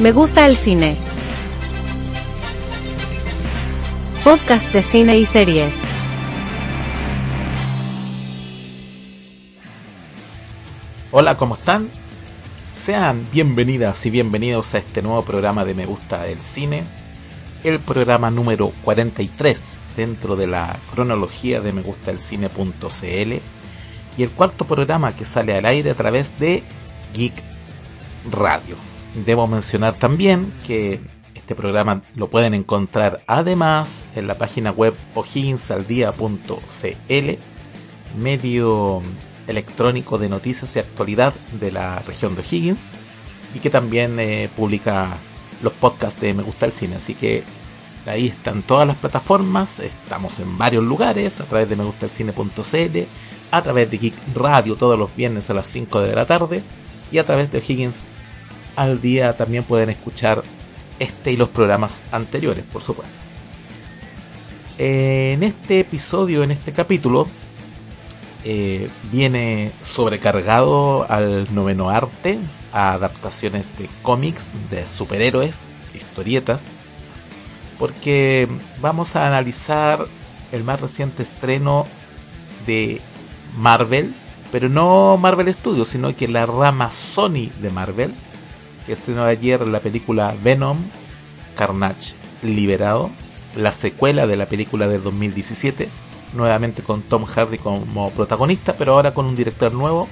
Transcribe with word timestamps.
Me 0.00 0.12
gusta 0.12 0.46
el 0.46 0.56
cine. 0.56 0.96
Podcast 4.24 4.72
de 4.72 4.82
cine 4.82 5.18
y 5.18 5.26
series. 5.26 5.78
Hola, 11.10 11.36
¿cómo 11.36 11.52
están? 11.52 11.90
Sean 12.72 13.28
bienvenidas 13.30 14.06
y 14.06 14.10
bienvenidos 14.10 14.74
a 14.74 14.78
este 14.78 15.02
nuevo 15.02 15.22
programa 15.22 15.66
de 15.66 15.74
Me 15.74 15.84
gusta 15.84 16.28
el 16.28 16.40
cine, 16.40 16.84
el 17.62 17.78
programa 17.78 18.30
número 18.30 18.72
43 18.82 19.76
dentro 19.98 20.34
de 20.34 20.46
la 20.46 20.78
cronología 20.94 21.60
de 21.60 21.74
megustalcine.cl 21.74 23.32
y 24.16 24.22
el 24.22 24.30
cuarto 24.30 24.66
programa 24.66 25.14
que 25.14 25.26
sale 25.26 25.54
al 25.54 25.66
aire 25.66 25.90
a 25.90 25.94
través 25.94 26.38
de 26.38 26.64
Geek 27.12 27.34
Radio. 28.30 28.76
Debo 29.14 29.46
mencionar 29.46 29.94
también 29.94 30.52
que 30.66 31.00
este 31.34 31.54
programa 31.54 32.02
lo 32.14 32.30
pueden 32.30 32.54
encontrar 32.54 33.22
además 33.26 34.04
en 34.14 34.28
la 34.28 34.38
página 34.38 34.70
web 34.70 34.94
o'higginsaldía.cl, 35.14 37.38
medio 38.16 39.02
electrónico 39.48 40.16
de 40.16 40.28
noticias 40.28 40.76
y 40.76 40.78
actualidad 40.78 41.34
de 41.58 41.72
la 41.72 41.98
región 42.00 42.36
de 42.36 42.42
O'Higgins 42.42 42.92
y 43.52 43.58
que 43.58 43.68
también 43.68 44.20
eh, 44.20 44.48
publica 44.56 45.16
los 45.62 45.72
podcasts 45.72 46.20
de 46.20 46.34
Me 46.34 46.44
Gusta 46.44 46.66
el 46.66 46.72
Cine. 46.72 46.96
Así 46.96 47.14
que 47.14 47.42
ahí 48.06 48.28
están 48.28 48.62
todas 48.62 48.86
las 48.86 48.96
plataformas, 48.96 49.80
estamos 49.80 50.38
en 50.38 50.56
varios 50.56 50.84
lugares 50.84 51.40
a 51.40 51.44
través 51.44 51.68
de 51.68 51.74
megustalcine.cl, 51.74 52.98
a 53.50 53.62
través 53.62 53.90
de 53.90 53.98
Geek 53.98 54.14
Radio 54.36 54.76
todos 54.76 54.96
los 54.96 55.14
viernes 55.16 55.50
a 55.50 55.54
las 55.54 55.66
5 55.66 56.00
de 56.00 56.14
la 56.14 56.26
tarde 56.26 56.62
y 57.10 57.18
a 57.18 57.24
través 57.24 57.50
de 57.50 57.58
O'Higgins 57.58 58.06
al 58.80 59.02
día 59.02 59.36
también 59.36 59.62
pueden 59.64 59.90
escuchar 59.90 60.42
este 60.98 61.32
y 61.32 61.36
los 61.36 61.50
programas 61.50 62.02
anteriores, 62.12 62.64
por 62.64 62.82
supuesto. 62.82 63.12
En 64.78 65.42
este 65.42 65.80
episodio, 65.80 66.42
en 66.42 66.50
este 66.50 66.72
capítulo, 66.72 67.28
eh, 68.42 68.88
viene 69.12 69.70
sobrecargado 69.82 71.04
al 71.10 71.54
noveno 71.54 71.90
arte, 71.90 72.38
a 72.72 72.92
adaptaciones 72.92 73.68
de 73.76 73.86
cómics, 74.00 74.48
de 74.70 74.86
superhéroes, 74.86 75.66
historietas, 75.94 76.68
porque 77.78 78.48
vamos 78.80 79.14
a 79.14 79.26
analizar 79.26 80.06
el 80.52 80.64
más 80.64 80.80
reciente 80.80 81.22
estreno 81.22 81.84
de 82.66 83.02
Marvel, 83.58 84.14
pero 84.50 84.70
no 84.70 85.18
Marvel 85.18 85.52
Studios, 85.52 85.88
sino 85.88 86.16
que 86.16 86.28
la 86.28 86.46
rama 86.46 86.90
Sony 86.90 87.50
de 87.60 87.68
Marvel, 87.70 88.14
estrenó 88.92 89.24
ayer 89.24 89.66
la 89.66 89.80
película 89.80 90.34
Venom, 90.42 90.78
Carnage 91.56 92.14
Liberado, 92.42 93.10
la 93.56 93.72
secuela 93.72 94.26
de 94.26 94.36
la 94.36 94.46
película 94.46 94.88
de 94.88 94.98
2017, 94.98 95.88
nuevamente 96.34 96.82
con 96.82 97.02
Tom 97.02 97.24
Hardy 97.24 97.58
como 97.58 98.10
protagonista, 98.10 98.74
pero 98.74 98.94
ahora 98.94 99.14
con 99.14 99.26
un 99.26 99.36
director 99.36 99.72
nuevo, 99.72 100.08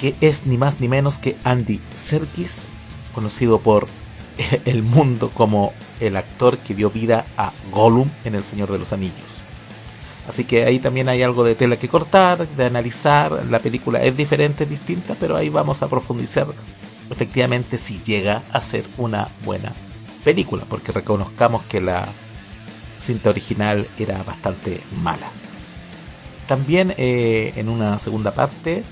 que 0.00 0.14
es 0.20 0.46
ni 0.46 0.58
más 0.58 0.80
ni 0.80 0.88
menos 0.88 1.18
que 1.18 1.36
Andy 1.44 1.80
Serkis, 1.94 2.68
conocido 3.14 3.60
por 3.60 3.86
el 4.64 4.82
mundo 4.82 5.30
como 5.32 5.72
el 6.00 6.16
actor 6.16 6.58
que 6.58 6.74
dio 6.74 6.90
vida 6.90 7.24
a 7.36 7.52
Gollum 7.72 8.10
en 8.24 8.34
El 8.34 8.44
Señor 8.44 8.70
de 8.70 8.78
los 8.78 8.92
Anillos. 8.92 9.40
Así 10.28 10.44
que 10.44 10.64
ahí 10.64 10.78
también 10.80 11.08
hay 11.08 11.22
algo 11.22 11.44
de 11.44 11.54
tela 11.54 11.76
que 11.76 11.88
cortar, 11.88 12.48
de 12.48 12.64
analizar. 12.64 13.46
La 13.48 13.60
película 13.60 14.02
es 14.02 14.16
diferente, 14.16 14.64
es 14.64 14.70
distinta, 14.70 15.14
pero 15.18 15.36
ahí 15.36 15.48
vamos 15.48 15.82
a 15.82 15.88
profundizar 15.88 16.48
efectivamente 17.10 17.78
si 17.78 18.00
llega 18.02 18.42
a 18.52 18.60
ser 18.60 18.84
una 18.98 19.28
buena 19.44 19.72
película, 20.24 20.64
porque 20.68 20.92
reconozcamos 20.92 21.62
que 21.64 21.80
la 21.80 22.08
cinta 22.98 23.30
original 23.30 23.86
era 23.98 24.22
bastante 24.22 24.80
mala. 25.02 25.28
También 26.46 26.94
eh, 26.96 27.52
en 27.56 27.68
una 27.68 27.98
segunda 27.98 28.32
parte 28.32 28.84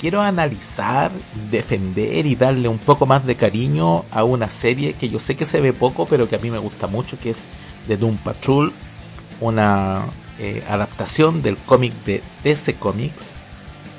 quiero 0.00 0.22
analizar, 0.22 1.10
defender 1.50 2.26
y 2.26 2.36
darle 2.36 2.68
un 2.68 2.78
poco 2.78 3.06
más 3.06 3.26
de 3.26 3.36
cariño 3.36 4.04
a 4.10 4.24
una 4.24 4.48
serie 4.50 4.94
que 4.94 5.08
yo 5.08 5.18
sé 5.18 5.36
que 5.36 5.44
se 5.44 5.60
ve 5.60 5.72
poco, 5.72 6.06
pero 6.06 6.28
que 6.28 6.36
a 6.36 6.38
mí 6.38 6.50
me 6.50 6.58
gusta 6.58 6.86
mucho, 6.86 7.18
que 7.18 7.30
es 7.30 7.46
The 7.86 7.96
Doom 7.96 8.16
Patrol, 8.18 8.72
una 9.40 10.04
eh, 10.38 10.62
adaptación 10.68 11.42
del 11.42 11.56
cómic 11.56 11.92
de 12.04 12.22
DC 12.44 12.74
Comics. 12.74 13.32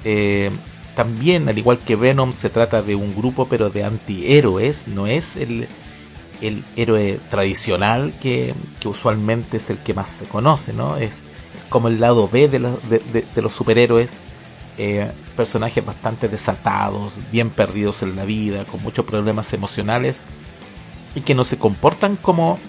Eh, 0.03 0.51
también, 0.99 1.47
al 1.47 1.57
igual 1.57 1.79
que 1.79 1.95
Venom, 1.95 2.33
se 2.33 2.49
trata 2.49 2.81
de 2.81 2.93
un 2.93 3.15
grupo, 3.15 3.47
pero 3.47 3.69
de 3.69 3.85
antihéroes, 3.85 4.89
no 4.89 5.07
es 5.07 5.37
el, 5.37 5.65
el 6.41 6.65
héroe 6.75 7.21
tradicional 7.29 8.11
que, 8.21 8.53
usualmente 8.83 9.55
es 9.55 9.69
el 9.69 9.77
que 9.77 9.93
más 9.93 10.09
se 10.09 10.25
conoce, 10.25 10.73
¿no? 10.73 10.97
Es 10.97 11.23
como 11.69 11.87
el 11.87 12.01
lado 12.01 12.27
B 12.27 12.49
de, 12.49 12.59
de 12.59 13.41
los 13.41 13.53
superhéroes 13.53 14.17
eh, 14.77 15.09
personajes 15.37 15.85
bastante 15.85 16.27
desatados, 16.27 17.17
bien 17.31 17.49
perdidos 17.49 18.01
en 18.01 18.17
la 18.17 18.25
vida, 18.25 18.65
con 18.65 18.83
muchos 18.83 19.05
problemas 19.05 19.53
emocionales 19.53 20.23
y 21.15 21.21
que 21.21 21.33
no 21.33 21.45
se 21.45 21.57
comportan 21.57 22.17
como 22.17 22.59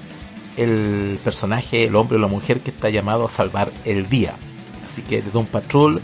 el 0.56 1.18
personaje, 1.24 1.82
el 1.82 1.96
hombre 1.96 2.16
o 2.16 2.20
la 2.20 2.28
mujer 2.28 2.60
que 2.60 2.70
está 2.70 2.90
llamado 2.90 3.26
a 3.26 3.28
salvar 3.28 3.72
el 3.84 4.08
día. 4.08 4.36
Así 4.84 5.02
que 5.02 5.20
de 5.20 5.32
Doom 5.32 5.46
Patrol, 5.46 6.00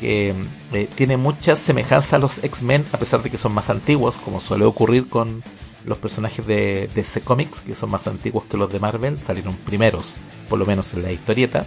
que 0.00 0.34
eh, 0.72 0.88
tiene 0.94 1.16
muchas 1.16 1.58
semejanzas 1.58 2.14
a 2.14 2.18
los 2.18 2.42
X-Men, 2.42 2.84
a 2.92 2.98
pesar 2.98 3.22
de 3.22 3.30
que 3.30 3.38
son 3.38 3.52
más 3.52 3.70
antiguos, 3.70 4.16
como 4.16 4.40
suele 4.40 4.64
ocurrir 4.64 5.08
con 5.08 5.42
los 5.84 5.98
personajes 5.98 6.46
de 6.46 6.88
DC 6.94 7.20
Comics, 7.22 7.60
que 7.60 7.74
son 7.74 7.90
más 7.90 8.06
antiguos 8.06 8.44
que 8.44 8.56
los 8.56 8.70
de 8.70 8.80
Marvel, 8.80 9.18
salieron 9.18 9.54
primeros, 9.56 10.16
por 10.48 10.58
lo 10.58 10.66
menos 10.66 10.92
en 10.94 11.02
la 11.02 11.12
historieta. 11.12 11.66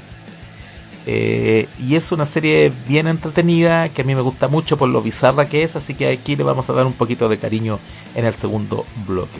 Eh, 1.05 1.67
y 1.79 1.95
es 1.95 2.11
una 2.11 2.25
serie 2.25 2.71
bien 2.87 3.07
entretenida 3.07 3.89
que 3.89 4.01
a 4.01 4.05
mí 4.05 4.13
me 4.13 4.21
gusta 4.21 4.47
mucho 4.47 4.77
por 4.77 4.89
lo 4.89 5.01
bizarra 5.01 5.47
que 5.47 5.63
es, 5.63 5.75
así 5.75 5.95
que 5.95 6.09
aquí 6.09 6.35
le 6.35 6.43
vamos 6.43 6.69
a 6.69 6.73
dar 6.73 6.85
un 6.85 6.93
poquito 6.93 7.29
de 7.29 7.37
cariño 7.37 7.79
en 8.15 8.25
el 8.25 8.33
segundo 8.33 8.85
bloque. 9.07 9.39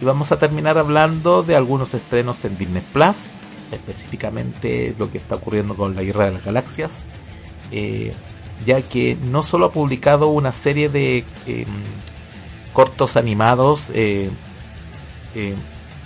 Y 0.00 0.04
vamos 0.04 0.30
a 0.32 0.38
terminar 0.38 0.78
hablando 0.78 1.42
de 1.42 1.56
algunos 1.56 1.94
estrenos 1.94 2.44
en 2.44 2.56
Disney 2.56 2.82
Plus, 2.92 3.32
específicamente 3.72 4.94
lo 4.98 5.10
que 5.10 5.18
está 5.18 5.36
ocurriendo 5.36 5.76
con 5.76 5.96
la 5.96 6.02
Guerra 6.02 6.26
de 6.26 6.32
las 6.32 6.44
Galaxias, 6.44 7.04
eh, 7.70 8.12
ya 8.64 8.82
que 8.82 9.16
no 9.16 9.42
solo 9.42 9.66
ha 9.66 9.72
publicado 9.72 10.28
una 10.28 10.52
serie 10.52 10.88
de 10.88 11.24
em, 11.46 11.66
cortos 12.72 13.16
animados 13.16 13.90
eh, 13.94 14.30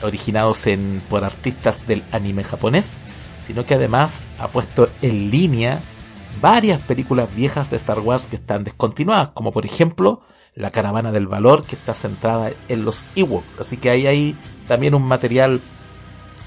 originados 0.03 0.67
en, 0.67 1.03
por 1.09 1.25
artistas 1.25 1.87
del 1.87 2.05
anime 2.13 2.45
japonés, 2.45 2.95
sino 3.47 3.65
que 3.65 3.75
además 3.75 4.23
ha 4.39 4.49
puesto 4.49 4.89
en 5.03 5.31
línea 5.31 5.81
varias 6.41 6.83
películas 6.83 7.35
viejas 7.35 7.71
de 7.71 7.77
Star 7.77 8.01
Wars 8.01 8.27
que 8.27 8.37
están 8.37 8.65
descontinuadas, 8.65 9.31
como 9.31 9.53
por 9.53 9.65
ejemplo 9.65 10.21
La 10.55 10.71
Caravana 10.71 11.13
del 11.13 11.27
Valor, 11.27 11.65
que 11.65 11.77
está 11.77 11.95
centrada 11.95 12.53
en 12.69 12.85
los 12.85 13.07
Ewoks. 13.17 13.61
Así 13.61 13.77
que 13.77 13.91
ahí 13.91 14.07
hay 14.07 14.37
también 14.67 14.95
un 14.95 15.03
material 15.03 15.61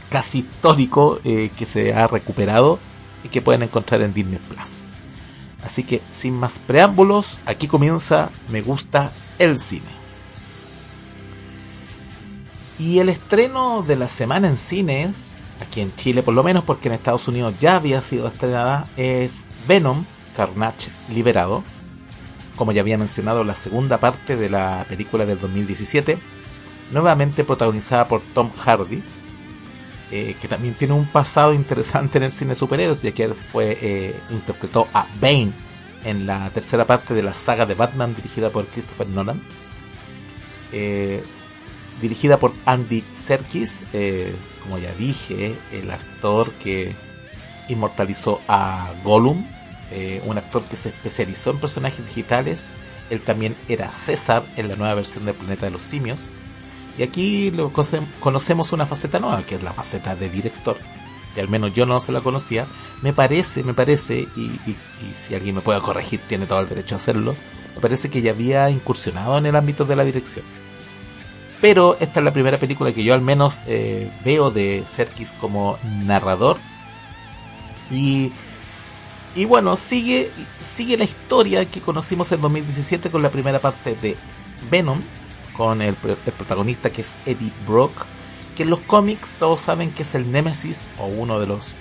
casi 0.09 0.39
histórico 0.39 1.19
eh, 1.23 1.51
que 1.57 1.65
se 1.65 1.93
ha 1.93 2.07
recuperado 2.07 2.79
y 3.23 3.29
que 3.29 3.41
pueden 3.41 3.63
encontrar 3.63 4.01
en 4.01 4.13
Disney 4.13 4.39
Plus. 4.39 4.86
Así 5.63 5.83
que 5.83 6.01
sin 6.11 6.33
más 6.33 6.59
preámbulos, 6.59 7.39
aquí 7.45 7.67
comienza 7.67 8.29
Me 8.49 8.61
gusta 8.61 9.11
el 9.39 9.59
cine. 9.59 9.97
Y 12.79 12.99
el 12.99 13.09
estreno 13.09 13.81
de 13.81 13.95
la 13.95 14.07
semana 14.07 14.47
en 14.47 14.55
cines 14.55 15.37
aquí 15.61 15.81
en 15.81 15.95
Chile 15.95 16.23
por 16.23 16.33
lo 16.33 16.43
menos, 16.43 16.63
porque 16.63 16.87
en 16.87 16.95
Estados 16.95 17.27
Unidos 17.27 17.55
ya 17.59 17.75
había 17.75 18.01
sido 18.01 18.27
estrenada, 18.27 18.87
es 18.97 19.45
Venom, 19.67 20.05
Carnage 20.35 20.89
Liberado, 21.13 21.63
como 22.55 22.71
ya 22.71 22.81
había 22.81 22.97
mencionado, 22.97 23.43
la 23.43 23.55
segunda 23.55 23.99
parte 23.99 24.35
de 24.35 24.49
la 24.49 24.85
película 24.89 25.25
del 25.25 25.39
2017, 25.39 26.19
nuevamente 26.91 27.43
protagonizada 27.43 28.07
por 28.07 28.21
Tom 28.33 28.51
Hardy, 28.57 29.03
eh, 30.09 30.37
que 30.41 30.47
también 30.47 30.73
tiene 30.75 30.93
un 30.93 31.05
pasado 31.05 31.53
interesante 31.53 32.17
en 32.17 32.23
el 32.23 32.31
cine 32.31 32.55
superhéroes, 32.55 33.01
ya 33.01 33.11
que 33.11 33.33
fue, 33.33 33.77
eh, 33.81 34.15
interpretó 34.29 34.87
a 34.93 35.05
Bane 35.19 35.51
en 36.05 36.25
la 36.25 36.49
tercera 36.51 36.87
parte 36.87 37.13
de 37.13 37.23
la 37.23 37.35
saga 37.35 37.65
de 37.65 37.73
Batman 37.73 38.15
dirigida 38.15 38.49
por 38.49 38.67
Christopher 38.67 39.09
Nolan. 39.09 39.41
Eh, 40.71 41.21
dirigida 42.01 42.39
por 42.39 42.53
Andy 42.65 43.03
Serkis, 43.11 43.85
como 44.63 44.77
ya 44.77 44.93
dije, 44.93 45.57
el 45.73 45.91
actor 45.91 46.51
que 46.53 46.95
inmortalizó 47.67 48.39
a 48.47 48.93
Gollum, 49.03 49.45
un 50.25 50.37
actor 50.37 50.63
que 50.65 50.75
se 50.75 50.89
especializó 50.89 51.51
en 51.51 51.59
personajes 51.59 52.05
digitales. 52.05 52.67
Él 53.09 53.21
también 53.21 53.55
era 53.67 53.91
César 53.91 54.43
en 54.57 54.67
la 54.67 54.75
nueva 54.75 54.93
versión 54.93 55.25
del 55.25 55.33
Planeta 55.33 55.65
de 55.65 55.71
los 55.71 55.81
Simios. 55.81 56.29
Y 56.97 57.03
aquí 57.03 57.51
lo 57.51 57.71
conocemos 58.19 58.73
una 58.73 58.87
faceta 58.87 59.19
nueva, 59.19 59.43
que 59.43 59.55
es 59.55 59.63
la 59.63 59.73
faceta 59.73 60.15
de 60.15 60.29
director. 60.29 60.77
Que 61.35 61.41
al 61.41 61.49
menos 61.49 61.73
yo 61.73 61.85
no 61.85 61.99
se 61.99 62.11
la 62.11 62.21
conocía. 62.21 62.65
Me 63.01 63.13
parece, 63.13 63.63
me 63.63 63.73
parece, 63.73 64.27
y, 64.35 64.59
y 64.65 64.75
si 65.13 65.35
alguien 65.35 65.55
me 65.55 65.61
puede 65.61 65.79
corregir, 65.81 66.19
tiene 66.27 66.47
todo 66.47 66.59
el 66.59 66.69
derecho 66.69 66.95
a 66.95 66.97
hacerlo. 66.97 67.35
Me 67.75 67.81
parece 67.81 68.09
que 68.09 68.21
ya 68.21 68.31
había 68.31 68.69
incursionado 68.69 69.37
en 69.37 69.45
el 69.45 69.55
ámbito 69.55 69.85
de 69.85 69.95
la 69.95 70.03
dirección 70.03 70.43
pero 71.61 71.97
esta 71.99 72.19
es 72.19 72.23
la 72.23 72.33
primera 72.33 72.57
película 72.57 72.93
que 72.93 73.03
yo 73.03 73.13
al 73.13 73.21
menos 73.21 73.61
eh, 73.65 74.11
veo 74.23 74.51
de 74.51 74.83
Serkis 74.87 75.31
como 75.33 75.77
narrador. 75.83 76.57
Y, 77.89 78.31
y 79.35 79.45
bueno, 79.45 79.75
sigue, 79.75 80.29
sigue 80.59 80.97
la 80.97 81.05
historia 81.05 81.65
que 81.65 81.81
conocimos 81.81 82.31
en 82.31 82.41
2017 82.41 83.09
con 83.09 83.21
la 83.21 83.31
primera 83.31 83.59
parte 83.59 83.95
de 83.95 84.17
Venom, 84.69 85.01
con 85.57 85.81
el, 85.81 85.95
protagonista 85.95 86.91
que 86.91 87.01
es 87.01 87.15
Eddie 87.25 87.51
Brock, 87.67 87.91
que 88.55 88.63
en 88.63 88.69
los 88.69 88.79
cómics 88.79 89.33
todos 89.39 89.59
saben 89.59 89.91
que 89.91 90.03
es 90.03 90.15
el 90.15 90.31
Némesis 90.31 90.89
o 90.99 91.07
uno 91.07 91.39
de 91.39 91.47
los 91.47 91.75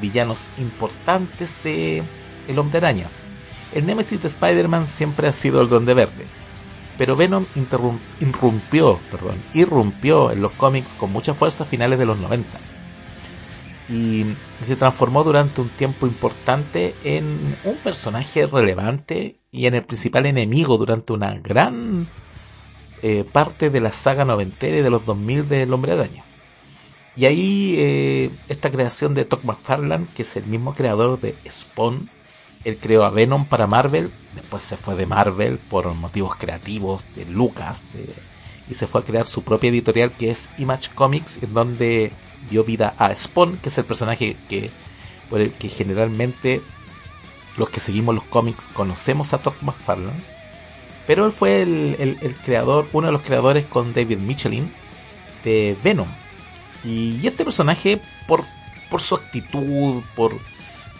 villanos 0.00 0.46
importantes 0.58 1.54
de 1.64 2.02
El 2.48 2.58
Hombre 2.58 2.78
Araña. 2.78 3.08
El 3.72 3.86
Némesis 3.86 4.20
de 4.20 4.28
Spider-Man 4.28 4.86
siempre 4.86 5.28
ha 5.28 5.32
sido 5.32 5.60
el 5.60 5.68
Duende 5.68 5.94
Verde 5.94 6.26
pero 6.98 7.16
Venom 7.16 7.44
irrumpió, 8.20 8.98
perdón, 9.10 9.42
irrumpió 9.52 10.30
en 10.30 10.40
los 10.40 10.52
cómics 10.52 10.92
con 10.94 11.12
mucha 11.12 11.34
fuerza 11.34 11.64
a 11.64 11.66
finales 11.66 11.98
de 11.98 12.06
los 12.06 12.18
90 12.18 12.58
y 13.88 14.24
se 14.64 14.76
transformó 14.76 15.22
durante 15.22 15.60
un 15.60 15.68
tiempo 15.68 16.06
importante 16.06 16.94
en 17.04 17.56
un 17.64 17.76
personaje 17.76 18.46
relevante 18.46 19.40
y 19.52 19.66
en 19.66 19.74
el 19.74 19.84
principal 19.84 20.26
enemigo 20.26 20.76
durante 20.76 21.12
una 21.12 21.34
gran 21.34 22.06
eh, 23.02 23.24
parte 23.30 23.70
de 23.70 23.80
la 23.80 23.92
saga 23.92 24.24
noventera 24.24 24.78
y 24.78 24.82
de 24.82 24.90
los 24.90 25.04
2000 25.04 25.48
del 25.48 25.72
Hombre 25.72 25.92
Araña. 25.92 26.24
Y 27.16 27.24
ahí 27.24 27.74
eh, 27.78 28.30
esta 28.48 28.70
creación 28.70 29.14
de 29.14 29.24
Todd 29.24 29.44
McFarlane, 29.44 30.06
que 30.14 30.22
es 30.22 30.36
el 30.36 30.46
mismo 30.46 30.74
creador 30.74 31.18
de 31.20 31.34
Spawn, 31.48 32.10
él 32.64 32.78
creó 32.78 33.04
a 33.04 33.10
Venom 33.10 33.46
para 33.46 33.66
Marvel, 33.66 34.10
después 34.34 34.62
se 34.62 34.76
fue 34.76 34.96
de 34.96 35.06
Marvel 35.06 35.58
por 35.58 35.92
motivos 35.94 36.34
creativos 36.36 37.04
de 37.14 37.24
Lucas 37.26 37.82
y 38.68 38.74
se 38.74 38.86
fue 38.88 39.00
a 39.00 39.04
crear 39.04 39.26
su 39.26 39.42
propia 39.42 39.70
editorial 39.70 40.10
que 40.10 40.30
es 40.30 40.48
Image 40.58 40.90
Comics, 40.94 41.42
en 41.42 41.54
donde 41.54 42.10
dio 42.50 42.64
vida 42.64 42.94
a 42.98 43.14
Spawn, 43.14 43.58
que 43.58 43.68
es 43.68 43.78
el 43.78 43.84
personaje 43.84 44.36
que, 44.48 44.70
por 45.30 45.40
el 45.40 45.52
que 45.52 45.68
generalmente 45.68 46.60
los 47.56 47.70
que 47.70 47.80
seguimos 47.80 48.14
los 48.14 48.24
cómics 48.24 48.68
conocemos 48.72 49.32
a 49.32 49.38
Todd 49.38 49.54
McFarlane. 49.62 50.35
Pero 51.06 51.24
él 51.26 51.32
fue 51.32 51.62
el, 51.62 52.36
creador, 52.44 52.88
uno 52.92 53.06
de 53.06 53.12
los 53.12 53.22
creadores 53.22 53.64
con 53.66 53.94
David 53.94 54.18
Michelin 54.18 54.70
de 55.44 55.76
Venom. 55.82 56.08
Y 56.84 57.24
este 57.26 57.44
personaje, 57.44 58.00
por, 58.26 58.44
su 59.00 59.14
actitud, 59.14 60.02
por, 60.16 60.36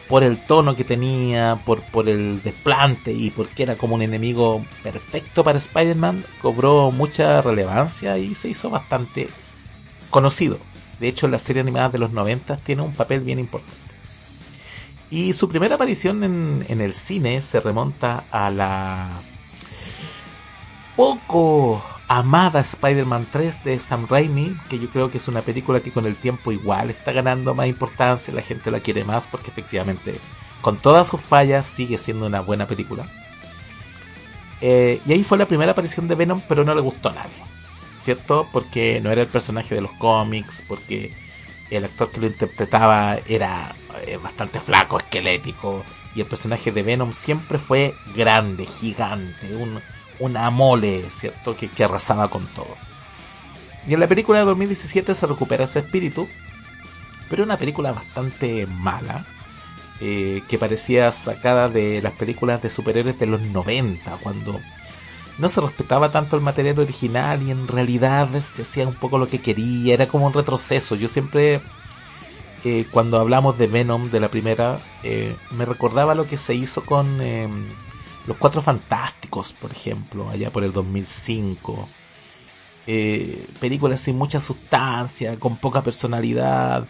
por 0.09 0.23
el 0.23 0.39
tono 0.39 0.77
que 0.77 0.85
tenía, 0.85 1.59
por, 1.65 2.09
el 2.09 2.41
desplante 2.43 3.13
y 3.13 3.31
porque 3.31 3.65
era 3.65 3.77
como 3.77 3.97
un 3.97 4.03
enemigo 4.03 4.65
perfecto 4.83 5.43
para 5.43 5.59
Spider-Man, 5.59 6.25
cobró 6.41 6.93
mucha 6.93 7.43
relevancia 7.43 8.17
y 8.19 8.35
se 8.35 8.49
hizo 8.49 8.71
bastante 8.71 9.29
conocido. 10.11 10.59
De 11.01 11.09
hecho, 11.09 11.27
en 11.27 11.33
la 11.33 11.39
serie 11.39 11.63
animada 11.63 11.89
de 11.89 11.99
los 11.99 12.13
90 12.13 12.57
tiene 12.59 12.83
un 12.83 12.93
papel 12.93 13.21
bien 13.21 13.41
importante. 13.41 13.75
Y 15.11 15.33
su 15.33 15.49
primera 15.49 15.75
aparición 15.77 16.25
en, 16.25 16.65
en 16.69 16.81
el 16.81 16.95
cine 16.95 17.43
se 17.43 17.61
remonta 17.61 18.25
a 18.31 18.51
la 18.51 19.21
poco 20.97 21.85
amada 22.09 22.61
Spider-Man 22.61 23.27
3 23.31 23.65
de 23.65 23.79
Sam 23.79 24.07
Raimi, 24.09 24.57
que 24.71 24.79
yo 24.79 24.89
creo 24.89 25.11
que 25.11 25.19
es 25.19 25.29
una 25.29 25.43
película 25.43 25.81
que 25.81 25.93
con 25.93 26.07
el 26.07 26.17
tiempo 26.17 26.53
igual 26.53 26.91
está 26.91 27.13
ganando 27.13 27.55
más 27.55 27.67
importancia, 27.67 28.33
la 28.33 28.43
gente 28.43 28.71
la 28.71 28.81
quiere 28.81 29.05
más 29.05 29.27
porque 29.27 29.51
efectivamente 29.51 30.19
con 30.63 30.79
todas 30.79 31.07
sus 31.07 31.21
fallas 31.21 31.67
sigue 31.67 31.99
siendo 31.99 32.27
una 32.27 32.41
buena 32.41 32.67
película. 32.67 33.07
Eh, 34.61 35.01
y 35.07 35.13
ahí 35.13 35.23
fue 35.23 35.39
la 35.39 35.47
primera 35.47 35.73
aparición 35.73 36.09
de 36.09 36.15
Venom, 36.15 36.41
pero 36.49 36.65
no 36.65 36.75
le 36.75 36.81
gustó 36.81 37.11
a 37.11 37.15
nadie, 37.15 37.43
¿cierto? 38.03 38.49
Porque 38.51 39.01
no 39.03 39.11
era 39.11 39.21
el 39.21 39.29
personaje 39.29 39.75
de 39.75 39.83
los 39.83 39.93
cómics, 39.93 40.63
porque 40.67 41.13
el 41.71 41.85
actor 41.85 42.11
que 42.11 42.21
lo 42.21 42.27
interpretaba 42.27 43.19
era 43.27 43.75
eh, 44.07 44.17
bastante 44.17 44.61
flaco, 44.61 44.97
esquelético, 44.97 45.85
y 46.15 46.21
el 46.21 46.27
personaje 46.27 46.73
de 46.73 46.83
Venom 46.83 47.13
siempre 47.13 47.59
fue 47.59 47.95
grande, 48.15 48.65
gigante, 48.65 49.55
un 49.55 49.83
una 50.19 50.51
mole, 50.51 51.03
¿cierto? 51.11 51.57
Que, 51.57 51.71
arrasaba 51.83 52.29
con 52.29 52.47
todo. 52.49 52.77
Y 53.87 53.95
en 53.95 54.01
la 54.01 54.09
película 54.09 54.41
de 54.41 54.45
2017 54.47 55.15
se 55.15 55.27
recupera 55.27 55.65
ese 55.65 55.81
espíritu, 55.81 56.29
pero 57.31 57.45
una 57.45 57.57
película 57.57 57.93
bastante 57.93 58.67
mala, 58.67 59.25
eh, 60.01 60.43
que 60.49 60.59
parecía 60.59 61.11
sacada 61.13 61.69
de 61.69 62.03
las 62.03 62.13
películas 62.13 62.63
de 62.63 62.71
superhéroes 62.71 63.19
de 63.19 63.27
los 63.27 63.41
90, 63.43 64.19
cuando 64.23 64.61
no 65.39 65.49
se 65.49 65.61
respetaba 65.61 66.11
tanto 66.11 66.37
el 66.37 66.43
material 66.43 66.79
original 66.79 67.43
y 67.43 67.51
en 67.51 67.69
realidad 67.69 68.29
se 68.41 68.63
hacía 68.63 68.87
un 68.87 68.95
poco 68.95 69.19
lo 69.19 69.29
que 69.29 69.41
quería, 69.41 69.95
era 69.95 70.09
como 70.09 70.27
un 70.27 70.33
retroceso. 70.33 70.95
Yo 70.95 71.09
siempre, 71.09 71.61
eh, 72.65 72.87
cuando 72.91 73.19
hablamos 73.19 73.59
de 73.59 73.67
Venom, 73.67 74.11
de 74.11 74.21
la 74.21 74.31
primera, 74.31 74.79
eh, 75.03 75.37
me 75.53 75.65
recordaba 75.65 76.15
lo 76.15 76.27
que 76.27 76.39
se 76.39 76.55
hizo 76.55 76.83
con 76.83 77.21
em, 77.21 77.67
los 78.27 78.37
Cuatro 78.37 78.61
Fantásticos, 78.61 79.53
por 79.53 79.71
ejemplo, 79.71 80.29
allá 80.29 80.51
por 80.51 80.65
el 80.65 80.73
2005. 80.73 81.89
Eh, 82.89 83.47
películas 83.61 84.01
sin 84.01 84.17
mucha 84.17 84.41
sustancia, 84.41 85.39
con 85.39 85.57
poca 85.57 85.83
personalidad, 85.83 86.87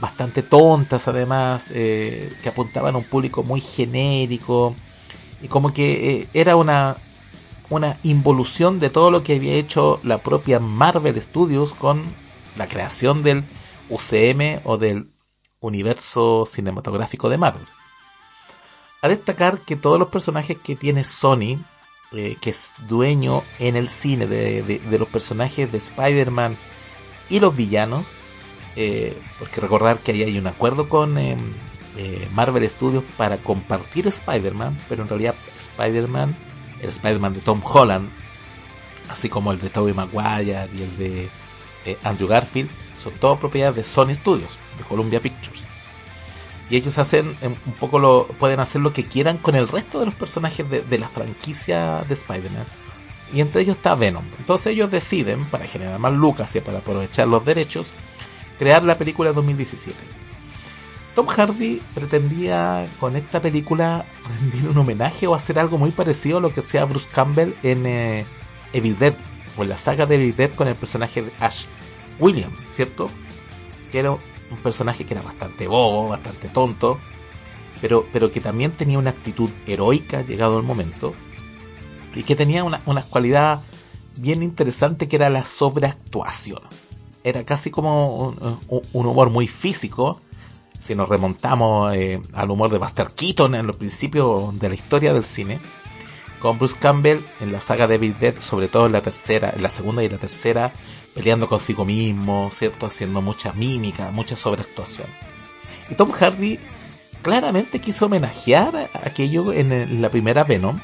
bastante 0.00 0.42
tontas 0.42 1.06
además, 1.08 1.70
eh, 1.74 2.32
que 2.42 2.48
apuntaban 2.48 2.94
a 2.94 2.98
un 2.98 3.04
público 3.04 3.42
muy 3.42 3.60
genérico 3.60 4.74
y 5.42 5.48
como 5.48 5.72
que 5.72 6.10
eh, 6.10 6.28
era 6.34 6.56
una, 6.56 6.96
una 7.68 7.98
involución 8.02 8.80
de 8.80 8.90
todo 8.90 9.10
lo 9.10 9.22
que 9.22 9.36
había 9.36 9.54
hecho 9.54 10.00
la 10.02 10.18
propia 10.18 10.58
Marvel 10.58 11.20
Studios 11.20 11.72
con 11.74 12.02
la 12.56 12.66
creación 12.66 13.22
del 13.22 13.44
UCM 13.88 14.60
o 14.64 14.78
del 14.78 15.10
universo 15.60 16.46
cinematográfico 16.46 17.28
de 17.28 17.38
Marvel. 17.38 17.66
A 19.02 19.08
destacar 19.08 19.60
que 19.60 19.76
todos 19.76 19.98
los 19.98 20.08
personajes 20.08 20.58
que 20.58 20.76
tiene 20.76 21.04
Sony, 21.04 21.58
eh, 22.12 22.36
que 22.40 22.50
es 22.50 22.72
dueño 22.86 23.42
en 23.58 23.76
el 23.76 23.88
cine 23.88 24.26
de, 24.26 24.80
los 24.90 25.08
personajes 25.08 25.72
de 25.72 25.78
Spider-Man 25.78 26.56
y 27.30 27.40
los 27.40 27.56
villanos, 27.56 28.06
eh, 28.76 29.18
porque 29.38 29.60
recordar 29.60 30.00
que 30.00 30.12
ahí 30.12 30.22
hay 30.22 30.38
un 30.38 30.46
acuerdo 30.46 30.88
con 30.88 31.16
em, 31.16 31.38
eh, 31.96 32.28
Marvel 32.34 32.68
Studios 32.68 33.02
para 33.16 33.38
compartir 33.38 34.06
Spider-Man, 34.06 34.78
pero 34.86 35.02
en 35.02 35.08
realidad 35.08 35.34
Spider-Man, 35.58 36.36
el 36.80 36.88
Spider-Man 36.90 37.32
de 37.32 37.40
Tom 37.40 37.62
Holland, 37.64 38.10
así 39.08 39.30
como 39.30 39.50
el 39.50 39.60
de 39.60 39.70
Tobey 39.70 39.94
Maguire 39.94 40.68
y 40.74 40.82
el 40.82 40.96
de 40.98 41.28
Andrew 42.02 42.28
Garfield, 42.28 42.68
son 43.02 43.14
todas 43.14 43.40
propiedades 43.40 43.76
de 43.76 43.84
Sony 43.84 44.14
Studios, 44.14 44.58
de 44.76 44.84
Columbia 44.84 45.20
Pictures 45.20 45.69
y 46.70 46.76
ellos 46.76 46.96
hacen 46.98 47.36
em, 47.42 47.54
un 47.66 47.72
poco 47.74 47.98
lo 47.98 48.26
pueden 48.38 48.60
hacer 48.60 48.80
lo 48.80 48.92
que 48.92 49.04
quieran 49.04 49.38
con 49.38 49.56
el 49.56 49.68
resto 49.68 49.98
de 49.98 50.06
los 50.06 50.14
personajes 50.14 50.66
de, 50.70 50.98
la 50.98 51.08
franquicia 51.08 52.04
de 52.08 52.14
Spider-Man. 52.14 52.64
Y 53.34 53.40
entre 53.40 53.62
ellos 53.62 53.76
está 53.76 53.94
Venom. 53.94 54.24
Entonces 54.38 54.68
ellos 54.68 54.90
deciden 54.90 55.44
para 55.44 55.66
generar 55.66 55.98
más 55.98 56.12
lucas 56.12 56.54
y 56.56 56.60
para 56.60 56.78
aprovechar 56.78 57.28
los 57.28 57.44
derechos 57.44 57.92
crear 58.58 58.82
la 58.82 58.98
película 58.98 59.32
2017 59.32 59.96
Tom 61.14 61.26
Hardy 61.26 61.80
pretendía 61.94 62.86
con 63.00 63.16
esta 63.16 63.40
película 63.40 64.04
rendir 64.40 64.68
un 64.68 64.78
homenaje 64.78 65.26
o 65.26 65.34
hacer 65.34 65.58
algo 65.58 65.76
muy 65.76 65.90
parecido 65.90 66.38
a 66.38 66.40
lo 66.40 66.52
que 66.52 66.62
sea 66.62 66.84
Bruce 66.84 67.08
Campbell 67.10 67.54
en 67.62 67.86
eh, 67.86 68.24
Evil 68.72 68.98
Dead 68.98 69.14
o 69.56 69.62
en 69.62 69.70
la 69.70 69.76
saga 69.76 70.06
de 70.06 70.16
Evil 70.16 70.36
Dead 70.36 70.50
con 70.54 70.68
el 70.68 70.76
personaje 70.76 71.22
de 71.22 71.32
Ash 71.40 71.64
Williams, 72.18 72.60
¿cierto? 72.60 73.10
Que 73.90 73.98
era 73.98 74.16
un 74.50 74.58
personaje 74.58 75.04
que 75.04 75.14
era 75.14 75.22
bastante 75.22 75.68
bobo, 75.68 76.08
bastante 76.08 76.48
tonto, 76.48 76.98
pero, 77.80 78.06
pero 78.12 78.30
que 78.30 78.40
también 78.40 78.72
tenía 78.72 78.98
una 78.98 79.10
actitud 79.10 79.50
heroica 79.66 80.22
llegado 80.22 80.58
el 80.58 80.64
momento, 80.64 81.14
y 82.14 82.22
que 82.22 82.36
tenía 82.36 82.64
una, 82.64 82.82
una 82.86 83.02
cualidad 83.02 83.60
bien 84.16 84.42
interesante 84.42 85.08
que 85.08 85.16
era 85.16 85.30
la 85.30 85.44
sobreactuación. 85.44 86.60
Era 87.22 87.44
casi 87.44 87.70
como 87.70 88.34
un, 88.68 88.80
humor 88.92 89.30
muy 89.30 89.46
físico, 89.46 90.20
si 90.80 90.94
nos 90.94 91.08
remontamos 91.08 91.94
eh, 91.94 92.20
al 92.32 92.50
humor 92.50 92.70
de 92.70 92.78
Buster 92.78 93.08
Keaton 93.14 93.54
en 93.54 93.66
los 93.66 93.76
principios 93.76 94.58
de 94.58 94.68
la 94.70 94.74
historia 94.74 95.12
del 95.12 95.24
cine, 95.24 95.60
con 96.40 96.58
Bruce 96.58 96.76
Campbell 96.78 97.20
en 97.40 97.52
la 97.52 97.60
saga 97.60 97.86
de 97.86 97.96
Evil 97.96 98.16
Dead, 98.18 98.40
sobre 98.40 98.68
todo 98.68 98.86
en 98.86 98.92
la 98.92 99.02
tercera, 99.02 99.52
en 99.54 99.62
la 99.62 99.70
segunda 99.70 100.02
y 100.02 100.08
la 100.08 100.18
tercera, 100.18 100.72
peleando 101.14 101.48
consigo 101.48 101.84
mismo, 101.84 102.50
¿cierto? 102.50 102.86
Haciendo 102.86 103.20
mucha 103.20 103.52
mímica, 103.52 104.10
mucha 104.10 104.36
sobreactuación. 104.36 105.08
Y 105.90 105.94
Tom 105.94 106.10
Hardy 106.10 106.58
claramente 107.22 107.80
quiso 107.80 108.06
homenajear 108.06 108.90
aquello 109.04 109.52
en, 109.52 110.00
la 110.00 110.08
primera 110.08 110.44
Venom, 110.44 110.80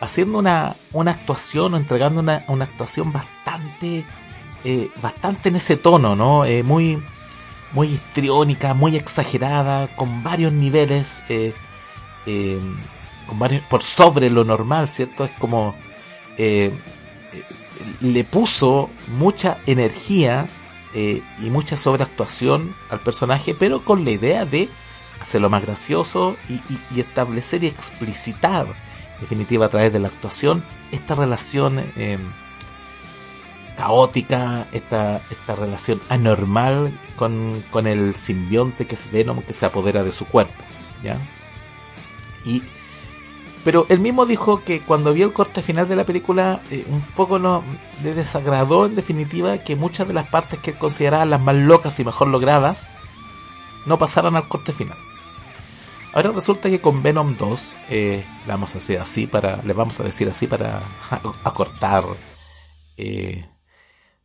haciendo 0.00 0.38
una, 0.38 0.74
una 0.92 1.10
actuación 1.12 1.74
o 1.74 1.76
entregando 1.76 2.20
una, 2.20 2.44
una 2.48 2.64
actuación 2.64 3.12
bastante, 3.12 4.04
eh, 4.64 4.90
bastante 5.02 5.48
en 5.48 5.56
ese 5.56 5.76
tono, 5.76 6.14
¿no? 6.14 6.44
Eh, 6.44 6.62
muy, 6.62 7.02
muy 7.72 7.88
histriónica, 7.88 8.74
muy 8.74 8.96
exagerada, 8.96 9.88
con 9.96 10.22
varios 10.22 10.52
niveles, 10.52 11.24
eh, 11.28 11.52
por 13.68 13.82
sobre 13.82 14.30
lo 14.30 14.44
normal, 14.44 14.88
¿cierto? 14.88 15.24
Es 15.24 15.32
como 15.32 15.74
le 18.00 18.24
puso 18.24 18.90
mucha 19.18 19.58
energía 19.66 20.48
eh, 20.94 21.22
y 21.40 21.50
mucha 21.50 21.76
sobreactuación 21.76 22.74
al 22.90 23.00
personaje, 23.00 23.54
pero 23.54 23.84
con 23.84 24.04
la 24.04 24.10
idea 24.10 24.44
de 24.44 24.68
hacerlo 25.20 25.50
más 25.50 25.64
gracioso 25.64 26.36
y, 26.48 27.00
establecer 27.00 27.64
y 27.64 27.68
explicitar, 27.68 28.66
en 28.66 29.20
definitiva, 29.20 29.66
a 29.66 29.68
través 29.68 29.92
de 29.92 29.98
la 29.98 30.08
actuación, 30.08 30.64
esta 30.92 31.14
relación 31.14 31.80
eh, 31.96 32.18
caótica, 33.76 34.66
esta, 34.72 35.20
esta 35.30 35.54
relación 35.54 36.00
anormal 36.08 36.98
con, 37.16 37.62
con 37.70 37.86
el 37.86 38.14
simbionte 38.14 38.86
que 38.86 38.94
es 38.94 39.10
Venom 39.10 39.42
que 39.42 39.52
se 39.52 39.66
apodera 39.66 40.02
de 40.02 40.12
su 40.12 40.26
cuerpo. 40.26 40.62
¿ya? 41.02 41.18
Y 42.44 42.62
pero 43.66 43.84
él 43.88 43.98
mismo 43.98 44.26
dijo 44.26 44.62
que 44.62 44.80
cuando 44.80 45.12
vio 45.12 45.26
el 45.26 45.32
corte 45.32 45.60
final 45.60 45.88
de 45.88 45.96
la 45.96 46.04
película, 46.04 46.60
eh, 46.70 46.86
un 46.88 47.02
poco 47.02 47.40
no, 47.40 47.64
le 48.04 48.14
desagradó 48.14 48.86
en 48.86 48.94
definitiva 48.94 49.58
que 49.58 49.74
muchas 49.74 50.06
de 50.06 50.14
las 50.14 50.28
partes 50.28 50.60
que 50.60 50.70
él 50.70 50.78
consideraba 50.78 51.26
las 51.26 51.40
más 51.40 51.56
locas 51.56 51.98
y 51.98 52.04
mejor 52.04 52.28
logradas 52.28 52.88
no 53.84 53.98
pasaran 53.98 54.36
al 54.36 54.46
corte 54.46 54.72
final. 54.72 54.96
Ahora 56.12 56.30
resulta 56.30 56.70
que 56.70 56.80
con 56.80 57.02
Venom 57.02 57.34
2, 57.36 57.76
eh, 57.90 58.24
le 58.46 58.52
vamos 58.52 58.70
a 58.70 58.74
decir 58.74 59.00
así 59.00 59.26
para, 59.26 59.60
le 59.64 59.72
vamos 59.72 59.98
a 59.98 60.04
decir 60.04 60.28
así 60.28 60.46
para 60.46 60.80
acortar, 61.42 62.04
eh, 62.96 63.48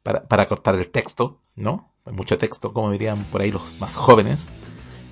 para, 0.03 0.21
para 0.21 0.43
acortar 0.43 0.75
el 0.75 0.88
texto, 0.91 1.39
¿no? 1.55 1.91
Mucho 2.05 2.38
texto, 2.38 2.74
como 2.74 2.91
dirían 2.91 3.24
por 3.31 3.41
ahí 3.41 3.51
los 3.51 3.79
más 3.79 3.98
jóvenes. 3.98 4.51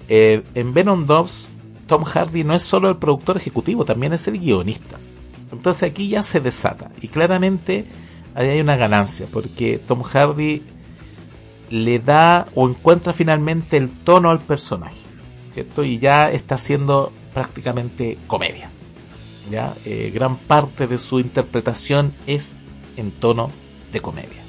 Eh, 0.07 0.43
en 0.53 0.75
Venom 0.75 1.07
2 1.07 1.50
Tom 1.89 2.03
Hardy 2.03 2.43
no 2.43 2.53
es 2.53 2.62
solo 2.62 2.88
el 2.88 2.98
productor 2.98 3.36
ejecutivo, 3.36 3.84
también 3.84 4.13
es 4.13 4.27
el 4.27 4.39
guionista. 4.39 4.98
Entonces 5.51 5.89
aquí 5.89 6.08
ya 6.08 6.22
se 6.24 6.39
desata 6.39 6.91
y 7.01 7.08
claramente 7.08 7.86
ahí 8.36 8.48
hay 8.48 8.62
una 8.62 8.77
ganancia 8.77 9.25
porque 9.34 9.79
Tom 9.79 10.03
Hardy 10.03 10.62
le 11.72 12.00
da 12.00 12.48
o 12.55 12.69
encuentra 12.69 13.12
finalmente 13.12 13.75
el 13.77 13.89
tono 13.89 14.29
al 14.29 14.39
personaje, 14.39 15.01
¿cierto? 15.51 15.84
Y 15.84 15.98
ya 15.98 16.31
está 16.31 16.55
haciendo 16.55 17.12
prácticamente 17.34 18.17
comedia. 18.27 18.69
¿ya? 19.50 19.74
Eh, 19.84 20.12
gran 20.13 20.38
parte 20.38 20.86
de 20.86 21.00
su 21.00 21.19
interpretación 21.19 22.13
es 22.27 22.53
en 22.98 23.12
tono 23.12 23.50
de 23.91 24.00
comedia. 24.00 24.43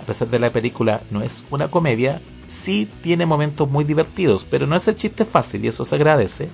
A 0.00 0.04
pesar 0.04 0.28
de 0.28 0.38
la 0.38 0.50
película 0.50 1.02
no 1.10 1.22
es 1.22 1.44
una 1.50 1.68
comedia, 1.68 2.20
sí 2.66 2.88
tiene 3.00 3.26
momentos 3.26 3.70
muy 3.70 3.84
divertidos, 3.84 4.44
pero 4.44 4.66
no 4.66 4.74
es 4.74 4.88
el 4.88 4.96
chiste 4.96 5.24
fácil 5.24 5.64
y 5.64 5.68
eso 5.68 5.84
se 5.84 5.94
agradece, 5.94 6.48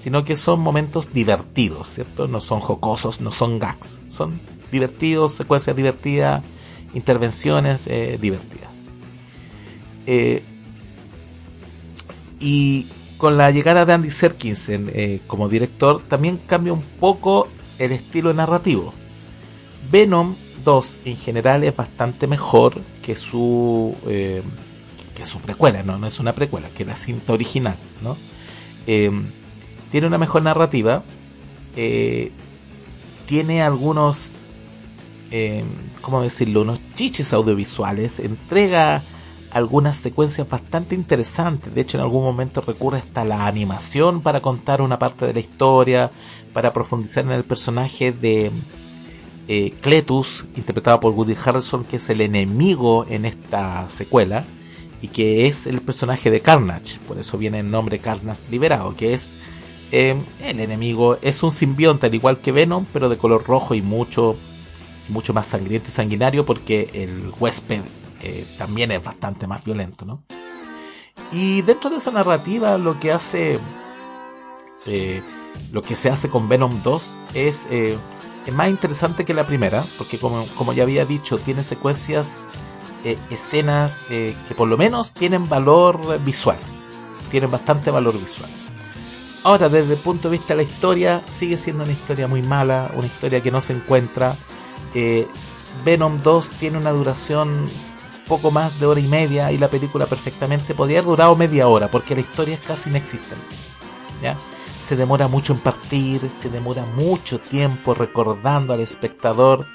sino 0.00 0.24
que 0.24 0.34
son 0.34 0.58
momentos 0.58 1.12
divertidos, 1.12 1.88
¿cierto? 1.88 2.26
No 2.26 2.40
son 2.40 2.58
jocosos, 2.58 3.20
no 3.20 3.30
son 3.30 3.60
gags, 3.60 4.00
son 4.08 4.40
divertidos, 4.72 5.34
secuencias 5.34 5.76
divertidas, 5.76 6.42
intervenciones 6.94 7.86
eh, 7.86 8.18
divertidas. 8.20 8.70
Eh, 10.08 10.42
y 12.40 12.88
con 13.16 13.36
la 13.36 13.52
llegada 13.52 13.84
de 13.84 13.92
Andy 13.92 14.10
Serkins 14.10 14.68
eh, 14.68 15.20
como 15.28 15.48
director, 15.48 16.02
también 16.08 16.40
cambia 16.44 16.72
un 16.72 16.82
poco 16.82 17.46
el 17.78 17.92
estilo 17.92 18.34
narrativo. 18.34 18.92
Venom 19.92 20.34
2 20.64 20.98
en 21.04 21.16
general 21.16 21.62
es 21.62 21.76
bastante 21.76 22.26
mejor 22.26 22.80
que 23.00 23.14
su 23.14 23.94
que 25.16 25.22
es 25.22 25.28
su 25.28 25.40
precuela, 25.40 25.82
no, 25.82 25.98
no 25.98 26.06
es 26.06 26.20
una 26.20 26.34
precuela, 26.34 26.68
que 26.68 26.82
es 26.82 26.88
la 26.88 26.96
cinta 26.96 27.32
original, 27.32 27.76
¿no? 28.02 28.16
Eh, 28.86 29.10
tiene 29.90 30.06
una 30.06 30.18
mejor 30.18 30.42
narrativa, 30.42 31.02
eh, 31.74 32.30
tiene 33.24 33.62
algunos, 33.62 34.34
eh, 35.30 35.64
¿cómo 36.02 36.20
decirlo?, 36.20 36.62
unos 36.62 36.80
chiches 36.94 37.32
audiovisuales, 37.32 38.20
entrega 38.20 39.02
algunas 39.50 39.96
secuencias 39.96 40.46
bastante 40.46 40.94
interesantes, 40.94 41.74
de 41.74 41.80
hecho 41.80 41.96
en 41.96 42.02
algún 42.02 42.22
momento 42.22 42.60
recurre 42.60 42.98
hasta 42.98 43.24
la 43.24 43.46
animación 43.46 44.20
para 44.20 44.42
contar 44.42 44.82
una 44.82 44.98
parte 44.98 45.26
de 45.26 45.32
la 45.32 45.40
historia, 45.40 46.10
para 46.52 46.74
profundizar 46.74 47.24
en 47.24 47.32
el 47.32 47.44
personaje 47.44 48.12
de 48.12 48.52
Cletus, 49.80 50.46
interpretado 50.56 51.00
por 51.00 51.12
Woody 51.12 51.36
Harrelson, 51.42 51.84
que 51.84 51.96
es 51.96 52.10
el 52.10 52.20
enemigo 52.20 53.06
en 53.08 53.24
esta 53.24 53.88
secuela 53.88 54.44
y 55.02 55.08
que 55.08 55.46
es 55.46 55.66
el 55.66 55.80
personaje 55.80 56.30
de 56.30 56.40
Carnage, 56.40 56.98
por 57.06 57.18
eso 57.18 57.36
viene 57.38 57.60
el 57.60 57.70
nombre 57.70 57.98
Carnage 57.98 58.42
liberado, 58.50 58.96
que 58.96 59.14
es 59.14 59.28
eh, 59.92 60.16
el 60.42 60.60
enemigo, 60.60 61.18
es 61.22 61.42
un 61.42 61.52
simbionte 61.52 62.06
al 62.06 62.14
igual 62.14 62.38
que 62.38 62.52
Venom, 62.52 62.86
pero 62.92 63.08
de 63.08 63.18
color 63.18 63.44
rojo 63.46 63.74
y 63.74 63.82
mucho, 63.82 64.36
mucho 65.08 65.32
más 65.32 65.46
sangriento 65.46 65.88
y 65.88 65.92
sanguinario 65.92 66.44
porque 66.44 66.90
el 66.92 67.32
huésped 67.38 67.82
eh, 68.22 68.44
también 68.58 68.90
es 68.90 69.02
bastante 69.02 69.46
más 69.46 69.62
violento, 69.64 70.04
¿no? 70.04 70.22
Y 71.32 71.62
dentro 71.62 71.90
de 71.90 71.96
esa 71.96 72.10
narrativa 72.10 72.78
lo 72.78 72.98
que 72.98 73.12
hace, 73.12 73.58
eh, 74.86 75.22
lo 75.72 75.82
que 75.82 75.94
se 75.94 76.08
hace 76.08 76.28
con 76.28 76.48
Venom 76.48 76.82
2 76.82 77.18
es, 77.34 77.66
es 77.66 77.98
más 78.52 78.68
interesante 78.68 79.24
que 79.24 79.34
la 79.34 79.46
primera, 79.46 79.84
porque 79.98 80.18
como, 80.18 80.46
como 80.56 80.72
ya 80.72 80.82
había 80.82 81.04
dicho, 81.04 81.38
tiene 81.38 81.62
secuencias 81.62 82.46
eh, 83.04 83.18
escenas 83.30 84.06
eh, 84.10 84.36
que 84.48 84.54
por 84.54 84.68
lo 84.68 84.76
menos 84.76 85.12
tienen 85.12 85.48
valor 85.48 86.20
visual. 86.20 86.58
Tienen 87.30 87.50
bastante 87.50 87.90
valor 87.90 88.18
visual. 88.18 88.50
Ahora, 89.44 89.68
desde 89.68 89.94
el 89.94 90.00
punto 90.00 90.28
de 90.28 90.38
vista 90.38 90.54
de 90.54 90.64
la 90.64 90.68
historia, 90.68 91.22
sigue 91.30 91.56
siendo 91.56 91.84
una 91.84 91.92
historia 91.92 92.26
muy 92.26 92.42
mala, 92.42 92.90
una 92.94 93.06
historia 93.06 93.40
que 93.40 93.52
no 93.52 93.60
se 93.60 93.74
encuentra. 93.74 94.34
Eh, 94.92 95.26
Venom 95.84 96.18
2 96.18 96.48
tiene 96.58 96.78
una 96.78 96.90
duración 96.90 97.66
poco 98.26 98.50
más 98.50 98.80
de 98.80 98.86
hora 98.86 98.98
y 98.98 99.06
media 99.06 99.52
y 99.52 99.58
la 99.58 99.68
película 99.70 100.06
perfectamente 100.06 100.74
podría 100.74 100.98
haber 100.98 101.10
durado 101.10 101.36
media 101.36 101.68
hora 101.68 101.88
porque 101.88 102.14
la 102.14 102.22
historia 102.22 102.54
es 102.54 102.60
casi 102.60 102.90
inexistente. 102.90 103.44
¿ya? 104.20 104.36
Se 104.84 104.96
demora 104.96 105.28
mucho 105.28 105.52
en 105.52 105.60
partir, 105.60 106.28
se 106.30 106.50
demora 106.50 106.84
mucho 106.96 107.38
tiempo 107.38 107.94
recordando 107.94 108.72
al 108.72 108.80
espectador 108.80 109.66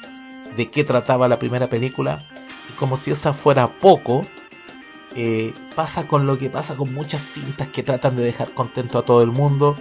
de 0.57 0.69
qué 0.69 0.83
trataba 0.83 1.27
la 1.27 1.39
primera 1.39 1.67
película 1.67 2.23
como 2.71 2.97
si 2.97 3.11
esa 3.11 3.33
fuera 3.33 3.67
poco, 3.67 4.25
eh, 5.15 5.53
pasa 5.75 6.07
con 6.07 6.25
lo 6.25 6.37
que 6.37 6.49
pasa 6.49 6.75
con 6.75 6.93
muchas 6.93 7.21
cintas 7.21 7.67
que 7.67 7.83
tratan 7.83 8.15
de 8.15 8.23
dejar 8.23 8.51
contento 8.51 8.97
a 8.97 9.03
todo 9.03 9.21
el 9.21 9.31
mundo 9.31 9.75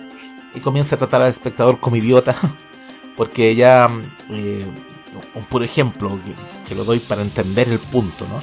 y 0.55 0.61
comienza 0.61 0.97
a 0.97 0.99
tratar 0.99 1.23
al 1.23 1.31
espectador 1.31 1.79
como 1.79 1.97
idiota, 1.97 2.35
porque 3.17 3.55
ya, 3.55 3.89
eh, 4.31 4.65
un 5.35 5.45
puro 5.45 5.65
ejemplo 5.65 6.19
que, 6.69 6.75
lo 6.75 6.85
doy 6.85 7.01
para 7.01 7.23
entender 7.23 7.69
el 7.69 7.81
punto, 7.81 8.27
¿no? 8.29 8.41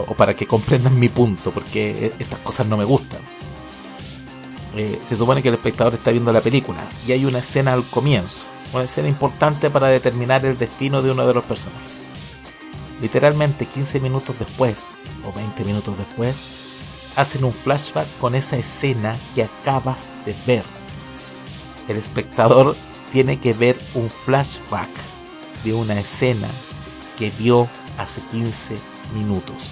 O, 0.00 0.14
para 0.14 0.34
que 0.34 0.46
comprendan 0.46 0.98
mi 0.98 1.08
punto, 1.08 1.50
porque 1.50 1.90
e, 2.06 2.12
estas 2.18 2.38
cosas 2.40 2.66
no 2.66 2.76
me 2.76 2.84
gustan. 2.84 3.20
Eh, 4.74 4.98
se 5.04 5.16
supone 5.16 5.42
que 5.42 5.48
el 5.48 5.54
espectador 5.54 5.94
está 5.94 6.10
viendo 6.10 6.32
la 6.32 6.40
película 6.40 6.80
y 7.06 7.12
hay 7.12 7.24
una 7.24 7.40
escena 7.40 7.72
al 7.74 7.84
comienzo, 7.84 8.46
una 8.72 8.84
escena 8.84 9.08
importante 9.08 9.70
para 9.70 9.88
determinar 9.88 10.46
el 10.46 10.56
destino 10.56 11.02
de 11.02 11.10
uno 11.10 11.26
de 11.26 11.34
los 11.34 11.44
personajes 11.44 12.01
literalmente 13.02 13.66
15 13.66 14.00
minutos 14.00 14.38
después 14.38 14.92
o 15.26 15.32
20 15.32 15.64
minutos 15.64 15.98
después, 15.98 16.38
hacen 17.16 17.44
un 17.44 17.52
flashback 17.52 18.06
con 18.20 18.34
esa 18.34 18.56
escena 18.56 19.16
que 19.34 19.42
acabas 19.42 20.08
de 20.24 20.34
ver. 20.46 20.64
El 21.88 21.96
espectador 21.96 22.76
tiene 23.12 23.38
que 23.38 23.52
ver 23.52 23.76
un 23.94 24.08
flashback 24.08 24.88
de 25.64 25.74
una 25.74 25.98
escena 25.98 26.48
que 27.18 27.30
vio 27.38 27.68
hace 27.98 28.22
15 28.30 28.76
minutos. 29.14 29.70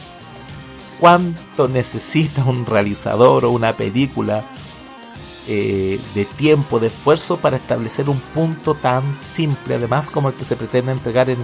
¿Cuánto 0.98 1.68
necesita 1.68 2.44
un 2.44 2.66
realizador 2.66 3.44
o 3.46 3.50
una 3.50 3.72
película 3.72 4.44
eh, 5.48 5.98
de 6.14 6.24
tiempo, 6.26 6.78
de 6.78 6.88
esfuerzo 6.88 7.38
para 7.38 7.56
establecer 7.56 8.10
un 8.10 8.20
punto 8.20 8.74
tan 8.74 9.02
simple, 9.18 9.76
además 9.76 10.10
como 10.10 10.28
el 10.28 10.34
que 10.34 10.44
se 10.44 10.56
pretende 10.56 10.92
entregar 10.92 11.30
en 11.30 11.38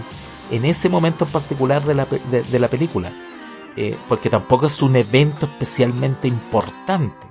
en 0.50 0.64
ese 0.64 0.88
momento 0.88 1.24
en 1.24 1.32
particular 1.32 1.84
de 1.84 1.94
la, 1.94 2.06
de, 2.06 2.58
la 2.58 2.68
película. 2.68 3.12
Eh, 3.76 3.96
porque 4.08 4.30
tampoco 4.30 4.66
es 4.66 4.80
un 4.80 4.96
evento 4.96 5.46
especialmente 5.46 6.28
importante. 6.28 7.26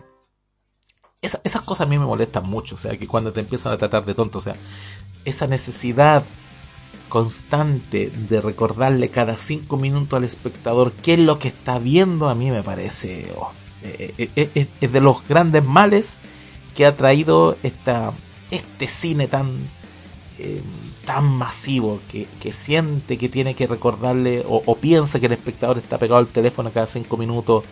esas 1.21 1.61
cosas 1.63 1.87
a 1.87 1.89
mí 1.89 1.97
me 1.97 2.05
molestan 2.05 2.47
mucho, 2.47 2.75
o 2.75 2.77
sea, 2.77 2.95
que 2.97 3.07
cuando 3.07 3.33
te 3.33 3.39
empiezan 3.39 3.73
a 3.73 3.77
tratar 3.77 4.05
de 4.05 4.13
tonto, 4.13 4.37
o 4.37 4.41
sea, 4.41 4.55
esa 5.25 5.47
necesidad 5.47 6.23
constante 7.09 8.09
de 8.09 8.41
recordarle 8.41 9.09
cada 9.09 9.37
cinco 9.37 9.77
minutos 9.77 10.17
al 10.17 10.23
espectador 10.23 10.91
qué 10.91 11.13
es 11.13 11.19
lo 11.19 11.39
que 11.39 11.47
está 11.47 11.79
viendo, 11.79 12.29
a 12.29 12.35
mí 12.35 12.51
me 12.51 12.61
parece 12.61 13.31
oh, 13.37 13.51
eh, 13.83 14.29
eh, 14.35 14.67
es 14.81 14.91
de 14.91 15.01
los 15.01 15.27
grandes 15.27 15.63
males 15.63 16.17
que 16.75 16.85
ha 16.85 16.95
traído 16.95 17.57
esta, 17.63 18.11
este 18.51 18.87
cine 18.87 19.27
tan 19.27 19.55
tan 21.05 21.25
masivo 21.25 21.99
que, 22.09 22.27
siente 22.51 23.17
que 23.17 23.29
tiene 23.29 23.53
que 23.53 23.67
recordarle 23.67 24.43
o, 24.47 24.75
piensa 24.75 25.19
que 25.19 25.27
el 25.27 25.33
espectador 25.33 25.77
está 25.77 25.97
pegado 25.97 26.19
al 26.19 26.27
teléfono 26.27 26.71
cada 26.71 26.87
cinco 26.87 27.17
minutos, 27.17 27.63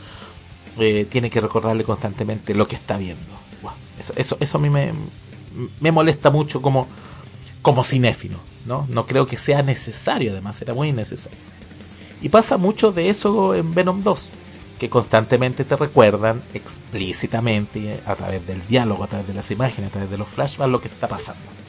eh, 0.80 1.06
tiene 1.10 1.30
que 1.30 1.42
recordarle 1.42 1.84
constantemente 1.84 2.54
lo 2.54 2.68
que 2.68 2.76
está 2.76 2.98
viendo. 2.98 3.26
eso, 4.00 4.14
eso, 4.16 4.38
eso 4.40 4.58
a 4.58 4.62
mí 4.62 4.70
me, 4.70 4.92
me 5.80 5.92
molesta 5.92 6.30
mucho 6.30 6.62
como, 6.62 6.88
como 7.62 7.84
cinéfilo. 7.84 8.38
¿no? 8.66 8.86
No 8.90 9.06
creo 9.06 9.26
que 9.26 9.38
sea 9.38 9.62
necesario, 9.62 10.32
además 10.32 10.62
era 10.62 10.74
muy 10.74 10.90
innecesario. 10.90 11.38
Y 12.22 12.30
pasa 12.30 12.58
mucho 12.58 12.92
de 12.92 13.10
eso 13.10 13.54
en 13.54 13.74
Venom 13.74 14.02
2, 14.02 14.32
que 14.80 14.90
constantemente 14.90 15.66
te 15.66 15.76
recuerdan 15.76 16.42
explícitamente 16.54 18.02
a 18.06 18.16
través 18.16 18.46
del 18.48 18.66
diálogo, 18.68 19.04
a 19.04 19.08
través 19.08 19.28
de 19.28 19.34
las 19.34 19.52
imágenes, 19.52 19.90
a 19.90 19.94
través 19.94 20.10
de 20.10 20.18
los 20.18 20.28
flashbacks 20.30 20.72
lo 20.72 20.80
que 20.80 20.88
está 20.88 21.08
pasando. 21.08 21.63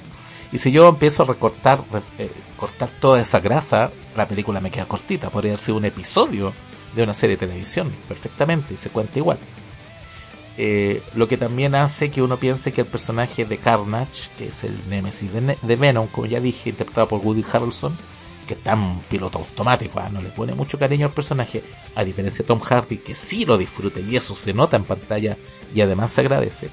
Y 0.53 0.59
si 0.59 0.71
yo 0.71 0.89
empiezo 0.89 1.25
a 1.25 1.27
recortar, 1.27 1.83
eh, 2.19 2.31
cortar 2.57 2.89
toda 3.01 3.21
esa 3.21 3.41
grasa, 3.41 3.91
la 4.17 4.29
película 4.29 4.61
me 4.61 4.71
queda 4.71 4.87
cortita. 4.87 5.31
Podría 5.31 5.53
haber 5.53 5.61
sido 5.61 5.79
un 5.79 5.85
episodio 5.85 6.53
de 6.95 7.03
una 7.03 7.15
serie 7.15 7.37
de 7.37 7.47
televisión, 7.47 7.93
perfectamente, 8.09 8.75
y 8.75 8.77
se 8.77 8.91
cuenta 8.91 9.19
igual. 9.19 9.39
Eh, 10.57 11.03
lo 11.17 11.27
que 11.27 11.37
también 11.37 11.75
hace 11.75 12.11
que 12.11 12.23
uno 12.23 12.37
piense 12.37 12.73
que 12.73 12.83
el 12.83 12.87
personaje 12.87 13.45
de 13.45 13.59
Carnage, 13.59 14.31
que 14.39 14.47
es 14.47 14.63
el 14.63 14.79
Nemesis 14.89 15.31
de, 15.33 15.77
Venom, 15.77 16.07
como 16.07 16.27
ya 16.27 16.41
dije, 16.41 16.71
interpretado 16.71 17.09
por 17.09 17.21
Woody 17.21 17.45
Harrelson, 17.53 17.97
que 18.47 18.55
está 18.55 18.75
en 18.75 19.01
piloto 19.11 19.39
automático, 19.39 19.99
ah, 19.99 20.11
no 20.13 20.21
le 20.21 20.29
pone 20.29 20.55
mucho 20.55 20.79
cariño 20.79 21.07
al 21.07 21.13
personaje, 21.13 21.65
a 21.97 22.05
diferencia 22.05 22.43
de 22.43 22.47
Tom 22.47 22.61
Hardy, 22.61 22.99
que 22.99 23.15
sí 23.15 23.45
lo 23.45 23.59
disfruta 23.59 23.99
y 24.01 24.17
eso 24.17 24.35
se 24.35 24.55
nota 24.55 24.77
en 24.77 24.85
pantalla 24.85 25.37
y 25.75 25.81
además 25.81 26.13
se 26.13 26.21
agradece. 26.21 26.71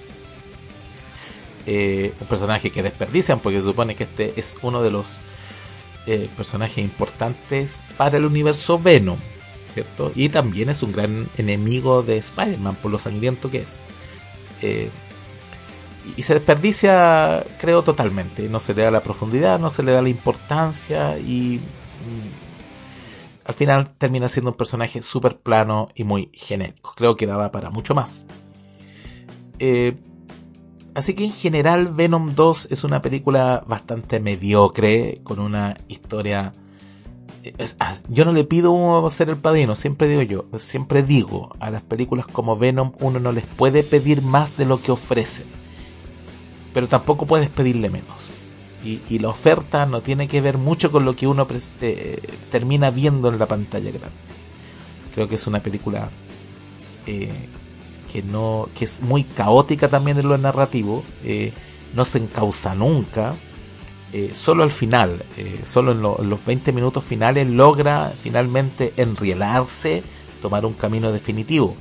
Eh, 1.65 2.13
un 2.19 2.27
personaje 2.27 2.71
que 2.71 2.81
desperdician 2.81 3.39
porque 3.39 3.59
se 3.59 3.63
supone 3.63 3.95
que 3.95 4.05
este 4.05 4.33
es 4.35 4.57
uno 4.61 4.81
de 4.81 4.91
los 4.91 5.19
eh, 6.07 6.27
personajes 6.35 6.79
importantes 6.79 7.83
para 7.97 8.17
el 8.17 8.25
universo 8.25 8.79
Venom. 8.79 9.17
¿cierto? 9.71 10.11
Y 10.15 10.29
también 10.29 10.69
es 10.69 10.83
un 10.83 10.91
gran 10.91 11.27
enemigo 11.37 12.03
de 12.03 12.17
Spider-Man 12.17 12.75
por 12.75 12.91
lo 12.91 12.99
sangriento 12.99 13.49
que 13.49 13.59
es. 13.59 13.79
Eh, 14.61 14.89
y 16.17 16.23
se 16.23 16.33
desperdicia, 16.33 17.45
creo, 17.59 17.83
totalmente. 17.83 18.49
No 18.49 18.59
se 18.59 18.73
le 18.73 18.83
da 18.83 18.91
la 18.91 19.01
profundidad, 19.01 19.59
no 19.59 19.69
se 19.69 19.83
le 19.83 19.91
da 19.91 20.01
la 20.01 20.09
importancia 20.09 21.17
y 21.17 21.59
mm, 21.59 23.47
al 23.47 23.53
final 23.53 23.91
termina 23.97 24.27
siendo 24.27 24.51
un 24.51 24.57
personaje 24.57 25.01
súper 25.01 25.37
plano 25.37 25.89
y 25.95 26.03
muy 26.03 26.29
genérico. 26.33 26.93
Creo 26.95 27.15
que 27.15 27.27
daba 27.27 27.51
para 27.51 27.69
mucho 27.69 27.95
más. 27.95 28.25
Eh, 29.59 29.95
así 30.95 31.13
que 31.13 31.25
en 31.25 31.33
general 31.33 31.93
Venom 31.93 32.35
2 32.35 32.69
es 32.71 32.83
una 32.83 33.01
película 33.01 33.63
bastante 33.67 34.19
mediocre, 34.19 35.21
con 35.23 35.39
una 35.39 35.77
historia 35.87 36.53
Ah, 37.79 37.95
yo 38.07 38.23
no 38.25 38.33
le 38.33 38.43
pido 38.43 39.09
ser 39.09 39.29
el 39.29 39.37
padrino, 39.37 39.73
siempre 39.73 40.07
digo 40.07 40.21
yo, 40.21 40.59
siempre 40.59 41.01
digo, 41.01 41.55
a 41.59 41.71
las 41.71 41.81
películas 41.81 42.27
como 42.27 42.55
Venom 42.55 42.91
uno 42.99 43.19
no 43.19 43.31
les 43.31 43.47
puede 43.47 43.81
pedir 43.81 44.21
más 44.21 44.57
de 44.57 44.65
lo 44.65 44.79
que 44.79 44.91
ofrecen, 44.91 45.47
pero 46.73 46.87
tampoco 46.87 47.25
puedes 47.25 47.49
pedirle 47.49 47.89
menos. 47.89 48.37
Y, 48.83 49.19
la 49.19 49.29
oferta 49.29 49.85
no 49.85 50.01
tiene 50.01 50.27
que 50.27 50.41
ver 50.41 50.57
mucho 50.57 50.91
con 50.91 51.05
lo 51.05 51.15
que 51.15 51.27
uno 51.27 51.47
eh, 51.81 52.19
termina 52.49 52.89
viendo 52.89 53.29
en 53.29 53.37
la 53.37 53.45
pantalla 53.45 53.91
grande. 53.91 54.17
Creo 55.13 55.27
que 55.27 55.35
es 55.35 55.45
una 55.45 55.61
película 55.61 56.09
eh, 57.05 57.31
que 58.11 58.21
no 58.21 58.69
que 58.77 58.85
es 58.85 59.01
muy 59.01 59.23
caótica 59.23 59.87
también 59.87 60.17
en 60.19 60.27
lo 60.27 60.37
narrativo, 60.37 61.03
eh, 61.23 61.53
no 61.93 62.05
se 62.05 62.17
encausa 62.17 62.75
nunca, 62.75 63.35
eh, 64.13 64.33
solo 64.33 64.63
al 64.63 64.71
final, 64.71 65.23
eh, 65.37 65.61
solo 65.63 65.91
en, 65.93 66.29
los 66.29 66.45
20 66.45 66.73
minutos 66.73 67.03
finales, 67.03 67.47
logra 67.47 68.11
finalmente 68.21 68.93
enrielarse, 68.97 70.03
tomar 70.41 70.65
un 70.65 70.73
camino 70.73 71.11
definitivo. 71.11 71.75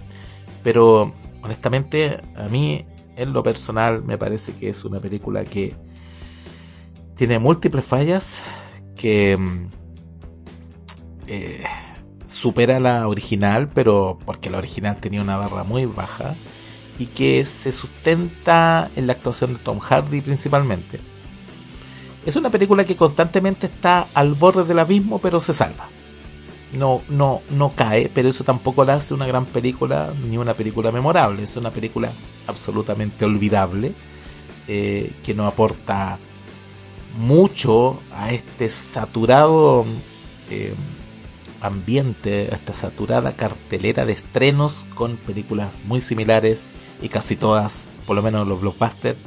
Pero 0.63 1.13
honestamente, 1.43 2.21
a 2.37 2.49
mí, 2.49 2.85
en 3.17 3.33
lo 3.33 3.43
personal, 3.43 4.05
me 4.05 4.19
parece 4.19 4.53
que 4.53 4.69
es 4.69 4.85
una 4.85 5.01
película 5.01 5.45
que 5.45 5.75
tiene 7.17 7.39
múltiples 7.39 7.85
fallas, 7.85 8.43
que 8.95 9.37
mm, 9.37 9.69
supera 12.31 12.81
la 12.81 13.09
original, 13.09 13.69
pero 13.69 14.19
porque 14.25 14.51
la 14.51 14.59
original 14.59 14.99
tenía 15.01 15.23
una 15.23 15.37
barra 15.37 15.65
muy 15.65 15.87
baja, 15.87 16.35
y 16.99 17.07
que 17.07 17.45
se 17.47 17.73
sustenta 17.73 18.91
en 18.95 19.07
la 19.07 19.15
actuación 19.15 19.55
de 19.55 19.59
Tom 19.61 19.79
Hardy 19.79 20.21
principalmente 20.21 21.01
es 22.25 22.37
una 22.37 22.51
película 22.51 22.85
que 22.85 22.97
constantemente 22.97 23.67
está 23.67 24.09
al 24.13 24.35
borde 24.35 24.65
del 24.65 24.79
abismo, 24.79 25.19
pero 25.19 25.41
se 25.41 25.53
salva. 25.53 25.89
No, 26.73 27.03
no, 27.09 27.41
no 27.51 27.73
cae, 27.75 28.11
pero 28.13 28.29
eso 28.29 28.45
tampoco 28.45 28.85
la 28.85 28.95
hace 28.95 29.15
una 29.15 29.27
gran 29.27 29.47
película 29.47 30.13
ni 30.29 30.37
una 30.37 30.55
película 30.55 30.93
memorable. 30.93 31.43
Es 31.43 31.57
una 31.57 31.71
película 31.71 32.13
absolutamente 32.47 33.25
olvidable 33.25 33.95
eh, 34.69 35.13
que 35.25 35.35
no 35.35 35.47
aporta 35.47 36.19
mucho 37.19 37.99
a 38.15 38.33
este 38.33 38.69
saturado 38.69 39.85
eh, 40.51 40.75
ambiente, 41.61 42.55
esta 42.55 42.73
saturada 42.73 43.33
cartelera 43.33 44.05
de 44.05 44.13
estrenos 44.13 44.85
con 44.95 45.17
películas 45.17 45.83
muy 45.85 46.01
similares 46.01 46.67
y 47.03 47.09
casi 47.09 47.37
todas, 47.37 47.89
por 48.07 48.17
lo 48.17 48.23
menos 48.23 48.47
los 48.47 48.61
blockbusters, 48.61 49.19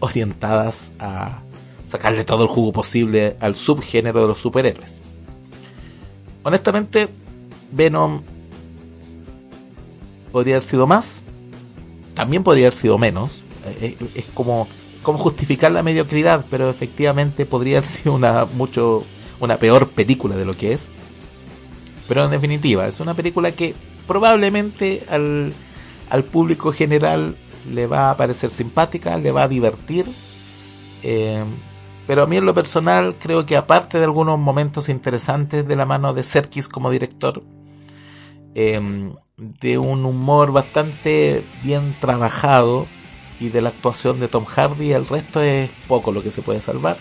orientadas 0.00 0.92
a 0.98 1.42
sacarle 1.86 2.24
todo 2.24 2.42
el 2.42 2.48
jugo 2.48 2.72
posible 2.72 3.36
al 3.40 3.56
subgénero 3.56 4.20
de 4.22 4.28
los 4.28 4.38
superhéroes. 4.38 5.00
Honestamente, 6.42 7.08
Venom 7.72 8.22
podría 10.30 10.56
haber 10.56 10.64
sido 10.64 10.86
más, 10.86 11.22
también 12.14 12.42
podría 12.42 12.66
haber 12.66 12.74
sido 12.74 12.98
menos. 12.98 13.44
Eh, 13.66 13.96
eh, 13.98 14.06
es 14.14 14.26
como, 14.34 14.68
como 15.02 15.18
justificar 15.18 15.72
la 15.72 15.82
mediocridad, 15.82 16.44
pero 16.50 16.68
efectivamente 16.68 17.46
podría 17.46 17.78
haber 17.78 17.88
sido 17.88 18.14
una 18.14 18.44
mucho 18.44 19.04
una 19.40 19.58
peor 19.58 19.88
película 19.88 20.36
de 20.36 20.44
lo 20.44 20.56
que 20.56 20.72
es. 20.72 20.88
Pero 22.08 22.24
en 22.24 22.30
definitiva, 22.30 22.86
es 22.86 23.00
una 23.00 23.14
película 23.14 23.52
que 23.52 23.74
probablemente 24.06 25.04
al, 25.08 25.52
al 26.10 26.24
público 26.24 26.72
general 26.72 27.36
le 27.72 27.86
va 27.86 28.10
a 28.10 28.16
parecer 28.16 28.50
simpática, 28.50 29.16
le 29.16 29.32
va 29.32 29.44
a 29.44 29.48
divertir. 29.48 30.06
Eh, 31.02 31.44
pero 32.06 32.22
a 32.22 32.26
mí 32.26 32.36
en 32.36 32.44
lo 32.44 32.54
personal 32.54 33.16
creo 33.18 33.46
que 33.46 33.56
aparte 33.56 33.98
de 33.98 34.04
algunos 34.04 34.38
momentos 34.38 34.88
interesantes 34.88 35.66
de 35.66 35.76
la 35.76 35.86
mano 35.86 36.12
de 36.12 36.22
Serkis 36.22 36.68
como 36.68 36.90
director, 36.90 37.42
em, 38.54 39.14
de 39.36 39.78
un 39.78 40.04
humor 40.04 40.52
bastante 40.52 41.42
bien 41.62 41.96
trabajado 42.00 42.86
y 43.40 43.48
de 43.48 43.62
la 43.62 43.70
actuación 43.70 44.20
de 44.20 44.28
Tom 44.28 44.44
Hardy, 44.44 44.92
el 44.92 45.06
resto 45.06 45.42
es 45.42 45.70
poco 45.88 46.12
lo 46.12 46.22
que 46.22 46.30
se 46.30 46.42
puede 46.42 46.60
salvar. 46.60 46.98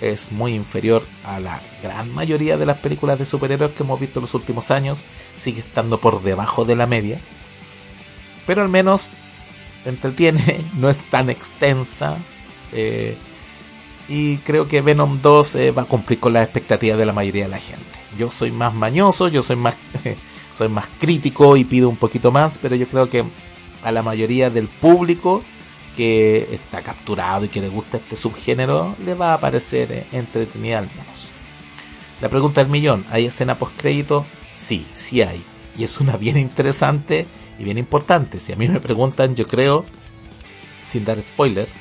Es 0.00 0.30
muy 0.30 0.54
inferior 0.54 1.04
a 1.24 1.40
la 1.40 1.60
gran 1.82 2.12
mayoría 2.12 2.56
de 2.56 2.66
las 2.66 2.78
películas 2.78 3.18
de 3.18 3.26
superhéroes 3.26 3.72
que 3.72 3.82
hemos 3.82 3.98
visto 3.98 4.20
en 4.20 4.22
los 4.22 4.34
últimos 4.34 4.70
años. 4.70 5.04
Sigue 5.36 5.60
estando 5.60 6.00
por 6.00 6.22
debajo 6.22 6.64
de 6.64 6.76
la 6.76 6.86
media. 6.86 7.20
Pero 8.46 8.62
al 8.62 8.68
menos 8.68 9.10
entretiene, 9.84 10.64
no 10.76 10.88
es 10.88 10.98
tan 11.10 11.30
extensa. 11.30 12.16
Eh, 12.72 13.16
y 14.08 14.38
creo 14.38 14.68
que 14.68 14.80
Venom 14.80 15.20
2 15.20 15.56
eh, 15.56 15.70
va 15.72 15.82
a 15.82 15.86
cumplir 15.86 16.18
con 16.18 16.32
las 16.32 16.44
expectativas 16.44 16.96
de 16.96 17.06
la 17.06 17.12
mayoría 17.12 17.44
de 17.44 17.50
la 17.50 17.58
gente. 17.58 17.84
Yo 18.16 18.30
soy 18.30 18.50
más 18.50 18.72
mañoso, 18.72 19.28
yo 19.28 19.42
soy 19.42 19.56
más, 19.56 19.76
soy 20.54 20.68
más 20.68 20.86
crítico 20.98 21.56
y 21.56 21.64
pido 21.64 21.88
un 21.88 21.96
poquito 21.96 22.32
más, 22.32 22.58
pero 22.58 22.74
yo 22.74 22.86
creo 22.86 23.10
que 23.10 23.24
a 23.82 23.92
la 23.92 24.02
mayoría 24.02 24.48
del 24.48 24.68
público 24.68 25.42
que 25.98 26.54
está 26.54 26.80
capturado 26.80 27.44
y 27.44 27.48
que 27.48 27.60
le 27.60 27.66
gusta 27.66 27.96
este 27.96 28.14
subgénero 28.14 28.94
le 29.04 29.14
va 29.14 29.34
a 29.34 29.40
parecer 29.40 29.90
eh, 29.90 30.06
entretenida 30.12 30.78
al 30.78 30.86
menos. 30.86 31.28
La 32.20 32.28
pregunta 32.28 32.62
del 32.62 32.70
millón, 32.70 33.04
¿hay 33.10 33.26
escena 33.26 33.58
post 33.58 33.72
crédito? 33.76 34.24
Sí, 34.54 34.86
sí 34.94 35.22
hay. 35.22 35.44
Y 35.76 35.82
es 35.82 35.98
una 35.98 36.16
bien 36.16 36.38
interesante 36.38 37.26
y 37.58 37.64
bien 37.64 37.78
importante. 37.78 38.38
Si 38.38 38.52
a 38.52 38.56
mí 38.56 38.68
me 38.68 38.78
preguntan, 38.78 39.34
yo 39.34 39.48
creo, 39.48 39.84
sin 40.84 41.04
dar 41.04 41.20
spoilers, 41.20 41.74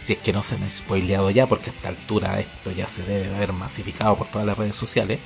si 0.00 0.14
es 0.14 0.20
que 0.20 0.32
no 0.32 0.42
se 0.42 0.54
han 0.54 0.70
spoileado 0.70 1.28
ya, 1.28 1.46
porque 1.46 1.68
a 1.68 1.74
esta 1.74 1.88
altura 1.90 2.40
esto 2.40 2.70
ya 2.70 2.88
se 2.88 3.02
debe 3.02 3.34
haber 3.36 3.52
masificado 3.52 4.16
por 4.16 4.28
todas 4.28 4.46
las 4.46 4.56
redes 4.56 4.74
sociales. 4.74 5.18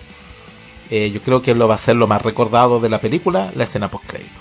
Eh, 0.90 1.12
yo 1.12 1.22
creo 1.22 1.40
que 1.40 1.54
lo 1.54 1.68
va 1.68 1.76
a 1.76 1.78
ser 1.78 1.94
lo 1.94 2.08
más 2.08 2.20
recordado 2.20 2.80
de 2.80 2.88
la 2.88 3.00
película, 3.00 3.52
la 3.54 3.62
escena 3.62 3.88
post 3.88 4.06
crédito. 4.08 4.40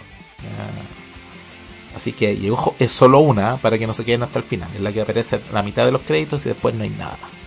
Así 1.96 2.14
que, 2.14 2.50
ojo, 2.52 2.76
es 2.80 2.92
solo 2.92 3.20
una, 3.20 3.58
para 3.58 3.78
que 3.78 3.88
no 3.88 3.94
se 3.94 4.06
queden 4.06 4.24
hasta 4.24 4.40
el 4.40 4.46
final. 4.46 4.70
Es 4.74 4.82
la 4.82 4.92
que 4.92 5.02
aparece 5.02 5.42
la 5.52 5.64
mitad 5.64 5.86
de 5.86 5.92
los 5.92 6.02
créditos 6.02 6.46
y 6.46 6.50
después 6.50 6.74
no 6.76 6.84
hay 6.84 6.90
nada 6.90 7.18
más. 7.22 7.46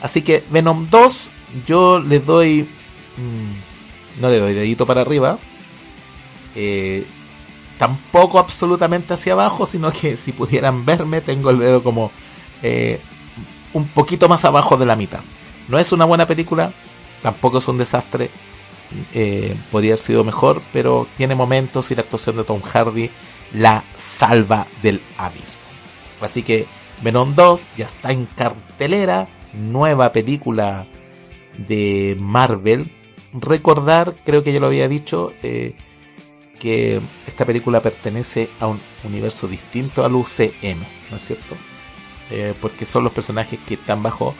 Así 0.00 0.22
que 0.22 0.44
Venom 0.50 0.88
2, 0.90 1.30
yo 1.66 1.98
le 1.98 2.20
doy. 2.20 2.62
Mm, 3.16 4.20
no 4.20 4.30
le 4.30 4.38
doy 4.38 4.54
dedito 4.54 4.86
para 4.86 5.00
arriba. 5.02 5.38
Eh, 6.54 7.06
tampoco 7.78 8.38
absolutamente 8.38 9.14
hacia 9.14 9.34
abajo, 9.34 9.66
sino 9.66 9.92
que 9.92 10.16
si 10.16 10.32
pudieran 10.32 10.84
verme, 10.84 11.20
tengo 11.20 11.50
el 11.50 11.58
dedo 11.58 11.82
como 11.82 12.10
eh, 12.62 13.00
un 13.72 13.88
poquito 13.88 14.28
más 14.28 14.44
abajo 14.44 14.76
de 14.76 14.86
la 14.86 14.96
mitad. 14.96 15.20
No 15.68 15.78
es 15.78 15.92
una 15.92 16.04
buena 16.04 16.26
película, 16.26 16.72
tampoco 17.22 17.58
es 17.58 17.68
un 17.68 17.78
desastre, 17.78 18.30
eh, 19.12 19.56
podría 19.70 19.92
haber 19.92 20.00
sido 20.00 20.24
mejor, 20.24 20.62
pero 20.72 21.06
tiene 21.16 21.34
momentos 21.34 21.90
y 21.90 21.94
la 21.94 22.02
actuación 22.02 22.36
de 22.36 22.44
Tom 22.44 22.62
Hardy 22.62 23.10
la 23.52 23.84
salva 23.96 24.66
del 24.82 25.00
abismo. 25.18 25.60
Así 26.20 26.42
que 26.42 26.66
Venom 27.02 27.34
2 27.34 27.68
ya 27.76 27.86
está 27.86 28.12
en 28.12 28.26
cartelera, 28.26 29.28
nueva 29.52 30.12
película 30.12 30.86
de 31.56 32.16
Marvel, 32.18 32.92
recordar, 33.32 34.16
creo 34.24 34.42
que 34.42 34.52
ya 34.52 34.60
lo 34.60 34.66
había 34.66 34.88
dicho, 34.88 35.32
eh, 35.42 35.74
que 36.58 37.00
esta 37.26 37.44
película 37.44 37.82
pertenece 37.82 38.48
a 38.60 38.66
un 38.66 38.80
universo 39.04 39.46
distinto 39.46 40.04
al 40.04 40.14
UCM, 40.14 40.80
¿no 41.10 41.16
es 41.16 41.22
cierto? 41.22 41.54
Eh, 42.30 42.54
porque 42.60 42.86
son 42.86 43.04
los 43.04 43.12
personajes 43.12 43.58
que 43.66 43.74
están 43.74 44.02
bajo 44.02 44.34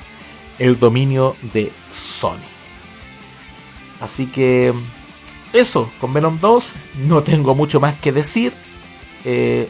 el 0.59 0.79
dominio 0.79 1.37
de 1.53 1.71
Sony. 1.93 2.39
Así 4.01 4.27
que 4.27 4.75
eso, 5.53 5.91
con 6.01 6.13
Venom 6.13 6.39
2 6.41 6.77
no 7.07 7.23
tengo 7.23 7.55
mucho 7.55 7.81
más 7.81 7.95
que 7.97 8.13
decir. 8.13 8.53
Eh, 9.29 9.69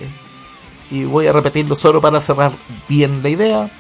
y 0.91 1.05
voy 1.05 1.27
a 1.27 1.33
repetirlo 1.33 1.75
solo 1.75 2.03
para 2.03 2.21
cerrar 2.21 2.53
bien 2.87 3.23
la 3.23 3.31
idea. 3.31 3.71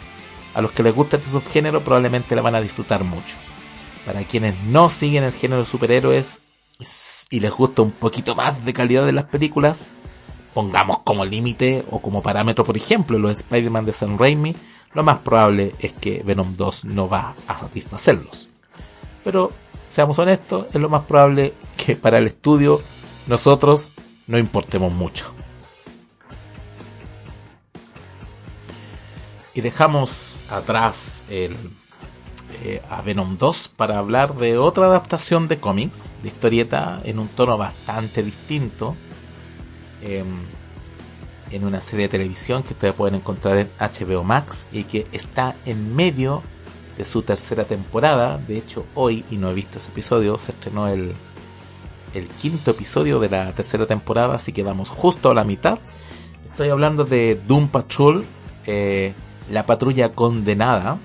A 0.55 0.63
los 0.63 0.73
que 0.73 0.83
les 0.83 0.95
gusta 0.95 1.19
este 1.19 1.31
subgénero 1.31 1.83
probablemente 1.83 2.35
la 2.35 2.41
van 2.41 2.55
a 2.55 2.63
disfrutar 2.63 3.05
mucho. 3.05 3.37
Para 4.07 4.25
quienes 4.25 4.59
no 4.65 4.89
siguen 4.89 5.23
el 5.23 5.33
género 5.33 5.61
de 5.61 5.67
superhéroes 5.67 6.41
y 7.31 7.41
les 7.41 7.53
gusta 7.53 7.83
un 7.83 7.93
poquito 7.93 8.35
más 8.35 8.65
de 8.65 8.73
calidad 8.73 9.05
de 9.05 9.13
las 9.13 9.25
películas, 9.25 9.91
pongamos 10.55 11.03
como 11.03 11.27
límite 11.27 11.85
o 11.91 12.01
como 12.01 12.23
parámetro, 12.23 12.65
por 12.65 12.77
ejemplo, 12.77 13.19
los 13.19 13.33
Spider-Man 13.33 13.85
de 13.85 13.93
Sam 13.93 14.17
Raimi, 14.19 14.57
lo 14.95 15.03
más 15.03 15.19
probable 15.19 15.75
es 15.79 15.93
que 15.93 16.23
Venom 16.25 16.57
2 16.57 16.87
no 16.87 17.07
va 17.07 17.35
a 17.47 17.59
satisfacerlos. 17.59 18.49
Pero, 19.23 19.53
seamos 19.91 20.19
honestos, 20.19 20.69
es 20.73 20.81
lo 20.81 20.89
más 20.89 21.05
probable 21.05 21.53
que 21.77 21.97
para 21.97 22.17
el 22.17 22.29
estudio 22.29 22.81
nosotros 23.27 23.93
no 24.27 24.39
importemos 24.39 24.93
mucho. 24.95 25.36
Y 29.57 29.63
dejamos 29.63 30.39
atrás 30.51 31.25
el, 31.31 31.57
eh, 32.63 32.83
a 32.91 33.01
Venom 33.01 33.39
2 33.39 33.69
para 33.75 33.99
hablar 33.99 34.37
de 34.37 34.59
otra 34.59 34.85
adaptación 34.85 35.49
de 35.49 35.57
cómics, 35.57 36.11
de 36.23 36.29
historieta 36.29 37.01
en 37.05 37.19
un 37.19 37.27
tono 37.29 37.57
bastante 37.57 38.23
distinto. 38.23 38.95
Em, 40.03 40.27
en 41.51 41.65
una 41.65 41.81
serie 41.81 42.07
de 42.07 42.11
televisión 42.11 42.65
que 42.65 42.75
ustedes 42.75 42.93
pueden 42.93 43.15
encontrar 43.15 43.57
en 43.57 43.71
HBO 43.79 44.25
Max 44.25 44.67
y 44.73 44.85
que 44.85 45.07
está 45.13 45.57
en 45.65 45.97
medio 45.97 46.43
de 46.99 47.07
su 47.07 47.23
tercera 47.23 47.65
temporada. 47.65 48.37
De 48.37 48.59
hecho, 48.59 48.85
hoy, 48.95 49.25
y 49.31 49.39
no 49.39 49.49
he 49.49 49.55
visto 49.55 49.79
ese 49.79 49.91
episodio, 49.91 50.37
se 50.37 50.53
estrenó 50.53 50.87
el, 50.87 51.15
el 52.13 52.29
quinto 52.29 52.73
episodio 52.73 53.21
de 53.21 53.31
la 53.31 53.53
tercera 53.53 53.87
temporada, 53.87 54.35
así 54.35 54.53
que 54.53 54.63
vamos 54.63 54.91
justo 54.91 55.31
a 55.31 55.35
la 55.35 55.45
mitad. 55.45 55.79
Estoy 56.51 56.69
hablando 56.69 57.05
de 57.05 57.41
Doom 57.47 57.69
Patrol, 57.69 58.27
eh, 58.67 59.15
la 59.51 59.67
patrulla 59.67 60.11
condenada, 60.11 60.99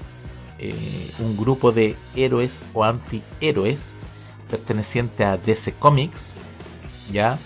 eh, 0.59 1.11
un 1.19 1.37
grupo 1.37 1.71
de 1.71 1.95
héroes 2.15 2.63
o 2.73 2.83
antihéroes 2.83 3.93
perteneciente 4.49 5.23
a 5.23 5.37
DC 5.37 5.73
Comics, 5.73 6.33
¿ya? 7.11 7.39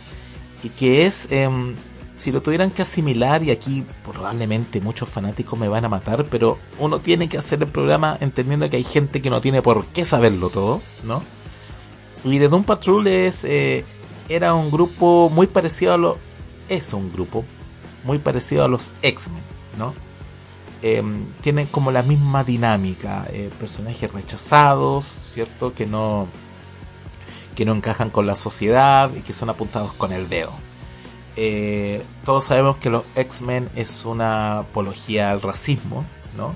Y 0.64 0.70
que 0.70 1.06
es, 1.06 1.28
em, 1.30 1.76
si 2.18 2.32
lo 2.32 2.42
tuvieran 2.42 2.72
que 2.72 2.82
asimilar, 2.82 3.44
y 3.44 3.52
aquí 3.52 3.86
probablemente 4.04 4.82
muchos 4.82 5.08
fanáticos 5.08 5.60
me 5.60 5.68
van 5.68 5.86
a 5.86 5.90
matar, 5.90 6.26
pero 6.26 6.58
uno 6.80 7.00
tiene 7.00 7.30
que 7.30 7.38
hacer 7.38 7.62
el 7.62 7.70
programa 7.70 8.18
entendiendo 8.20 8.70
que 8.70 8.78
hay 8.78 8.84
gente 8.84 9.22
que 9.22 9.30
no 9.30 9.42
tiene 9.42 9.62
por 9.62 9.86
qué 9.88 10.06
saberlo 10.06 10.50
todo, 10.50 10.82
¿no? 11.04 11.22
Y 12.24 12.40
The 12.40 12.50
Doom 12.50 12.64
Patrol 12.64 13.08
es, 13.08 13.46
eh, 13.46 13.86
era 14.28 14.56
un 14.56 14.72
grupo 14.72 15.30
muy 15.30 15.48
parecido 15.48 15.94
a 15.94 15.98
lo... 15.98 16.18
Es 16.68 16.92
un 16.94 17.14
grupo 17.14 17.46
muy 18.04 18.18
parecido 18.18 18.64
a 18.64 18.68
los 18.68 18.94
X-Men, 19.04 19.44
¿no? 19.78 19.94
Eh, 20.82 21.04
tienen 21.42 21.68
como 21.68 21.92
la 21.92 22.04
misma 22.04 22.44
dinámica, 22.44 23.28
eh, 23.32 23.50
personajes 23.60 24.12
rechazados, 24.12 25.20
¿cierto? 25.24 25.74
Que 25.74 25.86
no, 25.86 26.28
que 27.56 27.66
no 27.66 27.74
encajan 27.74 28.10
con 28.10 28.28
la 28.28 28.36
sociedad 28.36 29.12
y 29.16 29.22
que 29.22 29.34
son 29.34 29.50
apuntados 29.50 29.94
con 29.94 30.12
el 30.12 30.30
dedo. 30.30 30.52
Eh, 31.38 32.04
todos 32.24 32.46
sabemos 32.46 32.78
que 32.78 32.90
los 32.90 33.04
X-Men 33.16 33.70
es 33.76 34.06
una 34.06 34.60
apología 34.60 35.32
al 35.32 35.42
racismo, 35.42 36.06
¿no? 36.38 36.56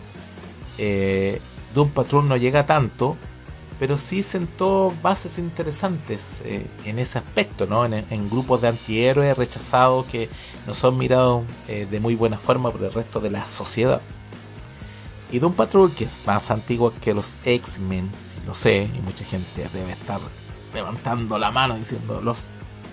Eh, 0.78 1.42
Doom 1.74 1.90
Patrol 1.90 2.28
no 2.28 2.38
llega 2.38 2.66
tanto, 2.66 3.18
pero 3.80 3.98
sí 3.98 4.24
sentó 4.24 4.94
bases 5.02 5.38
interesantes 5.40 6.42
eh, 6.44 6.68
en 6.84 7.00
ese 7.00 7.18
aspecto, 7.18 7.66
¿no? 7.66 7.86
En, 7.86 8.30
grupos 8.30 8.62
de 8.62 8.68
antihéroes 8.68 9.38
rechazados 9.38 10.06
que 10.06 10.30
no 10.68 10.74
son 10.74 10.98
mirados 10.98 11.46
eh, 11.70 11.88
de 11.90 12.00
muy 12.02 12.16
buena 12.16 12.38
forma 12.38 12.72
por 12.72 12.84
el 12.84 12.92
resto 12.92 13.22
de 13.22 13.32
la 13.32 13.48
sociedad. 13.48 14.02
Y 15.32 15.40
Doom 15.40 15.54
Patrol, 15.54 15.94
que 15.94 16.06
es 16.06 16.26
más 16.26 16.52
antiguo 16.52 16.94
que 17.00 17.14
los 17.14 17.38
X-Men, 17.46 18.12
si 18.26 18.46
lo 18.46 18.54
sé, 18.54 18.90
y 18.94 19.00
mucha 19.02 19.24
gente 19.24 19.70
debe 19.72 19.94
estar 19.94 20.20
levantando 20.74 21.38
la 21.38 21.50
mano 21.50 21.78
diciendo 21.78 22.22
los 22.22 22.44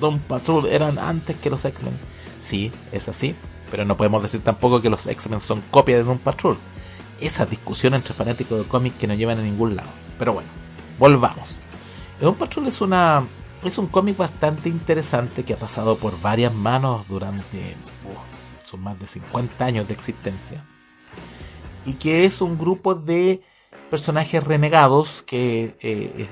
Doom 0.00 0.20
Patrol 0.20 0.66
eran 0.66 0.98
antes 0.98 1.34
que 1.36 1.50
los 1.50 1.64
X-Men. 1.64 1.98
Sí, 2.38 2.70
es 2.92 3.08
así, 3.08 3.34
pero 3.72 3.84
no 3.84 3.96
podemos 3.96 4.22
decir 4.22 4.40
tampoco 4.40 4.80
que 4.80 4.90
los 4.90 5.06
X-Men 5.06 5.40
son 5.40 5.62
copia 5.72 5.96
de 5.96 6.04
Doom 6.04 6.18
Patrol. 6.18 6.56
Esa 7.20 7.44
discusión 7.44 7.94
entre 7.94 8.14
fanáticos 8.14 8.58
de 8.58 8.64
cómics 8.66 8.98
que 8.98 9.06
no 9.08 9.14
llevan 9.14 9.40
a 9.40 9.42
ningún 9.42 9.74
lado. 9.74 9.88
Pero 10.18 10.34
bueno, 10.34 10.48
volvamos. 10.98 11.60
Doom 12.20 12.34
Patrol 12.36 12.66
es 12.68 12.80
una 12.80 13.24
es 13.64 13.78
un 13.78 13.86
cómic 13.88 14.16
bastante 14.16 14.68
interesante 14.68 15.42
que 15.42 15.54
ha 15.54 15.58
pasado 15.58 15.96
por 15.96 16.20
varias 16.20 16.54
manos 16.54 17.06
durante 17.08 17.74
uh, 18.04 18.76
más 18.76 18.98
de 19.00 19.06
50 19.06 19.64
años 19.64 19.88
de 19.88 19.94
existencia 19.94 20.64
y 21.86 21.94
que 21.94 22.24
es 22.24 22.40
un 22.40 22.58
grupo 22.58 22.94
de 22.94 23.40
personajes 23.90 24.42
renegados 24.42 25.22
que 25.22 25.76
eh, 25.80 26.28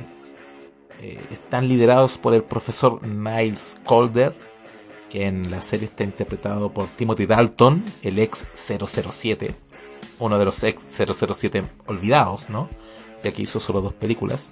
eh, 1.00 1.27
están 1.31 1.68
liderados 1.68 2.18
por 2.18 2.35
el 2.35 2.42
profesor 2.42 3.07
Niles 3.07 3.81
Calder, 3.88 4.35
que 5.09 5.27
en 5.27 5.50
la 5.50 5.62
serie 5.62 5.87
está 5.87 6.03
interpretado 6.03 6.72
por 6.72 6.88
Timothy 6.88 7.27
Dalton, 7.27 7.85
el 8.03 8.18
ex 8.18 8.46
007, 8.55 9.55
uno 10.18 10.38
de 10.38 10.44
los 10.44 10.62
ex 10.64 10.83
007 10.90 11.64
olvidados, 11.87 12.50
¿no? 12.50 12.68
Que 13.32 13.42
hizo 13.42 13.60
solo 13.60 13.80
dos 13.80 13.92
películas. 13.92 14.50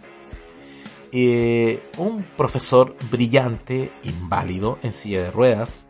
Eh, 1.13 1.83
un 1.99 2.25
profesor 2.37 2.97
brillante, 3.11 3.93
inválido, 4.03 4.79
en 4.83 4.95
silla 4.95 5.23
de 5.23 5.31
ruedas, 5.31 5.87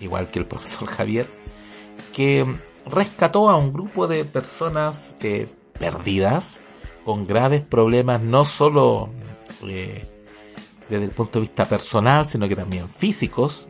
igual 0.00 0.30
que 0.30 0.38
el 0.38 0.46
profesor 0.46 0.86
Javier, 0.86 1.26
que 2.12 2.46
rescató 2.84 3.48
a 3.48 3.56
un 3.56 3.72
grupo 3.72 4.06
de 4.06 4.24
personas 4.24 5.16
eh, 5.20 5.48
perdidas 5.78 6.60
con 7.04 7.26
graves 7.26 7.62
problemas 7.62 8.20
no 8.20 8.44
solo 8.44 9.10
eh, 9.62 10.06
desde 10.88 11.04
el 11.04 11.10
punto 11.10 11.38
de 11.38 11.46
vista 11.46 11.68
personal, 11.68 12.26
sino 12.26 12.48
que 12.48 12.56
también 12.56 12.88
físicos, 12.88 13.68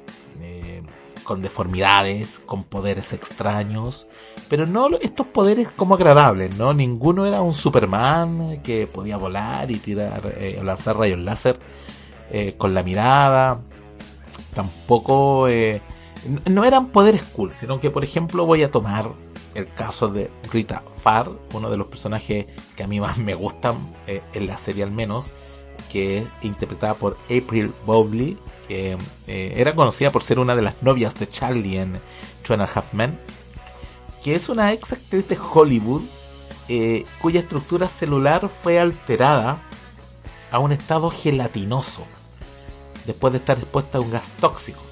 con 1.27 1.43
deformidades, 1.43 2.41
con 2.47 2.65
poderes 2.65 3.13
extraños, 3.13 4.07
pero 4.49 4.67
no 4.67 4.89
estos 5.01 5.27
poderes 5.27 5.71
como 5.71 5.97
agradables, 5.97 6.57
¿no? 6.57 6.73
Ninguno 6.73 7.27
era 7.27 7.43
un 7.43 7.53
Superman 7.53 8.61
que 8.63 8.87
podía 8.87 9.17
volar 9.17 9.71
y 9.71 9.79
tirar, 9.79 10.35
eh, 10.39 10.61
lanzar 10.63 10.97
rayos 10.97 11.19
láser 11.19 11.59
eh, 12.31 12.55
con 12.57 12.75
la 12.75 12.83
mirada, 12.83 13.61
tampoco 14.55 15.49
eh, 15.49 15.83
no 16.49 16.65
eran 16.65 16.89
poderes 16.89 17.23
cool, 17.23 17.53
sino 17.53 17.81
que 17.81 17.91
por 17.91 18.05
ejemplo 18.05 18.47
voy 18.47 18.63
a 18.63 18.71
tomar 18.71 19.13
el 19.55 19.73
caso 19.73 20.09
de 20.09 20.31
Rita 20.53 20.83
Farr, 21.03 21.31
uno 21.53 21.71
de 21.71 21.77
los 21.77 21.87
personajes 21.89 22.47
que 22.77 22.83
a 22.83 22.87
mí 22.87 23.01
más 23.01 23.19
me 23.19 23.35
gustan 23.35 23.93
eh, 24.07 24.23
en 24.35 24.47
la 24.47 24.57
serie 24.57 24.85
al 24.85 24.91
menos, 24.91 25.35
que 25.91 26.19
es 26.19 26.25
interpretada 26.43 26.95
por 26.95 27.17
April 27.25 27.73
Bowley, 27.85 28.39
eh, 28.69 28.97
era 29.27 29.75
conocida 29.75 30.11
por 30.11 30.23
ser 30.23 30.39
una 30.39 30.57
de 30.57 30.63
las 30.63 30.83
novias 30.83 31.15
de 31.15 31.29
Charlie 31.29 31.79
en 31.79 32.01
Two 32.43 32.55
and 32.55 32.63
Half 32.63 32.93
Men, 32.93 33.19
que 34.23 34.35
es 34.35 34.49
una 34.49 34.73
ex 34.73 34.93
actriz 34.93 35.29
de 35.29 35.39
Hollywood 35.39 36.03
eh, 36.69 37.05
cuya 37.23 37.41
estructura 37.41 37.89
celular 37.89 38.49
fue 38.49 38.81
alterada 38.81 39.59
a 40.51 40.59
un 40.59 40.73
estado 40.73 41.11
gelatinoso 41.11 42.05
después 43.05 43.33
de 43.33 43.39
estar 43.39 43.57
expuesta 43.57 43.99
a 43.99 44.01
un 44.01 44.11
gas 44.11 44.33
tóxico. 44.41 44.83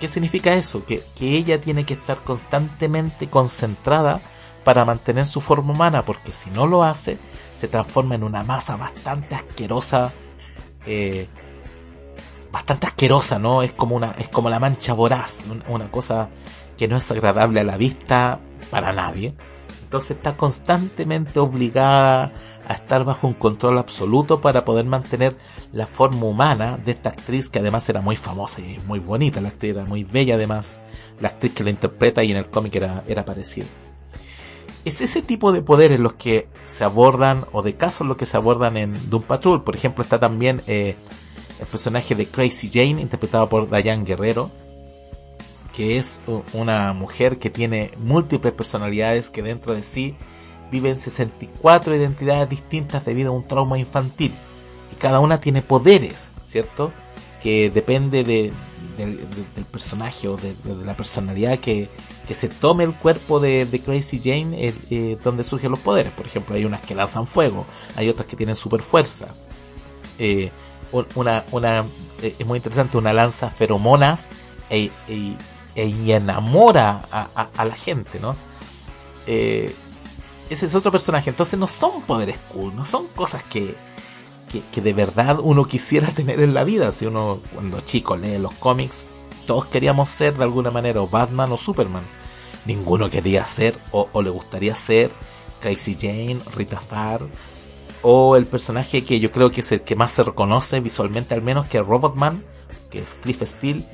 ¿Qué 0.00 0.08
significa 0.08 0.54
eso? 0.54 0.84
Que, 0.84 1.04
que, 1.14 1.36
ella 1.36 1.60
tiene 1.60 1.84
que 1.84 1.94
estar 1.94 2.18
constantemente 2.18 3.28
concentrada 3.28 4.20
para 4.64 4.84
mantener 4.84 5.26
su 5.26 5.40
forma 5.40 5.72
humana, 5.72 6.02
porque 6.02 6.32
si 6.32 6.50
no 6.50 6.66
lo 6.66 6.82
hace, 6.82 7.18
se 7.54 7.68
transforma 7.68 8.16
en 8.16 8.24
una 8.24 8.42
masa 8.42 8.76
bastante 8.76 9.34
asquerosa, 9.34 10.12
eh, 10.86 11.28
bastante 12.52 12.86
asquerosa, 12.86 13.38
¿no? 13.38 13.62
Es 13.62 13.72
como 13.72 13.96
una, 13.96 14.12
es 14.18 14.28
como 14.28 14.50
la 14.50 14.58
mancha 14.58 14.92
voraz, 14.92 15.46
una 15.68 15.90
cosa 15.90 16.28
que 16.76 16.88
no 16.88 16.96
es 16.96 17.10
agradable 17.10 17.60
a 17.60 17.64
la 17.64 17.76
vista 17.76 18.40
para 18.70 18.92
nadie. 18.92 19.34
Entonces 19.82 20.12
está 20.12 20.36
constantemente 20.36 21.40
obligada 21.40 22.32
a 22.68 22.74
estar 22.74 23.02
bajo 23.02 23.26
un 23.26 23.34
control 23.34 23.76
absoluto 23.78 24.40
para 24.40 24.64
poder 24.64 24.84
mantener 24.84 25.36
la 25.72 25.86
forma 25.86 26.26
humana 26.26 26.78
de 26.84 26.92
esta 26.92 27.08
actriz 27.08 27.48
que 27.48 27.58
además 27.58 27.88
era 27.88 28.00
muy 28.00 28.14
famosa 28.14 28.60
y 28.60 28.78
muy 28.86 29.00
bonita, 29.00 29.40
la 29.40 29.48
actriz 29.48 29.72
era 29.72 29.84
muy 29.84 30.04
bella 30.04 30.36
además, 30.36 30.80
la 31.20 31.28
actriz 31.28 31.54
que 31.54 31.64
la 31.64 31.70
interpreta 31.70 32.22
y 32.22 32.30
en 32.30 32.36
el 32.36 32.46
cómic 32.46 32.76
era, 32.76 33.02
era 33.08 33.24
parecida. 33.24 33.66
es 34.84 35.00
ese 35.00 35.22
tipo 35.22 35.50
de 35.50 35.62
poderes 35.62 35.98
los 35.98 36.12
que 36.12 36.46
se 36.66 36.84
abordan, 36.84 37.46
o 37.50 37.62
de 37.62 37.74
casos 37.74 38.06
los 38.06 38.16
que 38.16 38.26
se 38.26 38.36
abordan 38.36 38.76
en 38.76 39.10
Doom 39.10 39.24
Patrol. 39.24 39.64
Por 39.64 39.74
ejemplo, 39.74 40.04
está 40.04 40.20
también 40.20 40.62
eh, 40.68 40.94
el 41.60 41.66
personaje 41.66 42.14
de 42.14 42.26
Crazy 42.26 42.70
Jane, 42.72 43.02
interpretado 43.02 43.48
por 43.48 43.70
Diane 43.70 44.04
Guerrero, 44.04 44.50
que 45.74 45.96
es 45.96 46.20
una 46.52 46.92
mujer 46.94 47.38
que 47.38 47.50
tiene 47.50 47.92
múltiples 47.98 48.52
personalidades 48.52 49.30
que 49.30 49.42
dentro 49.42 49.74
de 49.74 49.82
sí 49.82 50.16
viven 50.70 50.96
64 50.96 51.94
identidades 51.94 52.48
distintas 52.48 53.04
debido 53.04 53.30
a 53.30 53.36
un 53.36 53.46
trauma 53.46 53.78
infantil. 53.78 54.32
Y 54.92 54.96
cada 54.96 55.20
una 55.20 55.40
tiene 55.40 55.62
poderes, 55.62 56.30
¿cierto? 56.44 56.92
Que 57.42 57.70
depende 57.70 58.24
de, 58.24 58.52
del 58.96 59.64
personaje 59.70 60.28
o 60.28 60.36
de, 60.36 60.54
la 60.84 60.96
personalidad 60.96 61.58
que, 61.58 61.88
se 62.30 62.48
tome 62.48 62.84
el 62.84 62.94
cuerpo 62.94 63.40
de, 63.40 63.82
Crazy 63.84 64.20
Jane 64.22 64.72
eh, 64.90 65.18
donde 65.22 65.44
surgen 65.44 65.72
los 65.72 65.80
poderes. 65.80 66.12
Por 66.12 66.26
ejemplo, 66.26 66.54
hay 66.54 66.64
unas 66.64 66.80
que 66.80 66.94
lanzan 66.94 67.26
fuego, 67.26 67.66
hay 67.96 68.08
otras 68.08 68.26
que 68.26 68.36
tienen 68.36 68.56
super 68.56 68.82
fuerza. 68.82 69.28
Eh, 70.18 70.50
una, 70.92 71.44
una, 71.52 71.84
eh, 72.22 72.34
es 72.38 72.46
muy 72.46 72.58
interesante, 72.58 72.96
una 72.96 73.12
lanza 73.12 73.50
feromonas 73.50 74.28
e, 74.68 74.90
e, 75.08 75.36
e 75.74 76.12
enamora 76.12 77.02
a, 77.10 77.64
la 77.64 77.74
gente, 77.74 78.20
¿no? 78.20 78.36
ese 80.50 80.66
es 80.66 80.74
otro 80.74 80.90
personaje. 80.90 81.30
Entonces 81.30 81.58
no 81.58 81.66
son 81.66 82.02
poderes 82.02 82.36
cool, 82.52 82.74
no 82.74 82.84
son 82.84 83.06
cosas 83.08 83.42
que, 83.44 83.74
que, 84.72 84.80
de 84.80 84.92
verdad 84.92 85.38
uno 85.40 85.64
quisiera 85.64 86.08
tener 86.14 86.40
en 86.40 86.52
la 86.52 86.64
vida. 86.64 86.92
Si 86.92 87.06
uno 87.06 87.40
cuando 87.54 87.80
chico 87.80 88.16
lee 88.16 88.38
los 88.38 88.52
cómics, 88.54 89.06
todos 89.46 89.66
queríamos 89.66 90.08
ser 90.08 90.36
de 90.36 90.44
alguna 90.44 90.70
manera 90.70 91.00
o 91.00 91.08
Batman 91.08 91.52
o 91.52 91.56
Superman. 91.56 92.04
Ninguno 92.66 93.08
quería 93.08 93.46
ser 93.46 93.78
o, 93.92 94.08
le 94.20 94.30
gustaría 94.30 94.74
ser 94.74 95.10
Crazy 95.60 95.96
Jane, 95.98 96.40
Rita 96.54 96.80
Farr 96.80 97.22
o 98.02 98.36
el 98.36 98.46
personaje 98.46 99.04
que 99.04 99.20
yo 99.20 99.30
creo 99.30 99.50
que 99.50 99.60
es 99.60 99.72
el 99.72 99.82
que 99.82 99.96
más 99.96 100.10
se 100.10 100.24
reconoce 100.24 100.80
visualmente 100.80 101.34
al 101.34 101.42
menos 101.42 101.68
que 101.68 101.78
es 101.78 101.86
Robotman, 101.86 102.44
que 102.90 103.00
es 103.00 103.14
Cliff 103.20 103.42
Steele, 103.44 103.84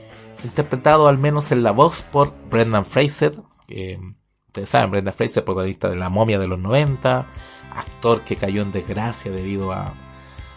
interpretado 0.44 1.08
al 1.08 1.18
menos 1.18 1.52
en 1.52 1.62
la 1.62 1.72
voz 1.72 2.02
por 2.02 2.32
Brendan 2.50 2.86
Fraser, 2.86 3.34
que 3.66 3.98
ustedes 4.46 4.68
saben, 4.68 4.90
Brendan 4.90 5.14
Fraser, 5.14 5.44
protagonista 5.44 5.88
de 5.88 5.96
La 5.96 6.08
momia 6.08 6.38
de 6.38 6.48
los 6.48 6.58
90, 6.58 7.26
actor 7.74 8.22
que 8.22 8.36
cayó 8.36 8.62
en 8.62 8.72
desgracia 8.72 9.30
debido 9.30 9.72
a 9.72 9.94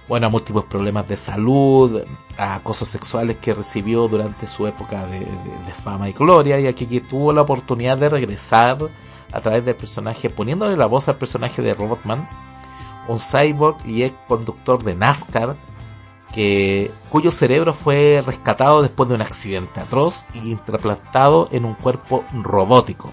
bueno, 0.10 0.26
a 0.26 0.30
múltiples 0.32 0.66
problemas 0.66 1.08
de 1.08 1.16
salud, 1.16 2.02
a 2.36 2.56
acosos 2.56 2.88
sexuales 2.88 3.38
que 3.38 3.54
recibió 3.54 4.08
durante 4.08 4.48
su 4.48 4.66
época 4.66 5.06
de, 5.06 5.24
fama 5.84 6.10
y 6.10 6.14
gloria, 6.14 6.60
y 6.60 6.66
aquí 6.66 6.88
que 6.88 7.00
tuvo 7.00 7.32
la 7.32 7.44
oportunidad 7.44 7.96
de 7.96 8.10
regresar 8.10 8.80
a 9.32 9.40
través 9.40 9.64
del 9.64 9.76
personaje, 9.76 10.32
poniéndole 10.32 10.76
la 10.76 10.88
voz 10.88 11.08
al 11.08 11.20
personaje 11.20 11.62
de 11.62 11.76
Robotman, 11.76 12.28
un 13.08 13.20
cyborg 13.20 13.78
y 13.86 14.04
ex 14.04 14.16
conductor 14.28 14.84
de 14.84 14.96
NASCAR, 14.96 15.56
que, 16.34 16.92
cuyo 17.10 17.32
cerebro 17.32 17.74
fue 17.74 18.24
rescatado 18.26 18.82
después 18.82 19.10
de 19.10 19.16
un 19.16 19.22
accidente 19.22 19.80
atroz 19.80 20.26
y 20.34 20.52
interplantado 20.52 21.50
en 21.52 21.66
un 21.66 21.74
cuerpo 21.74 22.24
robótico. 22.34 23.12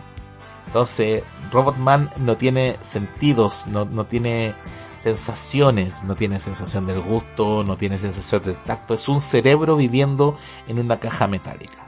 Entonces, 0.67 1.23
Robotman 1.51 2.11
no 2.19 2.37
tiene 2.37 2.77
sentidos, 2.83 3.67
no, 3.69 3.85
no 3.85 4.05
tiene 4.07 4.55
sensaciones, 4.99 6.03
no 6.03 6.17
tiene 6.17 6.41
sensación 6.41 6.87
del 6.87 7.01
gusto, 7.01 7.65
no 7.65 7.77
tiene 7.77 7.99
sensación 7.99 8.43
del 8.43 8.63
tacto, 8.65 8.95
es 8.95 9.09
un 9.09 9.21
cerebro 9.21 9.77
viviendo 9.77 10.37
en 10.67 10.79
una 10.79 10.99
caja 10.99 11.29
metálica. 11.29 11.87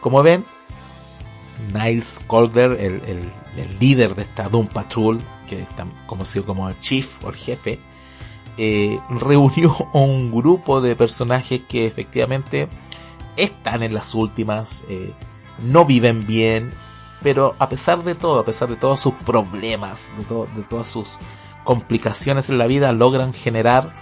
Como 0.00 0.22
ven, 0.22 0.44
Niles 1.72 2.20
Calder, 2.28 2.72
el, 2.72 3.32
líder 3.78 4.14
de 4.14 4.22
esta 4.22 4.48
Doom 4.48 4.66
Patrol, 4.68 5.18
que 5.48 5.60
está 5.62 5.86
conocido 6.06 6.44
como 6.44 6.68
el 6.68 6.78
chief 6.78 7.24
o 7.24 7.30
el 7.30 7.36
jefe, 7.36 7.78
eh, 8.56 8.98
reunió 9.10 9.74
a 9.92 9.98
un 9.98 10.30
grupo 10.30 10.80
de 10.80 10.96
personajes 10.96 11.62
que 11.68 11.86
efectivamente 11.86 12.68
están 13.36 13.82
en 13.82 13.94
las 13.94 14.14
últimas, 14.14 14.84
eh, 14.88 15.12
no 15.58 15.84
viven 15.84 16.26
bien, 16.26 16.70
pero 17.22 17.54
a 17.58 17.68
pesar 17.68 18.02
de 18.02 18.14
todo, 18.14 18.40
a 18.40 18.44
pesar 18.44 18.68
de 18.68 18.76
todos 18.76 19.00
sus 19.00 19.14
problemas, 19.14 20.08
de, 20.28 20.46
de 20.60 20.62
todas 20.66 20.88
sus 20.88 21.18
complicaciones 21.64 22.48
en 22.48 22.58
la 22.58 22.66
vida 22.66 22.92
logran 22.92 23.32
generar 23.32 23.92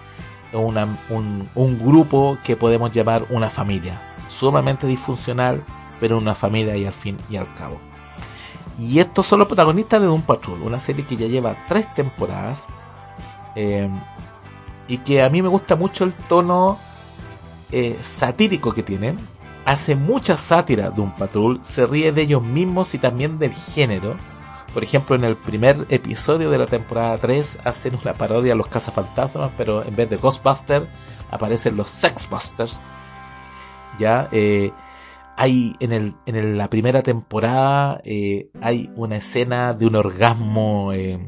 un, 0.52 1.78
grupo 1.78 2.38
que 2.44 2.56
podemos 2.56 2.92
llamar 2.92 3.24
una 3.30 3.50
familia. 3.50 4.00
Sumamente 4.28 4.86
disfuncional, 4.86 5.62
pero 6.00 6.18
una 6.18 6.34
familia 6.34 6.76
y 6.76 6.84
al 6.84 6.94
fin 6.94 7.16
y 7.28 7.36
al 7.36 7.52
cabo. 7.54 7.80
Y 8.78 9.00
estos 9.00 9.26
son 9.26 9.40
los 9.40 9.48
protagonistas 9.48 10.00
de 10.00 10.06
Doom 10.06 10.22
Patrol, 10.22 10.62
una 10.62 10.78
serie 10.78 11.06
que 11.06 11.16
ya 11.16 11.26
lleva 11.26 11.56
tres 11.68 11.92
temporadas. 11.94 12.64
Eh, 13.56 13.90
y 14.86 14.98
que 14.98 15.22
a 15.22 15.28
mí 15.28 15.42
me 15.42 15.48
gusta 15.48 15.76
mucho 15.76 16.04
el 16.04 16.14
tono 16.14 16.78
eh, 17.72 17.98
satírico 18.00 18.72
que 18.72 18.82
tienen. 18.82 19.18
Hace 19.64 19.96
mucha 19.96 20.36
sátira 20.36 20.90
Doom 20.90 21.14
Patrol, 21.16 21.60
se 21.62 21.84
ríe 21.86 22.12
de 22.12 22.22
ellos 22.22 22.42
mismos 22.42 22.94
y 22.94 22.98
también 22.98 23.38
del 23.38 23.52
género 23.52 24.16
por 24.78 24.84
ejemplo, 24.84 25.16
en 25.16 25.24
el 25.24 25.36
primer 25.36 25.86
episodio 25.88 26.50
de 26.50 26.58
la 26.58 26.66
temporada 26.66 27.16
3 27.18 27.60
hacen 27.64 27.98
una 28.00 28.14
parodia 28.14 28.52
a 28.52 28.56
los 28.56 28.68
cazafantasmas, 28.68 29.50
pero 29.56 29.84
en 29.84 29.96
vez 29.96 30.10
de 30.10 30.18
Ghostbusters 30.18 30.86
aparecen 31.30 31.76
los 31.76 31.90
Sexbusters. 31.90 32.82
Ya, 33.98 34.28
eh, 34.30 34.70
hay 35.38 35.74
en, 35.80 35.92
el, 35.92 36.14
en 36.26 36.58
la 36.58 36.68
primera 36.68 37.02
temporada 37.02 38.00
eh, 38.04 38.50
hay 38.60 38.90
una 38.96 39.16
escena 39.16 39.72
de 39.72 39.86
un 39.86 39.96
orgasmo 39.96 40.92
eh, 40.92 41.18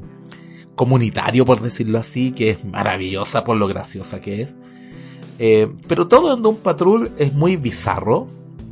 comunitario, 0.75 1.47
por 1.47 1.61
decirlo 1.61 1.99
así, 1.99 2.33
que 2.33 2.51
es 2.51 2.65
maravillosa 2.65 3.45
por 3.45 3.57
lo 3.57 3.69
graciosa 3.69 4.21
que 4.21 4.43
es. 4.43 4.55
pero 5.89 6.09
todo 6.09 6.35
en 6.35 6.43
Doom 6.43 6.57
Patrol 6.57 7.13
es 7.19 7.33
muy 7.33 7.57
bizarro, 7.57 8.27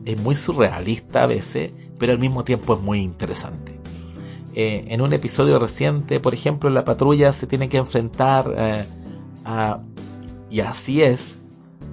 es 0.04 0.18
muy 0.20 0.34
surrealista 0.34 1.22
a 1.22 1.26
veces, 1.26 1.72
pero 1.98 2.12
al 2.12 2.18
mismo 2.18 2.44
tiempo 2.44 2.74
es 2.74 2.80
muy 2.80 3.00
interesante. 3.00 3.78
Eh, 4.60 4.86
en 4.88 5.02
un 5.02 5.12
episodio 5.12 5.60
reciente, 5.60 6.18
por 6.18 6.34
ejemplo, 6.34 6.68
la 6.68 6.84
patrulla 6.84 7.32
se 7.32 7.46
tiene 7.46 7.68
que 7.68 7.76
enfrentar 7.76 8.52
eh, 8.56 8.86
a, 9.44 9.80
y 10.50 10.58
así 10.58 11.00
es, 11.00 11.36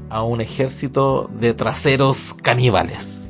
a 0.09 0.23
un 0.23 0.41
ejército 0.41 1.29
de 1.39 1.53
traseros 1.53 2.33
caníbales. 2.41 3.24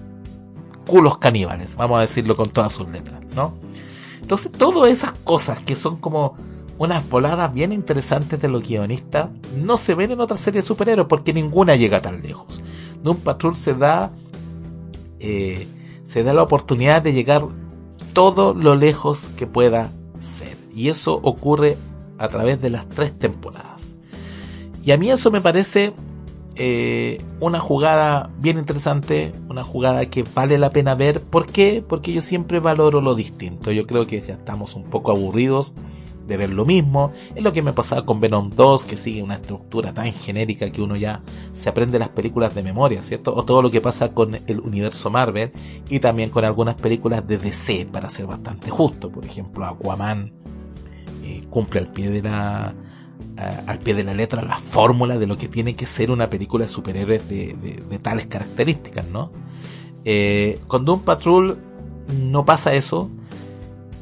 Culos 0.85 1.17
caníbales, 1.17 1.75
vamos 1.75 1.97
a 1.97 2.01
decirlo 2.01 2.35
con 2.35 2.49
todas 2.49 2.73
sus 2.73 2.87
letras, 2.89 3.21
¿no? 3.35 3.53
Entonces, 4.21 4.51
todas 4.51 4.91
esas 4.91 5.13
cosas 5.23 5.59
que 5.59 5.75
son 5.75 5.97
como 5.97 6.35
unas 6.77 7.07
voladas 7.09 7.53
bien 7.53 7.71
interesantes 7.71 8.41
de 8.41 8.47
los 8.47 8.67
guionistas 8.67 9.29
no 9.55 9.77
se 9.77 9.95
ven 9.95 10.11
en 10.11 10.19
otra 10.19 10.35
serie 10.35 10.61
de 10.61 10.67
superhéroes 10.67 11.07
porque 11.07 11.33
ninguna 11.33 11.75
llega 11.75 12.01
tan 12.01 12.21
lejos. 12.21 12.61
un 13.03 13.17
Patrol 13.17 13.55
se 13.55 13.73
da 13.73 14.11
eh, 15.19 15.67
se 16.05 16.23
da 16.23 16.33
la 16.33 16.43
oportunidad 16.43 17.01
de 17.01 17.13
llegar 17.13 17.43
todo 18.13 18.53
lo 18.53 18.75
lejos 18.75 19.29
que 19.35 19.47
pueda 19.47 19.91
ser. 20.21 20.57
Y 20.73 20.89
eso 20.89 21.19
ocurre 21.21 21.77
a 22.17 22.27
través 22.27 22.61
de 22.61 22.69
las 22.69 22.87
tres 22.87 23.17
temporadas. 23.17 23.95
Y 24.83 24.91
a 24.91 24.97
mí 24.97 25.09
eso 25.09 25.31
me 25.31 25.41
parece 25.41 25.93
eh, 26.55 27.21
una 27.39 27.59
jugada 27.59 28.29
bien 28.39 28.57
interesante, 28.57 29.33
una 29.49 29.63
jugada 29.63 30.05
que 30.05 30.23
vale 30.23 30.57
la 30.57 30.71
pena 30.71 30.95
ver. 30.95 31.21
¿Por 31.21 31.47
qué? 31.47 31.83
Porque 31.87 32.13
yo 32.13 32.21
siempre 32.21 32.59
valoro 32.59 33.01
lo 33.01 33.15
distinto. 33.15 33.71
Yo 33.71 33.85
creo 33.85 34.07
que 34.07 34.21
ya 34.21 34.35
estamos 34.35 34.75
un 34.75 34.83
poco 34.83 35.11
aburridos 35.11 35.73
de 36.27 36.37
ver 36.37 36.51
lo 36.51 36.65
mismo. 36.65 37.11
Es 37.35 37.43
lo 37.43 37.53
que 37.53 37.61
me 37.61 37.73
pasaba 37.73 38.05
con 38.05 38.19
Venom 38.19 38.49
2, 38.49 38.85
que 38.85 38.97
sigue 38.97 39.21
una 39.21 39.35
estructura 39.35 39.93
tan 39.93 40.11
genérica 40.13 40.71
que 40.71 40.81
uno 40.81 40.95
ya 40.95 41.21
se 41.53 41.69
aprende 41.69 41.99
las 41.99 42.09
películas 42.09 42.55
de 42.55 42.63
memoria, 42.63 43.03
¿cierto? 43.03 43.35
O 43.35 43.43
todo 43.43 43.61
lo 43.61 43.69
que 43.69 43.81
pasa 43.81 44.13
con 44.13 44.35
el 44.47 44.59
universo 44.59 45.09
Marvel 45.09 45.51
y 45.89 45.99
también 45.99 46.29
con 46.29 46.45
algunas 46.45 46.75
películas 46.75 47.27
de 47.27 47.37
DC, 47.37 47.87
para 47.91 48.09
ser 48.09 48.27
bastante 48.27 48.69
justo. 48.69 49.09
Por 49.09 49.25
ejemplo, 49.25 49.65
Aquaman 49.65 50.31
eh, 51.23 51.43
cumple 51.49 51.81
al 51.81 51.91
pie 51.91 52.09
de 52.09 52.21
la 52.21 52.73
al 53.37 53.79
pie 53.79 53.93
de 53.93 54.03
la 54.03 54.13
letra 54.13 54.41
la 54.41 54.57
fórmula 54.57 55.17
de 55.17 55.27
lo 55.27 55.37
que 55.37 55.47
tiene 55.47 55.75
que 55.75 55.85
ser 55.85 56.11
una 56.11 56.29
película 56.29 56.63
de 56.63 56.69
superhéroes 56.69 57.27
de, 57.27 57.55
de, 57.89 57.99
tales 57.99 58.27
características, 58.27 59.07
¿no? 59.07 59.31
Eh, 60.05 60.59
con 60.67 60.85
Doom 60.85 61.01
Patrol 61.01 61.57
no 62.07 62.45
pasa 62.45 62.73
eso 62.73 63.09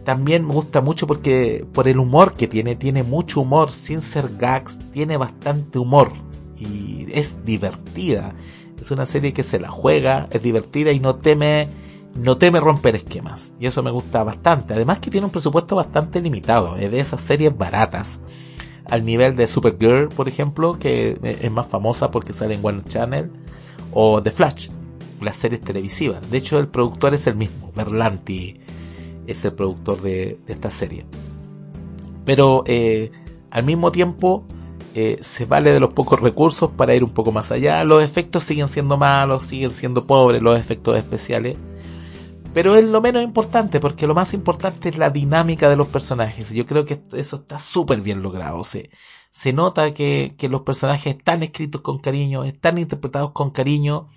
también 0.04 0.46
me 0.46 0.54
gusta 0.54 0.82
mucho 0.82 1.08
porque 1.08 1.66
por 1.74 1.88
el 1.88 1.98
humor 1.98 2.34
que 2.34 2.48
tiene, 2.48 2.76
tiene 2.76 3.04
mucho 3.04 3.42
humor, 3.42 3.72
sin 3.72 4.02
ser 4.02 4.36
gags, 4.38 4.80
tiene 4.92 5.18
bastante 5.18 5.80
humor 5.80 6.12
y 6.60 7.08
es 7.12 7.44
divertida. 7.46 8.36
Es 8.80 8.92
una 8.92 9.06
serie 9.06 9.34
que 9.34 9.44
se 9.44 9.60
la 9.60 9.70
juega, 9.70 10.28
es 10.32 10.42
divertida 10.42 10.92
y 10.92 11.00
no 11.00 11.16
teme 11.16 11.70
no 12.16 12.38
teme 12.38 12.60
romper 12.60 12.96
esquemas 12.96 13.54
y 13.60 13.66
eso 13.66 13.82
me 13.82 13.92
gusta 13.92 14.24
bastante. 14.24 14.74
Además 14.74 15.00
que 15.00 15.10
tiene 15.10 15.26
un 15.26 15.32
presupuesto 15.32 15.76
bastante 15.76 16.22
limitado, 16.22 16.76
es 16.76 16.92
de 16.92 17.00
esas 17.00 17.22
series 17.22 17.58
baratas. 17.58 18.20
Al 18.90 19.06
nivel 19.06 19.36
de 19.36 19.48
Supergirl, 19.48 20.10
por 20.10 20.28
ejemplo, 20.28 20.78
que 20.78 21.18
es 21.24 21.52
más 21.52 21.68
famosa 21.68 22.12
porque 22.12 22.34
sale 22.34 22.56
en 22.56 22.66
One 22.66 22.84
Channel, 22.88 23.32
o 23.92 24.22
The 24.22 24.32
Flash, 24.32 24.70
las 25.22 25.38
series 25.38 25.62
televisivas. 25.62 26.30
De 26.30 26.38
hecho, 26.38 26.60
el 26.60 26.68
productor 26.68 27.14
es 27.14 27.28
el 27.28 27.36
mismo, 27.36 27.72
Berlanti, 27.76 28.60
es 29.28 29.46
el 29.46 29.54
productor 29.54 30.02
de, 30.02 30.38
esta 30.48 30.70
serie. 30.70 31.06
Pero 32.26 32.64
eh, 32.68 33.12
al 33.52 33.64
mismo 33.64 33.92
tiempo 33.92 34.46
eh, 34.96 35.18
se 35.22 35.46
vale 35.46 35.72
de 35.72 35.80
los 35.80 35.94
pocos 35.94 36.20
recursos 36.20 36.70
para 36.72 36.94
ir 36.94 37.04
un 37.04 37.12
poco 37.12 37.32
más 37.32 37.52
allá. 37.52 37.84
Los 37.84 38.04
efectos 38.04 38.44
siguen 38.44 38.68
siendo 38.68 38.98
malos, 38.98 39.44
siguen 39.44 39.72
siendo 39.72 40.06
pobres 40.06 40.42
los 40.42 40.58
efectos 40.60 40.98
especiales. 40.98 41.58
Pero 42.54 42.76
es 42.76 42.86
lo 42.86 43.02
menos 43.02 43.24
importante, 43.24 43.80
porque 43.80 44.06
lo 44.06 44.14
más 44.14 44.34
importante 44.34 44.90
es 44.90 44.98
la 44.98 45.10
dinámica 45.10 45.70
de 45.70 45.76
los 45.76 45.88
personajes. 45.88 46.52
Yo 46.52 46.66
creo 46.66 46.86
que 46.86 47.02
eso 47.14 47.38
está 47.38 47.58
súper 47.60 48.02
bien 48.02 48.22
logrado. 48.22 48.64
Se, 48.64 48.92
se 49.32 49.54
nota 49.54 49.94
que, 49.94 50.36
que 50.38 50.50
los 50.50 50.62
personajes 50.62 51.18
están 51.18 51.42
escritos 51.42 51.82
con 51.82 52.00
cariño, 52.00 52.44
están 52.44 52.78
interpretados 52.78 53.32
con 53.32 53.50
cariño. 53.50 54.10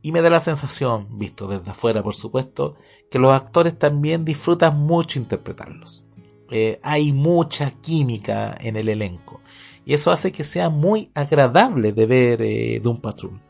Y 0.00 0.12
me 0.12 0.22
da 0.22 0.30
la 0.30 0.40
sensación, 0.40 1.18
visto 1.18 1.46
desde 1.46 1.70
afuera 1.70 2.02
por 2.02 2.14
supuesto, 2.14 2.76
que 3.10 3.18
los 3.18 3.32
actores 3.32 3.78
también 3.78 4.24
disfrutan 4.24 4.78
mucho 4.78 5.18
interpretarlos. 5.18 6.04
Eh, 6.50 6.78
hay 6.82 7.12
mucha 7.12 7.70
química 7.70 8.56
en 8.60 8.76
el 8.76 8.88
elenco. 8.88 9.40
Y 9.84 9.94
eso 9.94 10.10
hace 10.10 10.32
que 10.32 10.44
sea 10.44 10.70
muy 10.70 11.10
agradable 11.14 11.92
de 11.92 12.06
ver 12.06 12.42
eh, 12.42 12.80
Doom 12.82 13.00
Patrol. 13.00 13.40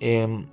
Em, 0.00 0.46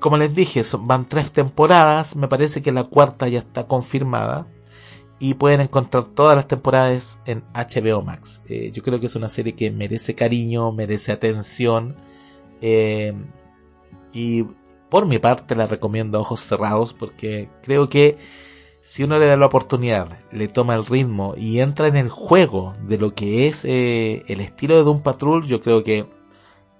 como 0.00 0.16
les 0.16 0.34
dije, 0.34 0.62
van 0.80 1.08
tres 1.08 1.30
temporadas. 1.30 2.16
Me 2.16 2.28
parece 2.28 2.62
que 2.62 2.72
la 2.72 2.84
cuarta 2.84 3.28
ya 3.28 3.40
está 3.40 3.66
confirmada. 3.66 4.46
Y 5.18 5.34
pueden 5.34 5.60
encontrar 5.60 6.06
todas 6.08 6.34
las 6.34 6.48
temporadas 6.48 7.18
en 7.26 7.44
HBO 7.54 8.02
Max. 8.02 8.42
Eh, 8.48 8.70
yo 8.72 8.82
creo 8.82 8.98
que 9.00 9.06
es 9.06 9.16
una 9.16 9.28
serie 9.28 9.54
que 9.54 9.70
merece 9.70 10.14
cariño, 10.14 10.72
merece 10.72 11.12
atención. 11.12 11.94
Eh, 12.62 13.14
y 14.14 14.44
por 14.88 15.06
mi 15.06 15.18
parte 15.18 15.54
la 15.54 15.66
recomiendo 15.66 16.18
a 16.18 16.22
ojos 16.22 16.40
cerrados 16.40 16.92
porque 16.92 17.48
creo 17.62 17.88
que 17.88 18.18
si 18.82 19.04
uno 19.04 19.18
le 19.18 19.26
da 19.26 19.36
la 19.36 19.46
oportunidad, 19.46 20.18
le 20.32 20.48
toma 20.48 20.74
el 20.74 20.86
ritmo 20.86 21.34
y 21.36 21.60
entra 21.60 21.86
en 21.86 21.96
el 21.96 22.08
juego 22.08 22.74
de 22.86 22.98
lo 22.98 23.14
que 23.14 23.46
es 23.46 23.64
eh, 23.64 24.24
el 24.26 24.40
estilo 24.40 24.76
de 24.76 24.82
Doom 24.82 25.02
Patrol, 25.02 25.46
yo 25.46 25.60
creo 25.60 25.84
que 25.84 26.06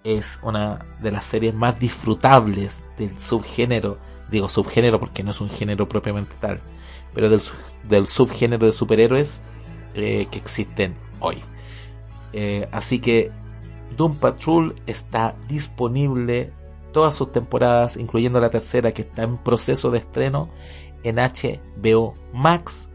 es 0.05 0.39
una 0.43 0.85
de 1.03 1.13
las 1.13 1.25
series 1.25 1.55
más 1.55 1.79
disfrutables 1.79 2.85
del 2.99 3.19
subgénero, 3.19 3.99
digo 4.31 4.49
subgénero 4.49 4.99
porque 4.99 5.23
no 5.23 5.31
es 5.31 5.41
un 5.41 5.51
género 5.51 5.89
propiamente 5.89 6.35
tal, 6.41 6.61
pero 7.15 7.29
del, 7.29 8.07
subgénero 8.07 8.67
de 8.67 8.73
superhéroes 8.73 9.41
eh, 9.95 10.27
que 10.31 10.39
existen 10.39 10.95
hoy. 11.21 11.43
Eh, 12.33 12.69
así 12.73 13.01
que 13.01 13.31
Doom 13.97 14.17
Patrol 14.17 14.75
está 14.87 15.35
disponible 15.49 16.53
todas 16.93 17.15
sus 17.15 17.33
temporadas, 17.33 17.97
incluyendo 17.97 18.41
la 18.41 18.51
tercera 18.51 18.93
que 18.93 19.03
está 19.03 19.23
en 19.23 19.37
proceso 19.39 19.91
de 19.91 19.99
estreno 19.99 20.49
en 21.03 21.17
HBO 21.17 22.15
Max. 22.33 22.89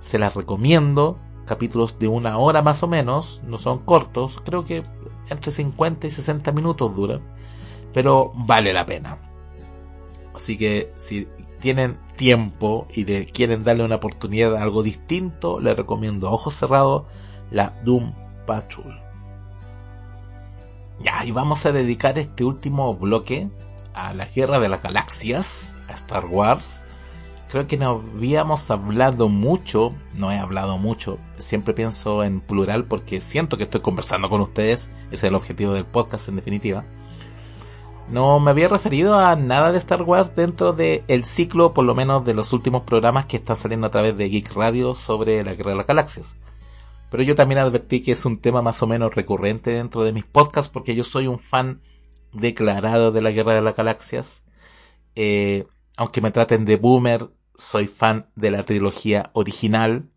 Se 0.00 0.18
las 0.18 0.34
recomiendo. 0.34 1.18
Capítulos 1.46 2.00
de 2.00 2.08
una 2.08 2.38
hora 2.38 2.60
más 2.60 2.82
o 2.82 2.88
menos, 2.88 3.40
no 3.46 3.56
son 3.56 3.78
cortos, 3.78 4.42
creo 4.44 4.66
que 4.66 4.82
entre 5.28 5.50
50 5.50 6.06
y 6.06 6.10
60 6.10 6.52
minutos 6.52 6.94
duran, 6.94 7.20
pero 7.92 8.32
vale 8.34 8.72
la 8.72 8.86
pena. 8.86 9.18
Así 10.34 10.58
que 10.58 10.92
si 10.96 11.26
tienen 11.60 11.98
tiempo 12.16 12.86
y 12.92 13.04
de, 13.04 13.26
quieren 13.26 13.64
darle 13.64 13.84
una 13.84 13.96
oportunidad 13.96 14.56
a 14.56 14.62
algo 14.62 14.82
distinto, 14.82 15.60
les 15.60 15.76
recomiendo 15.76 16.30
ojos 16.30 16.54
cerrados 16.54 17.04
la 17.50 17.74
Doom 17.84 18.12
Patrol. 18.46 19.00
Ya, 21.02 21.24
y 21.24 21.30
vamos 21.30 21.66
a 21.66 21.72
dedicar 21.72 22.18
este 22.18 22.44
último 22.44 22.94
bloque 22.94 23.50
a 23.94 24.14
la 24.14 24.26
Guerra 24.26 24.58
de 24.58 24.68
las 24.68 24.82
Galaxias, 24.82 25.76
a 25.88 25.92
Star 25.92 26.26
Wars. 26.26 26.84
Creo 27.56 27.68
que 27.68 27.78
no 27.78 28.02
habíamos 28.14 28.70
hablado 28.70 29.30
mucho, 29.30 29.94
no 30.12 30.30
he 30.30 30.36
hablado 30.36 30.76
mucho, 30.76 31.18
siempre 31.38 31.72
pienso 31.72 32.22
en 32.22 32.42
plural 32.42 32.84
porque 32.84 33.18
siento 33.22 33.56
que 33.56 33.62
estoy 33.62 33.80
conversando 33.80 34.28
con 34.28 34.42
ustedes, 34.42 34.90
ese 35.06 35.14
es 35.14 35.24
el 35.24 35.34
objetivo 35.34 35.72
del 35.72 35.86
podcast 35.86 36.28
en 36.28 36.36
definitiva. 36.36 36.84
No 38.10 38.40
me 38.40 38.50
había 38.50 38.68
referido 38.68 39.18
a 39.18 39.36
nada 39.36 39.72
de 39.72 39.78
Star 39.78 40.02
Wars 40.02 40.36
dentro 40.36 40.74
del 40.74 41.02
el 41.08 41.24
ciclo, 41.24 41.72
por 41.72 41.86
lo 41.86 41.94
menos 41.94 42.26
de 42.26 42.34
los 42.34 42.52
últimos 42.52 42.82
programas 42.82 43.24
que 43.24 43.38
están 43.38 43.56
saliendo 43.56 43.86
a 43.86 43.90
través 43.90 44.14
de 44.18 44.28
Geek 44.28 44.54
Radio 44.54 44.94
sobre 44.94 45.42
la 45.42 45.54
Guerra 45.54 45.70
de 45.70 45.76
las 45.78 45.86
Galaxias. 45.86 46.36
Pero 47.10 47.22
yo 47.22 47.34
también 47.36 47.60
advertí 47.60 48.02
que 48.02 48.12
es 48.12 48.26
un 48.26 48.38
tema 48.38 48.60
más 48.60 48.82
o 48.82 48.86
menos 48.86 49.14
recurrente 49.14 49.70
dentro 49.70 50.04
de 50.04 50.12
mis 50.12 50.26
podcasts 50.26 50.70
porque 50.70 50.94
yo 50.94 51.04
soy 51.04 51.26
un 51.26 51.38
fan 51.38 51.80
declarado 52.34 53.12
de 53.12 53.22
la 53.22 53.30
Guerra 53.30 53.54
de 53.54 53.62
las 53.62 53.74
Galaxias. 53.74 54.42
Eh, 55.14 55.66
aunque 55.96 56.20
me 56.20 56.30
traten 56.30 56.66
de 56.66 56.76
boomer, 56.76 57.30
soy 57.56 57.86
fan 57.86 58.26
de 58.36 58.50
la 58.50 58.64
trilogía 58.64 59.30
original. 59.32 60.10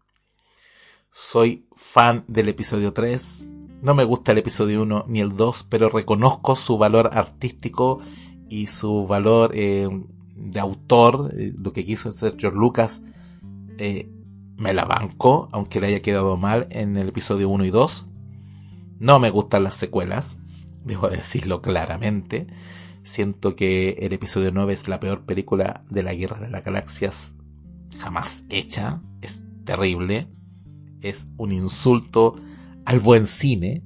Soy 1.12 1.68
fan 1.76 2.26
del 2.28 2.50
episodio 2.50 2.94
3. 2.94 3.46
No 3.82 3.96
me 3.96 4.04
gusta 4.04 4.32
el 4.34 4.40
episodio 4.40 4.82
1 4.84 5.06
ni 5.08 5.20
el 5.20 5.36
2, 5.36 5.68
pero 5.70 5.90
reconozco 5.90 6.56
su 6.56 6.78
valor 6.78 7.10
artístico 7.14 8.00
y 8.50 8.68
su 8.68 9.08
valor 9.08 9.52
eh, 9.54 9.88
de 10.36 10.60
autor, 10.60 11.34
eh, 11.38 11.54
lo 11.58 11.72
que 11.72 11.86
quiso 11.86 12.10
hacer 12.10 12.36
George 12.38 12.58
Lucas 12.58 13.04
me 14.58 14.74
la 14.74 14.84
banco, 14.86 15.48
aunque 15.54 15.80
le 15.80 15.88
haya 15.88 16.02
quedado 16.02 16.36
mal 16.36 16.68
en 16.70 16.98
el 16.98 17.10
episodio 17.10 17.50
1 17.50 17.66
y 17.66 17.70
2. 17.70 18.08
No 19.00 19.20
me 19.20 19.30
gustan 19.30 19.64
las 19.64 19.76
secuelas, 19.76 20.40
debo 20.84 21.08
decirlo 21.10 21.62
claramente. 21.62 22.48
Siento 23.10 23.56
que 23.56 23.98
el 24.02 24.14
episodio 24.14 24.52
9 24.54 24.72
es 24.72 24.88
la 24.88 25.00
peor 25.00 25.26
película 25.26 25.84
de 25.90 26.04
la 26.04 26.14
Guerra 26.14 26.40
de 26.40 26.52
las 26.52 26.64
Galaxias 26.64 27.34
jamás 27.98 28.44
hecha. 28.50 29.02
Es 29.24 29.42
terrible. 29.66 30.28
Es 31.02 31.28
un 31.38 31.52
insulto 31.52 32.36
al 32.86 33.00
buen 33.00 33.26
cine. 33.26 33.84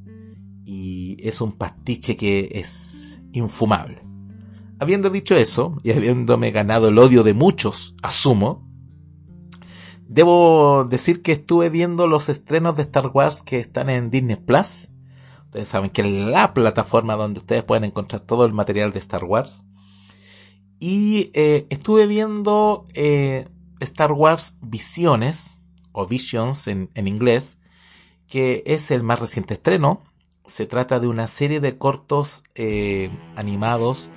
Y 0.66 1.16
es 1.26 1.40
un 1.40 1.54
pastiche 1.54 2.18
que 2.18 2.50
es 2.52 3.22
infumable. 3.32 4.04
Habiendo 4.80 5.10
dicho 5.10 5.38
eso, 5.38 5.78
y 5.84 5.92
habiéndome 5.92 6.52
ganado 6.52 6.90
el 6.90 6.98
odio 6.98 7.24
de 7.24 7.34
muchos, 7.34 7.96
asumo, 8.04 8.70
Debo 10.06 10.84
decir 10.84 11.22
que 11.22 11.32
estuve 11.32 11.70
viendo 11.70 12.08
los 12.08 12.28
estrenos 12.28 12.76
de 12.76 12.84
Star 12.84 13.08
Wars 13.08 13.42
que 13.42 13.60
están 13.60 13.90
en 13.90 14.12
Disney 14.12 14.36
Plus. 14.36 14.93
Ustedes 15.54 15.70
saben 15.70 15.92
que 15.92 16.02
es 16.02 16.08
la 16.08 16.52
plataforma 16.56 17.14
donde 17.14 17.40
ustedes 17.40 17.62
pueden 17.62 17.84
encontrar 17.84 18.24
todo 18.24 18.44
el 18.44 18.54
material 18.54 18.92
de 18.92 18.98
Star 18.98 19.24
Wars. 19.24 19.66
Y 20.80 21.30
eh, 21.36 21.68
estuve 21.70 22.08
viendo 22.08 22.86
eh, 22.96 23.48
Star 23.80 24.14
Wars 24.14 24.58
Visiones, 24.62 25.62
o 25.92 26.08
Visions 26.08 26.68
en, 26.68 26.90
inglés, 26.96 27.60
que 28.28 28.64
es 28.66 28.90
el 28.90 29.04
más 29.04 29.20
reciente 29.20 29.54
estreno. 29.54 30.02
Se 30.48 30.66
trata 30.66 31.00
de 31.00 31.06
una 31.06 31.28
serie 31.28 31.60
de 31.60 31.78
cortos 31.78 32.44
eh, 32.56 33.12
animados. 33.36 34.10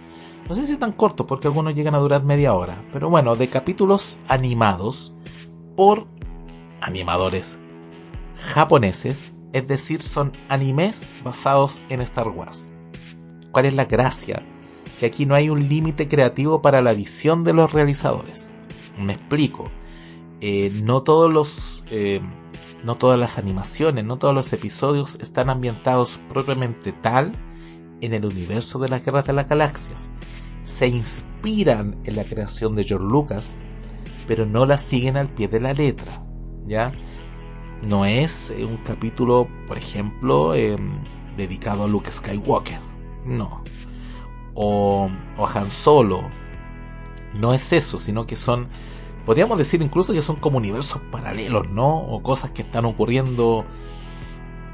No 0.49 0.55
sé 0.55 0.67
si 0.67 0.79
tan 0.79 0.93
cortos, 0.93 1.27
porque 1.27 1.49
algunos 1.49 1.75
llegan 1.75 1.95
a 1.95 1.99
durar 1.99 2.25
media 2.25 2.55
hora. 2.55 2.83
Pero 2.95 3.11
bueno, 3.11 3.37
de 3.37 3.49
capítulos 3.49 4.19
animados 4.27 5.13
por 5.77 6.07
animadores 6.81 7.59
japoneses, 8.37 9.35
es 9.57 9.67
decir, 9.67 10.03
son 10.03 10.33
animes 10.51 11.11
basados 11.25 11.83
en 11.89 12.03
Star 12.03 12.29
Wars. 12.29 12.73
¿Cuál 13.53 13.65
es 13.65 13.73
la 13.73 13.87
gracia? 13.87 14.43
Que 15.01 15.07
aquí 15.07 15.25
no 15.25 15.35
hay 15.35 15.49
un 15.49 15.67
límite 15.67 16.09
creativo 16.09 16.61
para 16.61 16.83
la 16.83 16.93
visión 16.93 17.43
de 17.43 17.55
los 17.55 17.73
realizadores. 17.73 18.51
Me 18.99 19.15
explico. 19.15 19.71
Eh, 20.43 20.71
no 20.83 21.03
todos 21.03 21.33
los 21.33 21.85
eh, 21.91 22.21
no 22.85 22.97
todas 22.97 23.19
las 23.19 23.39
animaciones, 23.39 24.05
no 24.05 24.19
todos 24.19 24.35
los 24.35 24.53
episodios 24.53 25.17
están 25.23 25.49
ambientados 25.49 26.21
propiamente 26.29 26.93
tal 26.93 27.33
en 28.03 28.13
el 28.13 28.27
universo 28.27 28.79
de 28.79 28.91
las 28.91 29.03
guerras 29.03 29.25
de 29.25 29.33
las 29.33 29.49
galaxias. 29.49 30.11
Se 30.65 30.87
inspiran 30.87 31.99
en 32.05 32.17
la 32.17 32.25
creación 32.25 32.77
de 32.77 32.85
George 32.85 33.07
Lucas 33.07 33.57
pero 34.27 34.45
no 34.45 34.67
la 34.67 34.79
siguen 34.79 35.17
al 35.17 35.29
pie 35.29 35.49
de 35.49 35.61
la 35.61 35.73
letra, 35.73 36.25
¿ya? 36.67 36.93
No 37.89 38.05
es 38.05 38.51
eh, 38.51 38.65
un 38.65 38.79
capítulo, 38.79 39.49
por 39.67 39.79
ejemplo, 39.79 40.55
em, 40.55 40.99
dedicado 41.37 41.85
a 41.85 41.89
Luke 41.89 42.11
Skywalker, 42.11 42.81
no. 43.25 43.63
O, 44.55 45.11
o 45.37 45.47
a 45.47 45.53
Han 45.53 45.71
Solo, 45.71 46.31
no 47.35 47.53
es 47.53 47.73
eso, 47.73 47.99
sino 47.99 48.27
que 48.27 48.37
son, 48.37 48.69
podríamos 49.25 49.59
decir 49.59 49.83
incluso 49.83 50.13
que 50.13 50.23
son 50.23 50.37
como 50.37 50.59
universos 50.59 51.01
paralelos, 51.11 51.69
¿no? 51.71 51.99
O 51.99 52.23
cosas 52.23 52.51
que 52.53 52.63
están 52.63 52.85
ocurriendo 52.87 53.65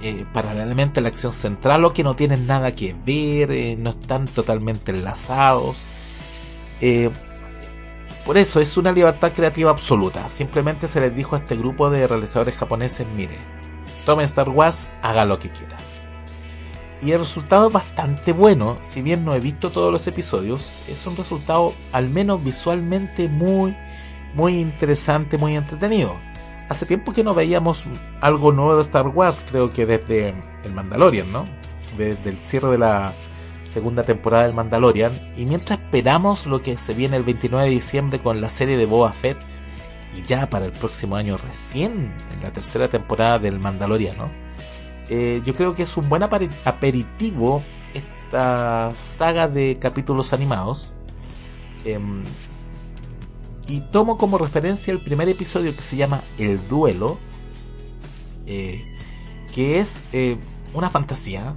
eh, 0.01 0.25
paralelamente 0.33 1.01
a 1.01 1.03
la 1.03 1.09
acción 1.09 1.33
central 1.33 1.85
o 1.85 1.93
que 1.93 2.03
no 2.03 2.17
tienen 2.17 2.47
nada 2.47 2.75
que 2.75 2.95
ver, 3.07 3.51
eh, 3.53 3.77
no 3.79 3.91
están 3.91 4.27
totalmente 4.27 4.93
enlazados. 4.93 5.77
Eh, 6.81 7.11
por 8.25 8.39
eso 8.39 8.61
es 8.61 8.77
una 8.77 8.93
libertad 8.93 9.33
creativa 9.33 9.71
absoluta. 9.71 10.29
Simplemente 10.29 10.87
se 10.87 11.01
les 11.01 11.15
dijo 11.15 11.35
a 11.35 11.39
este 11.39 11.57
grupo 11.57 11.91
de 11.91 12.07
realizadores 12.07 12.55
japoneses, 12.55 13.07
mire, 13.17 13.37
tome 14.05 14.25
Star 14.25 14.49
Wars, 14.49 14.89
haga 15.03 15.25
lo 15.25 15.39
que 15.39 15.51
quiera. 15.51 15.77
Y 17.01 17.11
el 17.11 17.19
resultado 17.19 17.67
es 17.67 17.73
bastante 17.73 18.33
bueno, 18.33 18.79
si 18.81 19.03
bien 19.03 19.25
no 19.25 19.35
he 19.35 19.41
visto 19.41 19.71
todos 19.71 19.91
los 19.91 20.07
episodios, 20.07 20.73
es 20.89 21.05
un 21.05 21.17
resultado 21.17 21.75
al 21.91 22.09
menos 22.09 22.45
visualmente 22.45 23.29
muy, 23.29 23.77
muy 24.35 24.61
interesante, 24.61 25.37
muy 25.37 25.57
entretenido. 25.57 26.17
hace 26.69 26.87
tiempo 26.87 27.13
que 27.13 27.25
no 27.25 27.35
veíamos 27.35 27.85
algo 28.21 28.53
nuevo 28.53 28.77
de 28.77 28.83
Star 28.83 29.09
Wars, 29.09 29.43
creo 29.47 29.73
que 29.73 29.85
desde 29.85 30.33
el 30.63 30.73
Mandalorian, 30.73 31.31
¿no? 31.33 31.49
Desde 31.99 32.31
el 32.31 32.39
cierre 32.39 32.71
de 32.71 32.79
la 32.79 33.13
segunda 33.73 34.05
temporada 34.05 34.45
del 34.45 34.55
Mandalorian. 34.55 35.13
Y 35.37 35.47
mientras 35.47 35.81
esperamos 35.81 36.47
lo 36.47 36.63
que 36.63 36.77
se 36.77 36.95
viene 36.95 37.17
el 37.17 37.25
29 37.25 37.65
de 37.65 37.71
diciembre 37.71 38.23
con 38.23 38.41
la 38.41 38.49
serie 38.49 38.77
de 38.77 38.87
Boba 38.87 39.13
Fett, 39.13 39.39
y 40.17 40.23
ya 40.25 40.49
para 40.51 40.67
el 40.67 40.73
próximo 40.73 41.17
año 41.17 41.39
recién, 41.39 42.13
en 42.35 42.43
la 42.43 42.53
tercera 42.53 42.89
temporada 42.89 43.39
del 43.39 43.59
Mandalorian, 43.59 44.19
¿no? 44.19 44.31
Eh, 45.09 45.43
yo 45.45 45.55
creo 45.55 45.75
que 45.75 45.83
es 45.83 45.97
un 45.97 46.09
buen 46.09 46.23
aperitivo 46.23 47.63
esta 47.95 48.93
saga 48.95 49.49
de 49.49 49.79
capítulos 49.81 50.33
animados. 50.33 50.95
Em, 51.85 52.25
y 53.67 53.81
tomo 53.81 54.19
como 54.19 54.39
referencia 54.39 54.93
el 54.93 55.01
primer 55.01 55.29
episodio 55.29 55.75
que 55.75 55.83
se 55.83 55.97
llama 55.97 56.23
El 56.39 56.67
Duelo, 56.69 57.19
eh, 58.47 58.85
que 59.55 59.79
es 59.79 60.05
eh, 60.13 60.37
una 60.75 60.91
fantasía. 60.91 61.55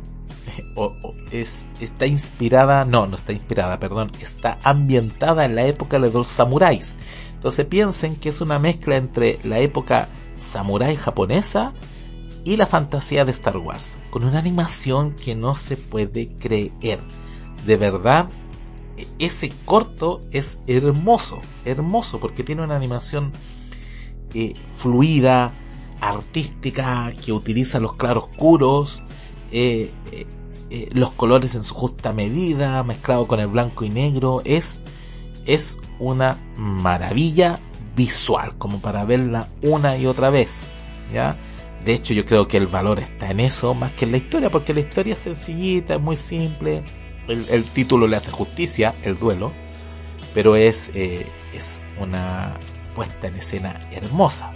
Es, 1.31 1.65
está 1.79 2.05
inspirada, 2.05 2.85
no, 2.85 3.07
no 3.07 3.15
está 3.15 3.33
inspirada, 3.33 3.79
perdón, 3.79 4.11
está 4.21 4.57
ambientada 4.63 5.45
en 5.45 5.55
la 5.55 5.65
época 5.65 5.99
de 5.99 6.11
los 6.11 6.27
samuráis. 6.27 6.97
Entonces 7.33 7.65
piensen 7.65 8.15
que 8.15 8.29
es 8.29 8.41
una 8.41 8.59
mezcla 8.59 8.95
entre 8.95 9.39
la 9.43 9.59
época 9.59 10.07
samurái 10.37 10.95
japonesa 10.95 11.73
y 12.43 12.57
la 12.57 12.67
fantasía 12.67 13.25
de 13.25 13.31
Star 13.31 13.57
Wars, 13.57 13.97
con 14.09 14.23
una 14.23 14.39
animación 14.39 15.15
que 15.15 15.35
no 15.35 15.55
se 15.55 15.77
puede 15.77 16.29
creer. 16.39 16.99
De 17.65 17.77
verdad, 17.77 18.29
ese 19.19 19.51
corto 19.65 20.21
es 20.31 20.59
hermoso, 20.67 21.41
hermoso, 21.65 22.19
porque 22.19 22.43
tiene 22.43 22.63
una 22.63 22.75
animación 22.75 23.31
eh, 24.33 24.53
fluida, 24.77 25.53
artística, 25.99 27.11
que 27.23 27.31
utiliza 27.31 27.79
los 27.79 27.95
claroscuros, 27.95 29.03
eh, 29.51 29.91
eh, 30.11 30.25
los 30.91 31.11
colores 31.11 31.55
en 31.55 31.63
su 31.63 31.73
justa 31.73 32.13
medida, 32.13 32.83
mezclado 32.83 33.27
con 33.27 33.39
el 33.39 33.47
blanco 33.47 33.85
y 33.85 33.89
negro. 33.89 34.41
Es, 34.45 34.81
es 35.45 35.79
una 35.99 36.37
maravilla 36.57 37.59
visual, 37.95 38.57
como 38.57 38.79
para 38.79 39.05
verla 39.05 39.49
una 39.61 39.97
y 39.97 40.05
otra 40.05 40.29
vez. 40.29 40.71
¿ya? 41.13 41.37
De 41.83 41.93
hecho, 41.93 42.13
yo 42.13 42.25
creo 42.25 42.47
que 42.47 42.57
el 42.57 42.67
valor 42.67 42.99
está 42.99 43.31
en 43.31 43.39
eso 43.39 43.73
más 43.73 43.93
que 43.93 44.05
en 44.05 44.11
la 44.11 44.17
historia, 44.17 44.49
porque 44.49 44.73
la 44.73 44.79
historia 44.79 45.13
es 45.13 45.19
sencillita, 45.19 45.95
es 45.95 46.01
muy 46.01 46.15
simple. 46.15 46.83
El, 47.27 47.63
título 47.65 48.07
le 48.07 48.15
hace 48.15 48.31
justicia, 48.31 48.93
el 49.03 49.17
duelo, 49.17 49.51
pero 50.33 50.55
es, 50.55 50.91
eh, 50.93 51.25
es 51.53 51.81
una 51.99 52.53
puesta 52.93 53.27
en 53.27 53.35
escena 53.35 53.79
hermosa. 53.91 54.51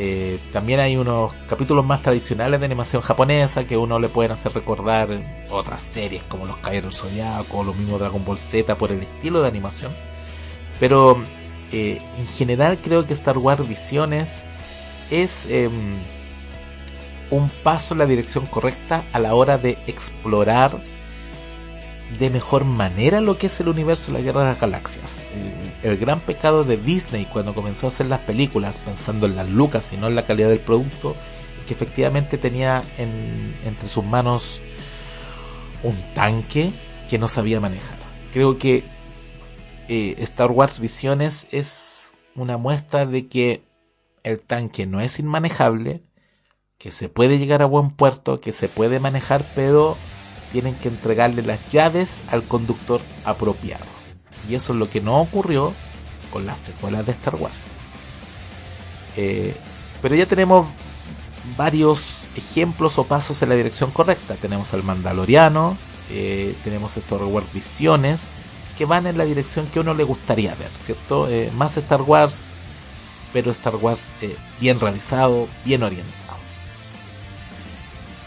Eh, 0.00 0.38
también 0.52 0.78
hay 0.78 0.96
unos 0.96 1.32
capítulos 1.48 1.84
más 1.84 2.02
tradicionales 2.02 2.60
de 2.60 2.66
animación 2.66 3.02
japonesa 3.02 3.66
que 3.66 3.76
uno 3.76 3.98
le 3.98 4.08
pueden 4.08 4.30
hacer 4.30 4.52
recordar 4.52 5.08
otras 5.50 5.82
series 5.82 6.22
como 6.22 6.46
Los 6.46 6.58
Caballeros 6.58 7.04
o 7.50 7.64
lo 7.64 7.74
mismo 7.74 7.98
Dragon 7.98 8.24
Ball 8.24 8.38
Z 8.38 8.76
por 8.76 8.92
el 8.92 9.00
estilo 9.00 9.42
de 9.42 9.48
animación. 9.48 9.90
Pero 10.78 11.20
eh, 11.72 12.00
en 12.16 12.28
general 12.28 12.78
creo 12.80 13.06
que 13.06 13.12
Star 13.12 13.38
Wars 13.38 13.68
Visiones 13.68 14.44
es 15.10 15.46
em, 15.46 15.98
un 17.32 17.50
paso 17.64 17.94
en 17.94 17.98
la 17.98 18.06
dirección 18.06 18.46
correcta 18.46 19.02
a 19.12 19.18
la 19.18 19.34
hora 19.34 19.58
de 19.58 19.78
explorar 19.88 20.78
de 22.16 22.30
mejor 22.30 22.64
manera 22.64 23.20
lo 23.20 23.36
que 23.36 23.48
es 23.48 23.60
el 23.60 23.68
universo 23.68 24.06
de 24.10 24.18
la 24.18 24.24
Guerra 24.24 24.40
de 24.40 24.46
las 24.48 24.60
Galaxias. 24.60 25.24
El, 25.82 25.96
gran 25.98 26.20
pecado 26.20 26.64
de 26.64 26.76
Disney 26.76 27.26
cuando 27.26 27.54
comenzó 27.54 27.86
a 27.86 27.88
hacer 27.88 28.06
las 28.06 28.20
películas 28.20 28.78
pensando 28.78 29.26
en 29.26 29.36
las 29.36 29.48
lucas 29.48 29.92
y 29.92 29.96
no 29.96 30.06
en 30.06 30.14
la 30.14 30.24
calidad 30.24 30.48
del 30.48 30.60
producto, 30.60 31.14
que 31.66 31.74
efectivamente 31.74 32.38
tenía 32.38 32.82
entre 32.96 33.88
sus 33.88 34.04
manos 34.04 34.60
un 35.82 35.96
tanque 36.14 36.72
que 37.10 37.18
no 37.18 37.28
sabía 37.28 37.60
manejar. 37.60 37.98
Creo 38.32 38.58
que 38.58 38.84
eh, 39.88 40.16
Star 40.18 40.50
Wars 40.50 40.80
Visiones 40.80 41.46
es 41.50 42.10
una 42.34 42.56
muestra 42.56 43.04
de 43.04 43.26
que 43.26 43.62
el 44.22 44.40
tanque 44.40 44.86
no 44.86 45.00
es 45.00 45.18
inmanejable, 45.18 46.02
que 46.78 46.90
se 46.92 47.08
puede 47.08 47.38
llegar 47.38 47.62
a 47.62 47.66
buen 47.66 47.90
puerto, 47.90 48.40
que 48.40 48.52
se 48.52 48.68
puede 48.68 49.00
manejar, 49.00 49.44
pero 49.54 49.96
tienen 50.52 50.74
que 50.74 50.88
entregarle 50.88 51.42
las 51.42 51.66
llaves 51.70 52.22
al 52.30 52.42
conductor 52.42 53.00
apropiado. 53.24 53.84
Y 54.48 54.54
eso 54.54 54.72
es 54.72 54.78
lo 54.78 54.88
que 54.88 55.00
no 55.00 55.20
ocurrió 55.20 55.74
con 56.32 56.46
las 56.46 56.58
secuelas 56.58 57.06
de 57.06 57.12
Star 57.12 57.36
Wars. 57.36 57.64
Eh, 59.16 59.54
pero 60.00 60.14
ya 60.14 60.26
tenemos 60.26 60.66
varios 61.56 62.24
ejemplos 62.36 62.98
o 62.98 63.04
pasos 63.04 63.42
en 63.42 63.48
la 63.48 63.54
dirección 63.56 63.90
correcta. 63.90 64.34
Tenemos 64.34 64.72
al 64.72 64.82
Mandaloriano, 64.82 65.76
eh, 66.10 66.54
tenemos 66.64 66.96
Star 66.96 67.22
Wars 67.24 67.52
Visiones, 67.52 68.30
que 68.76 68.84
van 68.84 69.06
en 69.06 69.18
la 69.18 69.24
dirección 69.24 69.66
que 69.66 69.80
uno 69.80 69.92
le 69.92 70.04
gustaría 70.04 70.54
ver, 70.54 70.70
¿cierto? 70.74 71.28
Eh, 71.28 71.50
más 71.54 71.76
Star 71.76 72.02
Wars, 72.02 72.42
pero 73.32 73.50
Star 73.50 73.76
Wars 73.76 74.12
bien 74.60 74.78
realizado, 74.78 75.48
bien 75.64 75.82
orientado. 75.82 76.17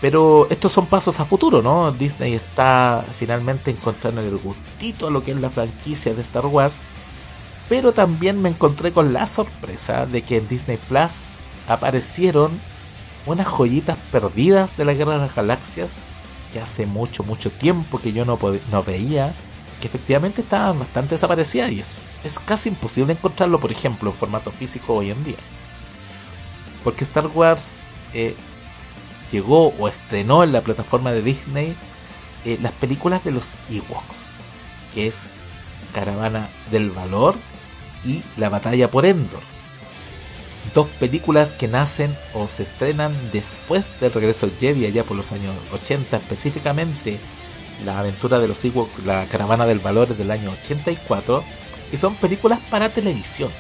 Pero 0.02 0.48
estos 0.50 0.72
son 0.72 0.88
pasos 0.88 1.20
a 1.20 1.26
futuro, 1.26 1.62
¿no? 1.62 1.92
Disney 1.92 2.34
está 2.34 3.06
finalmente 3.18 3.70
encontrando 3.70 4.22
el 4.22 4.36
gustito 4.38 5.08
a 5.08 5.12
lo 5.12 5.24
que 5.24 5.32
es 5.32 5.38
la 5.40 5.52
franquicia 5.52 6.16
de 6.16 6.24
Star 6.24 6.48
Wars. 6.48 6.82
Pero 7.70 7.94
también 7.94 8.42
me 8.42 8.50
encontré 8.50 8.92
con 8.92 9.14
la 9.14 9.28
sorpresa 9.28 10.08
de 10.08 10.24
que 10.24 10.38
en 10.38 10.48
Disney 10.48 10.78
Plus 10.78 11.26
aparecieron 11.68 12.60
unas 13.28 13.48
joyitas 13.48 13.98
perdidas 14.12 14.76
de 14.76 14.86
la 14.86 14.94
Guerra 14.94 15.14
de 15.14 15.20
las 15.20 15.36
Galaxias 15.36 15.92
que 16.52 16.60
hace 16.60 16.88
mucho, 16.88 17.24
mucho 17.24 17.52
tiempo 17.52 18.00
que 18.00 18.12
yo 18.12 18.26
no, 18.26 18.38
no 18.72 18.84
veía, 18.84 19.36
que 19.80 19.88
efectivamente 19.88 20.42
estaban 20.42 20.80
bastante 20.80 21.16
desaparecidas 21.16 21.72
y 21.72 21.80
es 21.80 22.40
casi 22.40 22.70
imposible 22.70 23.14
encontrarlo, 23.14 23.60
por 23.60 23.72
ejemplo, 23.72 24.10
en 24.10 24.16
formato 24.16 24.52
físico 24.52 24.96
hoy 24.96 25.12
en 25.12 25.24
día. 25.24 25.38
Porque 26.84 27.04
Star 27.04 27.28
Wars 27.28 27.82
eh, 28.14 28.36
llegó 29.32 29.74
o 29.80 29.88
estrenó 29.88 30.44
en 30.44 30.52
la 30.52 30.62
plataforma 30.62 31.12
de 31.12 31.22
Disney 31.22 31.76
eh, 32.46 32.58
las 32.62 32.72
películas 32.74 33.24
de 33.24 33.32
los 33.32 33.54
Ewoks, 33.70 34.36
que 34.94 35.08
es 35.08 35.16
Caravana 35.94 36.50
del 36.72 36.90
Valor 36.90 37.36
y 38.04 38.24
La 38.38 38.50
Batalla 38.50 38.90
por 38.90 39.06
Endor. 39.06 39.42
Dos 40.74 40.88
películas 41.00 41.54
que 41.54 41.68
nacen 41.68 42.16
o 42.34 42.48
se 42.48 42.64
estrenan 42.64 43.14
después 43.32 44.00
del 44.00 44.14
regreso 44.14 44.46
al 44.46 44.58
Jedi, 44.58 44.86
allá 44.86 45.04
por 45.04 45.18
los 45.18 45.32
años 45.32 45.56
80, 45.72 46.18
específicamente 46.18 47.20
la 47.86 48.00
aventura 48.00 48.40
de 48.40 48.48
los 48.48 48.64
Ewoks, 48.64 49.06
la 49.06 49.26
Caravana 49.26 49.66
del 49.66 49.80
Valor 49.80 50.16
del 50.16 50.32
año 50.32 50.52
84 50.52 51.44
y 51.92 51.98
son 51.98 52.16
películas 52.16 52.60
para 52.70 52.94
televisión, 52.94 53.52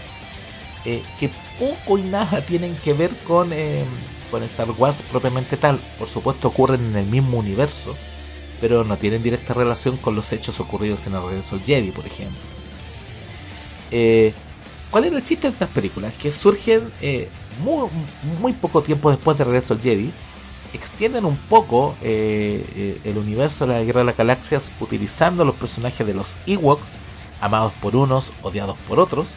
eh, 0.85 1.03
que 1.19 1.29
poco 1.59 1.97
y 1.97 2.03
nada 2.03 2.45
tienen 2.45 2.75
que 2.77 2.93
ver 2.93 3.11
con, 3.27 3.51
eh, 3.51 3.85
con 4.31 4.41
Star 4.43 4.71
Wars 4.71 5.03
propiamente 5.11 5.57
tal. 5.57 5.79
Por 5.99 6.09
supuesto 6.09 6.47
ocurren 6.47 6.85
en 6.85 6.95
el 6.95 7.05
mismo 7.05 7.37
universo, 7.37 7.95
pero 8.59 8.83
no 8.83 8.97
tienen 8.97 9.21
directa 9.21 9.53
relación 9.53 9.97
con 9.97 10.15
los 10.15 10.31
hechos 10.33 10.59
ocurridos 10.59 11.05
en 11.05 11.13
el 11.13 11.21
regreso 11.21 11.55
al 11.55 11.63
Jedi, 11.63 11.91
por 11.91 12.07
ejemplo. 12.07 12.39
Eh, 13.91 14.33
¿Cuál 14.89 15.05
era 15.05 15.17
el 15.17 15.23
chiste 15.23 15.47
de 15.47 15.53
estas 15.53 15.69
películas? 15.69 16.13
Que 16.15 16.31
surgen 16.31 16.91
muy, 17.63 17.89
muy 18.39 18.53
poco 18.53 18.81
tiempo 18.81 19.11
después 19.11 19.37
de 19.37 19.43
regreso 19.43 19.73
al 19.73 19.81
Jedi 19.81 20.11
extienden 20.73 21.25
un 21.25 21.35
poco 21.35 21.97
el 22.01 23.17
universo 23.17 23.67
de 23.67 23.73
la 23.73 23.83
Guerra 23.83 23.99
de 23.99 24.05
las 24.05 24.17
Galaxias 24.17 24.71
utilizando 24.79 25.43
los 25.43 25.55
personajes 25.55 26.07
de 26.07 26.13
los 26.13 26.37
Ewoks 26.47 26.91
amados 27.41 27.73
por 27.81 27.95
unos, 27.95 28.31
odiados 28.43 28.77
por 28.87 28.99
otros. 28.99 29.27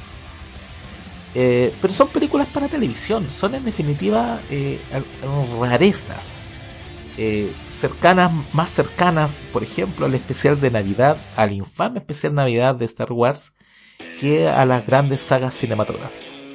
Eh, 1.34 1.72
pero 1.80 1.92
son 1.92 2.08
películas 2.08 2.46
para 2.46 2.68
televisión, 2.68 3.28
son 3.28 3.56
en 3.56 3.64
definitiva 3.64 4.40
eh, 4.50 4.80
rarezas, 5.60 6.44
eh, 7.16 7.52
cercanas, 7.68 8.30
más 8.52 8.70
cercanas, 8.70 9.40
por 9.52 9.64
ejemplo, 9.64 10.06
al 10.06 10.14
especial 10.14 10.60
de 10.60 10.70
Navidad, 10.70 11.16
al 11.36 11.52
infame 11.52 11.98
especial 11.98 12.34
Navidad 12.34 12.76
de 12.76 12.84
Star 12.84 13.12
Wars, 13.12 13.52
que 14.20 14.48
a 14.48 14.64
las 14.64 14.86
grandes 14.86 15.22
sagas 15.22 15.54
cinematográficas. 15.54 16.46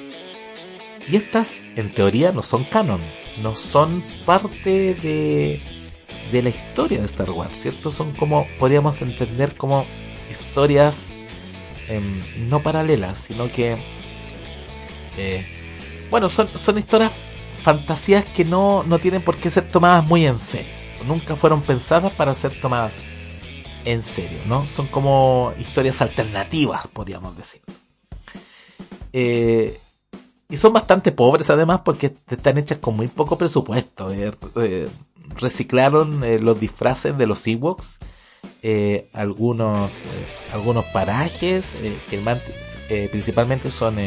Y 1.10 1.16
estas, 1.18 1.66
en 1.76 1.94
teoría, 1.94 2.32
no 2.32 2.44
son 2.44 2.64
canon, 2.64 3.02
no 3.42 3.58
son 3.58 4.04
parte 4.26 4.94
de, 4.94 5.62
de 6.32 6.42
la 6.42 6.50
historia 6.50 7.00
de 7.00 7.06
Star 7.06 7.32
Wars, 7.32 7.58
¿cierto? 7.58 7.92
Son 7.92 8.14
como, 8.14 8.48
podríamos 8.60 9.02
entender 9.02 9.56
como 9.56 9.86
historias 10.30 11.12
Em, 11.90 12.22
no 12.48 12.62
paralelas, 12.62 13.18
sino 13.18 13.48
que, 13.48 13.76
eh, 15.18 15.46
bueno, 16.10 16.30
son, 16.30 16.48
son 16.58 16.78
historias, 16.78 17.12
fantasías 17.62 18.26
que 18.26 18.46
no, 18.46 18.84
no 18.84 19.00
tienen 19.00 19.22
por 19.22 19.38
qué 19.38 19.50
ser 19.50 19.70
tomadas 19.70 20.06
muy 20.06 20.26
en 20.26 20.38
serio. 20.38 20.72
Nunca 21.06 21.36
fueron 21.36 21.62
pensadas 21.62 22.14
para 22.14 22.34
ser 22.34 22.60
tomadas 22.60 22.96
en 23.86 24.02
serio, 24.02 24.40
¿no? 24.46 24.68
Son 24.68 24.88
como 24.88 25.54
historias 25.58 26.02
alternativas, 26.02 26.88
podríamos 26.88 27.38
decir. 27.38 27.62
Eh, 29.14 29.80
y 30.50 30.58
son 30.58 30.74
bastante 30.74 31.12
pobres 31.12 31.50
además 31.50 31.82
porque 31.86 32.14
están 32.30 32.58
hechas 32.58 32.80
con 32.80 32.96
muy 32.96 33.08
poco 33.08 33.38
presupuesto. 33.38 34.12
Eh, 34.12 34.90
reciclaron 35.36 36.24
los 36.44 36.60
disfraces 36.60 37.18
de 37.18 37.28
los 37.28 37.46
Ewoks, 37.48 38.00
algunos, 39.14 40.06
algunos 40.52 40.86
parajes, 40.86 41.78
que 42.10 43.10
principalmente 43.10 43.70
son 43.70 43.98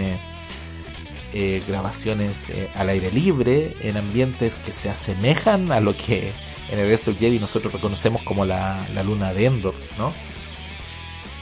grabaciones 1.66 2.53
al 2.74 2.91
aire 2.91 3.11
libre, 3.11 3.74
en 3.80 3.97
ambientes 3.97 4.55
que 4.57 4.72
se 4.72 4.91
asemejan 4.91 5.72
a 5.72 5.80
lo 5.80 5.97
que 5.97 6.33
en 6.70 6.78
el 6.78 6.89
resto 6.89 7.11
del 7.11 7.20
Jedi 7.20 7.39
nosotros 7.39 7.72
reconocemos 7.72 8.22
como 8.22 8.45
la, 8.45 8.87
la 8.95 9.03
luna 9.03 9.33
de 9.33 9.47
Endor, 9.47 9.74
¿no? 9.99 10.12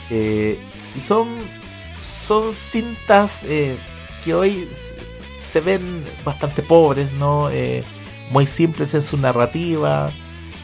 y 0.09 0.99
son, 0.99 1.27
son 2.27 2.53
cintas 2.53 3.45
que 4.23 4.33
hoy 4.33 4.67
se 5.51 5.59
ven 5.59 6.05
bastante 6.23 6.61
pobres, 6.61 7.11
¿no? 7.13 7.49
Eh, 7.49 7.83
muy 8.29 8.45
simples 8.45 8.93
en 8.93 9.01
su 9.01 9.17
narrativa, 9.17 10.11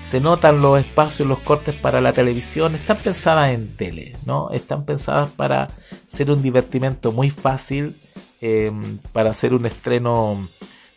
se 0.09 0.21
notan 0.21 0.61
los 0.61 0.80
espacios, 0.80 1.28
los 1.28 1.39
cortes 1.39 1.75
para 1.75 1.99
la 1.99 2.13
televisión, 2.13 2.75
están 2.75 2.97
pensadas 2.99 3.51
en 3.51 3.75
tele, 3.75 4.15
¿no? 4.25 4.49
Están 4.51 4.86
pensadas 4.86 5.30
para 5.32 5.69
ser 6.05 6.32
un 6.32 6.41
divertimento 6.41 7.11
muy 7.11 7.30
fácil, 7.30 7.95
eh, 8.41 8.71
para 9.13 9.31
hacer 9.31 9.53
un 9.53 9.65
estreno 9.65 10.47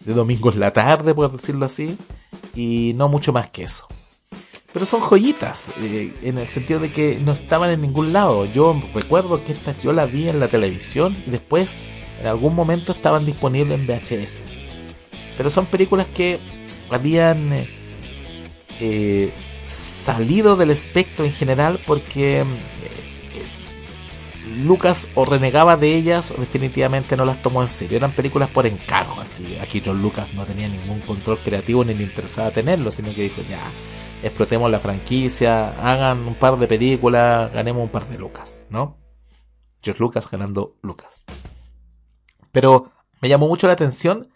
de 0.00 0.14
domingo 0.14 0.52
en 0.52 0.60
la 0.60 0.72
tarde, 0.72 1.14
por 1.14 1.30
decirlo 1.30 1.66
así, 1.66 1.96
y 2.54 2.92
no 2.96 3.08
mucho 3.08 3.32
más 3.32 3.50
que 3.50 3.64
eso. 3.64 3.86
Pero 4.72 4.86
son 4.86 5.00
joyitas, 5.00 5.72
eh, 5.80 6.14
en 6.22 6.38
el 6.38 6.48
sentido 6.48 6.78
de 6.78 6.92
que 6.92 7.18
no 7.18 7.32
estaban 7.32 7.70
en 7.70 7.80
ningún 7.80 8.12
lado. 8.12 8.44
Yo 8.44 8.80
recuerdo 8.94 9.44
que 9.44 9.52
estas 9.52 9.80
yo 9.82 9.92
las 9.92 10.10
vi 10.12 10.28
en 10.28 10.38
la 10.38 10.48
televisión 10.48 11.16
y 11.26 11.30
después 11.30 11.82
en 12.20 12.26
algún 12.28 12.54
momento 12.54 12.92
estaban 12.92 13.26
disponibles 13.26 13.80
en 13.80 13.86
VHS. 13.86 14.40
Pero 15.36 15.50
son 15.50 15.66
películas 15.66 16.06
que 16.08 16.38
habían 16.88 17.66
eh, 18.78 19.32
salido 20.04 20.56
del 20.56 20.70
espectro 20.70 21.24
en 21.24 21.32
general 21.32 21.80
porque 21.86 22.40
eh, 22.40 22.46
Lucas 24.64 25.08
o 25.14 25.24
renegaba 25.24 25.76
de 25.76 25.94
ellas 25.94 26.30
o 26.30 26.34
definitivamente 26.34 27.16
no 27.16 27.24
las 27.24 27.42
tomó 27.42 27.62
en 27.62 27.68
serio. 27.68 27.96
Eran 27.96 28.12
películas 28.12 28.48
por 28.48 28.66
encargo. 28.66 29.16
Aquí, 29.60 29.82
John 29.84 30.00
Lucas 30.00 30.34
no 30.34 30.44
tenía 30.44 30.68
ningún 30.68 31.00
control 31.00 31.38
creativo 31.38 31.84
ni 31.84 31.94
le 31.94 32.04
interesaba 32.04 32.50
tenerlo, 32.50 32.90
sino 32.90 33.12
que 33.14 33.22
dijo 33.22 33.42
ya, 33.48 33.60
explotemos 34.22 34.70
la 34.70 34.80
franquicia, 34.80 35.70
hagan 35.80 36.26
un 36.26 36.34
par 36.34 36.58
de 36.58 36.66
películas, 36.66 37.52
ganemos 37.52 37.82
un 37.82 37.90
par 37.90 38.06
de 38.06 38.18
Lucas, 38.18 38.64
¿no? 38.70 38.98
George 39.82 40.00
Lucas 40.00 40.30
ganando 40.30 40.76
Lucas. 40.82 41.24
Pero 42.52 42.90
me 43.20 43.28
llamó 43.28 43.48
mucho 43.48 43.66
la 43.66 43.74
atención 43.74 44.28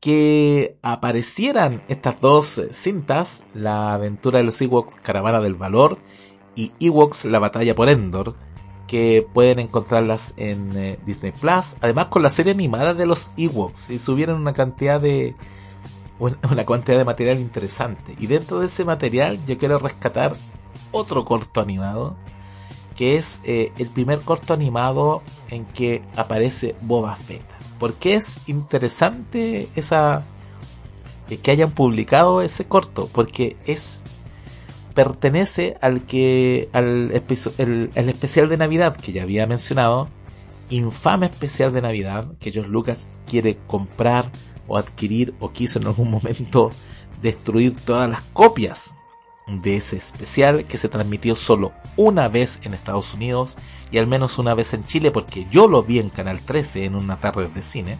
que 0.00 0.78
aparecieran 0.82 1.82
estas 1.88 2.20
dos 2.20 2.62
cintas, 2.70 3.42
la 3.54 3.94
aventura 3.94 4.38
de 4.38 4.44
los 4.44 4.60
Ewoks 4.60 4.96
Caravana 5.00 5.40
del 5.40 5.54
Valor 5.54 5.98
y 6.54 6.72
Ewoks 6.80 7.24
La 7.24 7.38
Batalla 7.38 7.74
por 7.74 7.88
Endor, 7.88 8.36
que 8.86 9.26
pueden 9.32 9.58
encontrarlas 9.58 10.34
en 10.36 10.76
eh, 10.76 10.98
Disney 11.04 11.32
Plus, 11.32 11.76
además 11.80 12.06
con 12.06 12.22
la 12.22 12.30
serie 12.30 12.52
animada 12.52 12.94
de 12.94 13.06
los 13.06 13.30
Ewoks 13.36 13.90
y 13.90 13.98
subieron 13.98 14.40
una 14.40 14.52
cantidad 14.52 15.00
de 15.00 15.34
una 16.18 16.64
cantidad 16.64 16.96
de 16.96 17.04
material 17.04 17.38
interesante. 17.38 18.14
Y 18.18 18.26
dentro 18.26 18.60
de 18.60 18.66
ese 18.66 18.84
material 18.84 19.38
yo 19.46 19.58
quiero 19.58 19.78
rescatar 19.78 20.34
otro 20.92 21.24
corto 21.24 21.60
animado 21.60 22.16
que 22.96 23.16
es 23.16 23.40
eh, 23.44 23.72
el 23.76 23.88
primer 23.88 24.20
corto 24.20 24.54
animado 24.54 25.22
en 25.50 25.66
que 25.66 26.02
aparece 26.16 26.74
Boba 26.80 27.14
Fett. 27.14 27.44
¿Por 27.78 27.94
qué 27.94 28.14
es 28.14 28.40
interesante 28.46 29.68
esa 29.76 30.24
eh, 31.28 31.36
que 31.36 31.50
hayan 31.50 31.72
publicado 31.72 32.40
ese 32.40 32.66
corto? 32.66 33.08
Porque 33.12 33.56
es 33.66 34.02
pertenece 34.96 35.76
al 35.82 36.06
que 36.06 36.70
al 36.72 37.12
el, 37.58 37.90
especial 37.94 38.48
de 38.48 38.56
Navidad 38.56 38.96
que 38.96 39.12
ya 39.12 39.22
había 39.22 39.46
mencionado, 39.46 40.08
infame 40.70 41.26
especial 41.26 41.72
de 41.74 41.82
Navidad 41.82 42.26
que 42.40 42.50
George 42.50 42.70
Lucas 42.70 43.20
quiere 43.26 43.58
comprar 43.66 44.32
o 44.66 44.78
adquirir 44.78 45.34
o 45.38 45.52
quiso 45.52 45.78
en 45.78 45.86
algún 45.86 46.10
momento 46.10 46.70
destruir 47.20 47.76
todas 47.76 48.08
las 48.08 48.22
copias 48.32 48.94
de 49.46 49.76
ese 49.76 49.98
especial 49.98 50.64
que 50.64 50.78
se 50.78 50.88
transmitió 50.88 51.36
solo 51.36 51.72
una 51.96 52.28
vez 52.28 52.58
en 52.64 52.72
Estados 52.72 53.12
Unidos 53.12 53.58
y 53.92 53.98
al 53.98 54.06
menos 54.06 54.38
una 54.38 54.54
vez 54.54 54.72
en 54.72 54.86
Chile 54.86 55.10
porque 55.10 55.46
yo 55.50 55.68
lo 55.68 55.82
vi 55.82 55.98
en 55.98 56.08
Canal 56.08 56.40
13 56.40 56.86
en 56.86 56.94
una 56.94 57.20
tarde 57.20 57.48
de 57.48 57.62
cine 57.62 57.98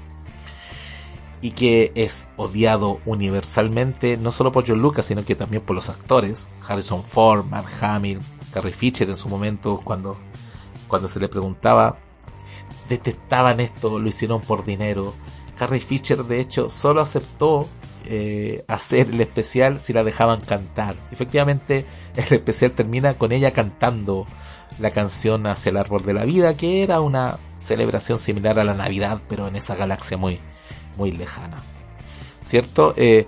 y 1.46 1.52
que 1.52 1.92
es 1.94 2.26
odiado 2.36 3.00
universalmente 3.06 4.16
no 4.16 4.32
solo 4.32 4.50
por 4.50 4.66
John 4.66 4.82
Lucas 4.82 5.06
sino 5.06 5.24
que 5.24 5.36
también 5.36 5.62
por 5.62 5.76
los 5.76 5.88
actores. 5.88 6.48
Harrison 6.66 7.04
Ford, 7.04 7.44
Mark 7.44 7.68
Hamill, 7.80 8.18
Carrie 8.52 8.72
Fisher 8.72 9.08
en 9.08 9.16
su 9.16 9.28
momento 9.28 9.80
cuando, 9.84 10.16
cuando 10.88 11.06
se 11.06 11.20
le 11.20 11.28
preguntaba 11.28 11.98
detestaban 12.88 13.60
esto, 13.60 14.00
lo 14.00 14.08
hicieron 14.08 14.40
por 14.40 14.64
dinero 14.64 15.14
Carrie 15.56 15.80
Fisher 15.80 16.24
de 16.24 16.40
hecho 16.40 16.68
solo 16.68 17.00
aceptó 17.00 17.68
eh, 18.06 18.64
hacer 18.66 19.10
el 19.10 19.20
especial 19.20 19.78
si 19.78 19.92
la 19.92 20.02
dejaban 20.02 20.40
cantar. 20.40 20.96
Efectivamente, 21.12 21.86
el 22.16 22.24
especial 22.24 22.72
termina 22.72 23.14
con 23.14 23.30
ella 23.30 23.52
cantando 23.52 24.26
la 24.80 24.90
canción 24.90 25.46
Hacia 25.46 25.70
el 25.70 25.76
árbol 25.76 26.04
de 26.04 26.12
la 26.12 26.24
vida, 26.24 26.56
que 26.56 26.82
era 26.82 27.00
una 27.00 27.38
celebración 27.60 28.18
similar 28.18 28.58
a 28.58 28.64
la 28.64 28.74
Navidad, 28.74 29.20
pero 29.28 29.46
en 29.46 29.54
esa 29.54 29.76
galaxia 29.76 30.16
muy, 30.16 30.40
muy 30.96 31.12
lejana. 31.12 31.58
¿Cierto? 32.44 32.94
Eh, 32.96 33.26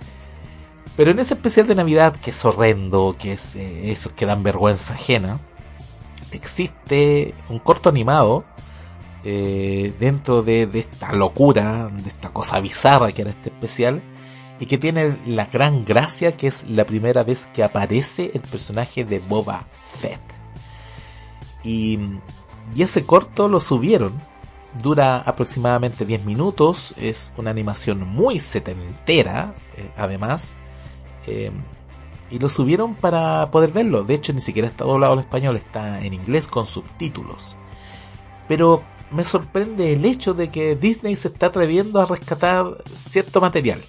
pero 0.95 1.11
en 1.11 1.19
ese 1.19 1.33
especial 1.33 1.67
de 1.67 1.75
Navidad, 1.75 2.15
que 2.17 2.31
es 2.31 2.45
horrendo, 2.45 3.15
que 3.17 3.33
es 3.33 3.55
eh, 3.55 3.91
eso 3.91 4.13
que 4.15 4.25
dan 4.25 4.43
vergüenza 4.43 4.93
ajena, 4.93 5.39
existe 6.31 7.33
un 7.49 7.59
corto 7.59 7.89
animado 7.89 8.45
dentro 9.21 10.43
de, 10.43 10.65
de, 10.65 10.79
esta 10.79 11.11
locura, 11.11 11.89
de 11.91 12.07
esta 12.07 12.29
cosa 12.29 12.59
bizarra 12.61 13.11
que 13.11 13.23
era 13.23 13.31
este 13.31 13.49
especial, 13.49 14.01
y 14.59 14.65
que 14.65 14.77
tiene 14.77 15.17
la 15.25 15.45
gran 15.45 15.85
gracia 15.85 16.35
que 16.35 16.47
es 16.47 16.69
la 16.69 16.85
primera 16.85 17.23
vez 17.23 17.47
que 17.53 17.63
aparece 17.63 18.31
el 18.33 18.41
personaje 18.41 19.05
de 19.05 19.19
Boba 19.19 19.65
Fett. 19.99 20.19
Y, 21.63 21.99
ese 22.77 23.03
corto 23.03 23.47
lo 23.47 23.59
subieron, 23.59 24.21
dura 24.81 25.17
aproximadamente 25.17 26.05
10 26.05 26.25
minutos, 26.25 26.93
es 26.97 27.33
una 27.37 27.51
animación 27.51 28.07
muy 28.07 28.39
setentera, 28.39 29.55
eh, 29.75 29.91
además, 29.97 30.55
eh, 31.27 31.51
y 32.29 32.39
lo 32.39 32.49
subieron 32.49 32.95
para 32.95 33.49
poder 33.51 33.71
verlo. 33.71 34.03
De 34.03 34.13
hecho, 34.13 34.33
ni 34.33 34.41
siquiera 34.41 34.67
está 34.67 34.85
doblado 34.85 35.13
al 35.13 35.19
español, 35.19 35.57
está 35.57 36.01
en 36.03 36.13
inglés 36.13 36.47
con 36.47 36.65
subtítulos. 36.65 37.57
Pero 38.47 38.83
me 39.11 39.23
sorprende 39.23 39.93
el 39.93 40.05
hecho 40.05 40.33
de 40.33 40.49
que 40.49 40.75
Disney 40.75 41.15
se 41.15 41.29
está 41.29 41.47
atreviendo 41.47 41.99
a 41.99 42.05
rescatar 42.05 42.83
cierto 42.93 43.41
material 43.41 43.81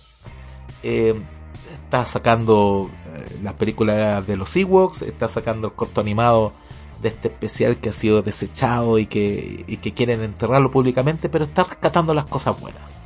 eh, 0.82 1.20
está 1.84 2.06
sacando 2.06 2.90
las 3.42 3.54
películas 3.54 4.26
de 4.26 4.36
los 4.36 4.54
Ewoks, 4.56 5.02
está 5.02 5.28
sacando 5.28 5.68
el 5.68 5.74
corto 5.74 6.00
animado 6.00 6.52
de 7.02 7.08
este 7.08 7.28
especial 7.28 7.78
que 7.78 7.88
ha 7.88 7.92
sido 7.92 8.22
desechado 8.22 8.98
y 8.98 9.06
que, 9.06 9.64
y 9.66 9.78
que 9.78 9.92
quieren 9.92 10.22
enterrarlo 10.22 10.70
públicamente, 10.70 11.28
pero 11.28 11.44
está 11.44 11.64
rescatando 11.64 12.14
las 12.14 12.26
cosas 12.26 12.60
buenas. 12.60 12.96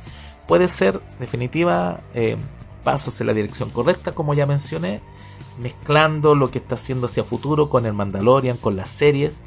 Puede 0.47 0.67
ser, 0.67 1.01
definitiva, 1.19 2.01
eh, 2.13 2.37
pasos 2.83 3.19
en 3.21 3.27
la 3.27 3.33
dirección 3.33 3.69
correcta, 3.69 4.13
como 4.13 4.33
ya 4.33 4.45
mencioné, 4.45 5.01
mezclando 5.59 6.35
lo 6.35 6.49
que 6.51 6.59
está 6.59 6.75
haciendo 6.75 7.07
hacia 7.07 7.23
futuro 7.23 7.69
con 7.69 7.85
el 7.85 7.93
Mandalorian, 7.93 8.57
con 8.57 8.75
las 8.75 8.89
series. 8.89 9.41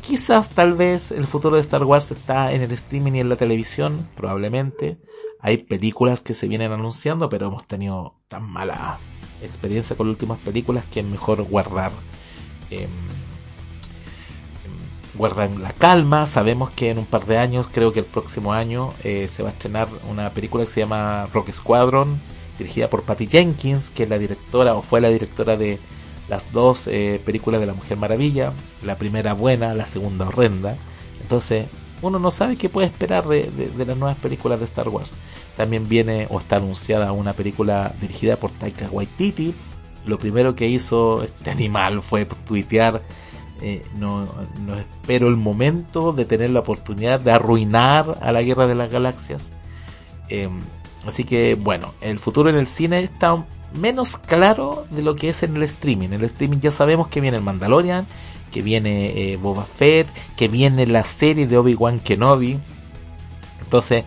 Quizás, 0.00 0.48
tal 0.50 0.74
vez, 0.74 1.12
el 1.12 1.26
futuro 1.26 1.56
de 1.56 1.62
Star 1.62 1.84
Wars 1.84 2.10
está 2.10 2.52
en 2.52 2.60
el 2.62 2.72
streaming 2.72 3.12
y 3.12 3.20
en 3.20 3.28
la 3.28 3.36
televisión, 3.36 4.08
probablemente. 4.16 4.98
Hay 5.40 5.58
películas 5.58 6.20
que 6.20 6.34
se 6.34 6.48
vienen 6.48 6.72
anunciando, 6.72 7.28
pero 7.28 7.46
hemos 7.46 7.66
tenido 7.66 8.16
tan 8.28 8.44
mala 8.44 8.98
experiencia 9.42 9.96
con 9.96 10.08
las 10.08 10.14
últimas 10.14 10.38
películas 10.40 10.84
que 10.86 11.00
es 11.00 11.06
mejor 11.06 11.42
guardar. 11.42 11.92
Eh, 12.70 12.88
guardar 15.14 15.50
la 15.56 15.72
calma. 15.72 16.26
Sabemos 16.26 16.70
que 16.70 16.90
en 16.90 16.98
un 16.98 17.06
par 17.06 17.26
de 17.26 17.38
años, 17.38 17.68
creo 17.70 17.92
que 17.92 18.00
el 18.00 18.06
próximo 18.06 18.52
año, 18.52 18.90
eh, 19.04 19.28
se 19.28 19.42
va 19.42 19.50
a 19.50 19.52
estrenar 19.52 19.88
una 20.10 20.30
película 20.30 20.64
que 20.64 20.70
se 20.70 20.80
llama 20.80 21.28
Rock 21.32 21.52
Squadron, 21.52 22.20
dirigida 22.58 22.88
por 22.88 23.02
Patty 23.02 23.26
Jenkins, 23.26 23.90
que 23.90 24.04
es 24.04 24.08
la 24.08 24.18
directora 24.18 24.74
o 24.74 24.82
fue 24.82 25.00
la 25.00 25.08
directora 25.08 25.56
de 25.56 25.78
las 26.28 26.50
dos 26.52 26.86
eh, 26.86 27.20
películas 27.24 27.60
de 27.60 27.66
la 27.66 27.74
Mujer 27.74 27.96
Maravilla. 27.96 28.52
La 28.82 28.96
primera 28.96 29.34
buena, 29.34 29.74
la 29.74 29.86
segunda 29.86 30.28
horrenda. 30.28 30.76
Entonces, 31.20 31.66
uno 32.02 32.18
no 32.18 32.30
sabe 32.32 32.56
qué 32.56 32.68
puede 32.68 32.88
esperar 32.88 33.26
de, 33.28 33.48
las 33.76 33.96
nuevas 33.96 34.18
películas 34.18 34.58
de 34.58 34.64
Star 34.64 34.88
Wars. 34.88 35.16
También 35.56 35.88
viene 35.88 36.26
o 36.30 36.38
está 36.38 36.56
anunciada 36.56 37.12
una 37.12 37.32
película 37.32 37.94
dirigida 38.00 38.36
por 38.36 38.50
Taika 38.50 38.88
Waititi. 38.90 39.54
Lo 40.04 40.18
primero 40.18 40.56
que 40.56 40.66
hizo 40.66 41.22
este 41.22 41.50
animal 41.50 42.02
fue 42.02 42.24
tuitear, 42.24 43.02
eh, 43.62 43.86
no, 43.96 44.28
espero 44.76 45.28
el 45.28 45.36
momento 45.36 46.12
de 46.12 46.24
tener 46.24 46.50
la 46.50 46.60
oportunidad 46.60 47.20
de 47.20 47.30
arruinar 47.30 48.18
a 48.20 48.32
la 48.32 48.42
Guerra 48.42 48.66
de 48.66 48.74
las 48.74 48.90
Galaxias. 48.90 49.52
Em, 50.28 50.60
así 51.06 51.22
que 51.24 51.54
bueno, 51.54 51.94
el 52.00 52.18
futuro 52.18 52.50
en 52.50 52.56
el 52.56 52.66
cine 52.66 52.98
está 53.00 53.44
menos 53.72 54.16
claro 54.16 54.84
de 54.90 55.02
lo 55.02 55.14
que 55.14 55.28
es 55.28 55.44
en 55.44 55.56
el 55.56 55.62
streaming. 55.62 56.08
En 56.08 56.14
el 56.14 56.24
streaming 56.24 56.58
ya 56.58 56.72
sabemos 56.72 57.06
que 57.06 57.20
viene 57.20 57.36
el 57.36 57.44
Mandalorian, 57.44 58.06
que 58.50 58.62
viene 58.62 59.32
eh, 59.32 59.36
Boba 59.36 59.64
Fett, 59.64 60.08
que 60.36 60.48
viene 60.48 60.86
la 60.86 61.04
serie 61.04 61.46
de 61.46 61.56
Obi-Wan 61.56 62.00
Kenobi. 62.00 62.58
Entonces, 63.62 64.04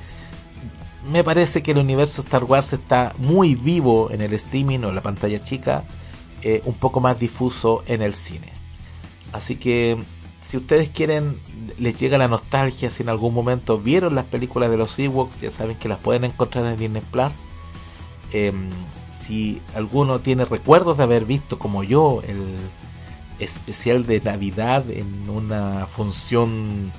me 1.11 1.23
parece 1.23 1.63
que 1.63 1.71
el 1.71 1.77
universo 1.77 2.21
Star 2.21 2.43
Wars 2.43 2.73
está 2.73 3.13
muy 3.17 3.55
vivo 3.55 4.11
en 4.11 4.21
el 4.21 4.33
streaming 4.33 4.79
o 4.79 4.91
la 4.91 5.01
pantalla 5.01 5.41
chica, 5.41 5.85
eh, 6.41 6.61
un 6.65 6.73
poco 6.73 6.99
más 6.99 7.17
difuso 7.17 7.83
en 7.87 8.01
el 8.01 8.13
cine. 8.13 8.54
Así 9.35 9.57
que 9.57 9.97
si 10.39 10.55
ustedes 10.55 10.87
quieren, 10.89 11.41
les 11.77 11.97
llega 11.97 12.17
la 12.17 12.29
nostalgia, 12.29 12.89
si 12.89 13.03
en 13.03 13.09
algún 13.09 13.33
momento 13.33 13.79
vieron 13.79 14.15
las 14.15 14.23
películas 14.23 14.69
de 14.69 14.77
los 14.77 14.97
Ewoks, 14.97 15.41
ya 15.41 15.49
saben 15.49 15.75
que 15.75 15.89
las 15.89 15.99
pueden 15.99 16.23
encontrar 16.23 16.65
en 16.65 16.77
Disney 16.77 17.01
Plus. 17.11 17.45
Em, 18.31 18.69
si 19.21 19.61
alguno 19.75 20.19
tiene 20.19 20.45
recuerdos 20.45 20.97
de 20.97 21.03
haber 21.03 21.25
visto 21.25 21.59
como 21.59 21.83
yo 21.83 22.21
el 22.25 22.55
especial 23.39 24.05
de 24.05 24.21
Navidad 24.21 24.89
en 24.89 25.29
una 25.29 25.85
función 25.85 26.93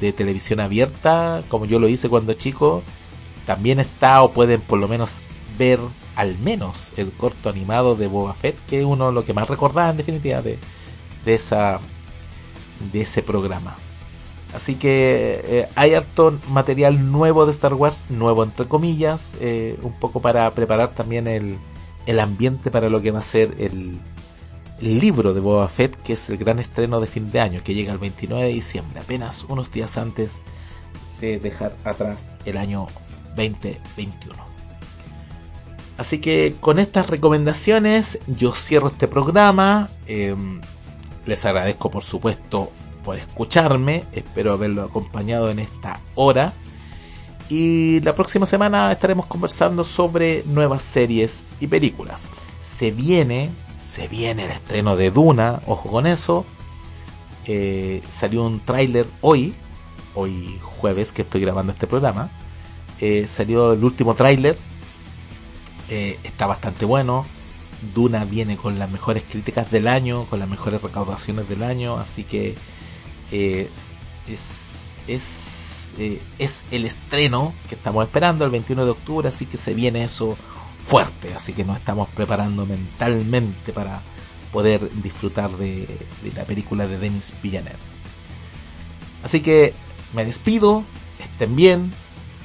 de 0.00 0.12
televisión 0.12 0.60
abierta, 0.60 1.42
como 1.48 1.64
yo 1.66 1.80
lo 1.80 1.88
hice 1.88 2.08
cuando 2.08 2.34
chico, 2.34 2.84
también 3.46 3.80
está 3.80 4.22
o 4.22 4.30
pueden 4.30 4.60
por 4.60 4.78
lo 4.78 4.86
menos 4.86 5.18
ver 5.58 5.80
al 6.14 6.38
menos 6.38 6.92
el 6.96 7.10
corto 7.10 7.48
animado 7.48 7.96
de 7.96 8.06
Boba 8.06 8.34
Fett, 8.34 8.56
que 8.68 8.78
es 8.78 8.84
uno 8.84 9.10
lo 9.10 9.24
que 9.24 9.34
más 9.34 9.48
recordaba 9.48 9.90
en 9.90 9.96
definitiva 9.96 10.40
de, 10.40 10.56
de 11.24 11.34
esa 11.34 11.80
de 12.92 13.02
ese 13.02 13.22
programa. 13.22 13.76
Así 14.54 14.74
que 14.74 15.42
eh, 15.44 15.68
hay 15.76 15.94
harto 15.94 16.38
material 16.48 17.12
nuevo 17.12 17.46
de 17.46 17.52
Star 17.52 17.74
Wars, 17.74 18.04
nuevo 18.08 18.42
entre 18.42 18.66
comillas, 18.66 19.36
eh, 19.40 19.78
un 19.82 19.92
poco 19.92 20.20
para 20.20 20.50
preparar 20.50 20.94
también 20.94 21.28
el, 21.28 21.58
el 22.06 22.18
ambiente 22.18 22.70
para 22.70 22.88
lo 22.88 23.00
que 23.00 23.12
va 23.12 23.20
a 23.20 23.22
ser 23.22 23.54
el, 23.58 24.00
el 24.80 24.98
libro 24.98 25.34
de 25.34 25.40
Boba 25.40 25.68
Fett, 25.68 25.94
que 26.02 26.14
es 26.14 26.28
el 26.30 26.36
gran 26.36 26.58
estreno 26.58 27.00
de 27.00 27.06
fin 27.06 27.30
de 27.30 27.40
año, 27.40 27.60
que 27.62 27.74
llega 27.74 27.92
el 27.92 27.98
29 27.98 28.42
de 28.42 28.52
diciembre, 28.52 29.00
apenas 29.00 29.44
unos 29.48 29.70
días 29.70 29.96
antes 29.96 30.42
de 31.20 31.38
dejar 31.38 31.76
atrás 31.84 32.18
el 32.44 32.56
año 32.56 32.88
2021. 33.36 34.50
Así 35.96 36.18
que 36.18 36.56
con 36.60 36.78
estas 36.78 37.10
recomendaciones 37.10 38.18
yo 38.26 38.52
cierro 38.52 38.88
este 38.88 39.06
programa. 39.06 39.90
Em, 40.06 40.60
les 41.26 41.44
agradezco 41.44 41.90
por 41.90 42.02
supuesto 42.02 42.70
por 43.04 43.16
escucharme. 43.16 44.04
Espero 44.12 44.52
haberlo 44.52 44.82
acompañado 44.82 45.50
en 45.50 45.58
esta 45.58 46.00
hora. 46.14 46.52
Y 47.48 48.00
la 48.00 48.12
próxima 48.12 48.46
semana 48.46 48.92
estaremos 48.92 49.26
conversando 49.26 49.82
sobre 49.84 50.44
nuevas 50.46 50.82
series 50.82 51.44
y 51.58 51.66
películas. 51.66 52.28
Se 52.62 52.92
viene 52.92 53.50
se 53.90 54.06
viene 54.06 54.44
el 54.44 54.52
estreno 54.52 54.96
de 54.96 55.10
Duna, 55.10 55.60
ojo 55.66 55.90
con 55.90 56.06
eso. 56.06 56.46
Eh, 57.44 58.02
salió 58.08 58.46
un 58.46 58.60
tráiler 58.60 59.04
hoy, 59.20 59.52
hoy 60.14 60.60
jueves 60.62 61.10
que 61.10 61.22
estoy 61.22 61.40
grabando 61.40 61.72
este 61.72 61.88
programa. 61.88 62.30
Eh, 63.00 63.26
salió 63.26 63.72
el 63.72 63.82
último 63.82 64.14
tráiler, 64.14 64.56
eh, 65.88 66.20
está 66.22 66.46
bastante 66.46 66.84
bueno. 66.84 67.26
Duna 67.94 68.24
viene 68.24 68.56
con 68.56 68.78
las 68.78 68.90
mejores 68.90 69.24
críticas 69.28 69.70
del 69.70 69.88
año, 69.88 70.26
con 70.26 70.38
las 70.38 70.48
mejores 70.48 70.82
recaudaciones 70.82 71.48
del 71.48 71.62
año, 71.62 71.98
así 71.98 72.24
que 72.24 72.56
es, 73.30 73.68
es, 75.06 75.90
es 76.38 76.64
el 76.70 76.84
estreno 76.84 77.54
que 77.68 77.74
estamos 77.74 78.04
esperando 78.04 78.44
el 78.44 78.50
21 78.50 78.84
de 78.84 78.90
octubre, 78.90 79.28
así 79.28 79.46
que 79.46 79.56
se 79.56 79.74
viene 79.74 80.04
eso 80.04 80.36
fuerte, 80.84 81.34
así 81.34 81.52
que 81.52 81.64
nos 81.64 81.78
estamos 81.78 82.08
preparando 82.08 82.66
mentalmente 82.66 83.72
para 83.72 84.02
poder 84.52 84.90
disfrutar 85.02 85.50
de, 85.52 85.86
la 86.34 86.44
película 86.44 86.86
de 86.86 86.98
Denis 86.98 87.32
Villeneuve. 87.42 87.78
Así 89.22 89.40
que 89.40 89.74
me 90.14 90.24
despido, 90.24 90.84
estén 91.18 91.54
bien, 91.54 91.92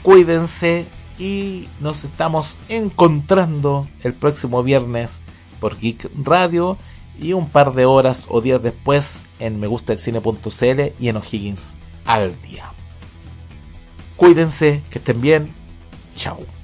cuídense 0.03 0.85
y 1.17 1.67
nos 1.79 2.03
estamos 2.03 2.57
encontrando 2.69 3.87
el 4.03 4.13
próximo 4.13 4.63
viernes 4.63 5.21
por 5.59 5.79
Geek 5.79 6.09
Radio 6.23 6.77
y 7.19 7.33
un 7.33 7.49
par 7.49 7.73
de 7.73 7.85
horas 7.85 8.27
o 8.29 8.41
días 8.41 8.61
después 8.61 9.23
en 9.39 9.59
megustaelcine.cl 9.59 10.81
y 10.99 11.07
en 11.07 11.17
O'Higgins 11.17 11.75
al 12.05 12.39
día. 12.41 12.71
Cuídense, 14.15 14.81
que 14.89 14.99
estén 14.99 15.21
bien, 15.21 15.53
chao. 16.15 16.54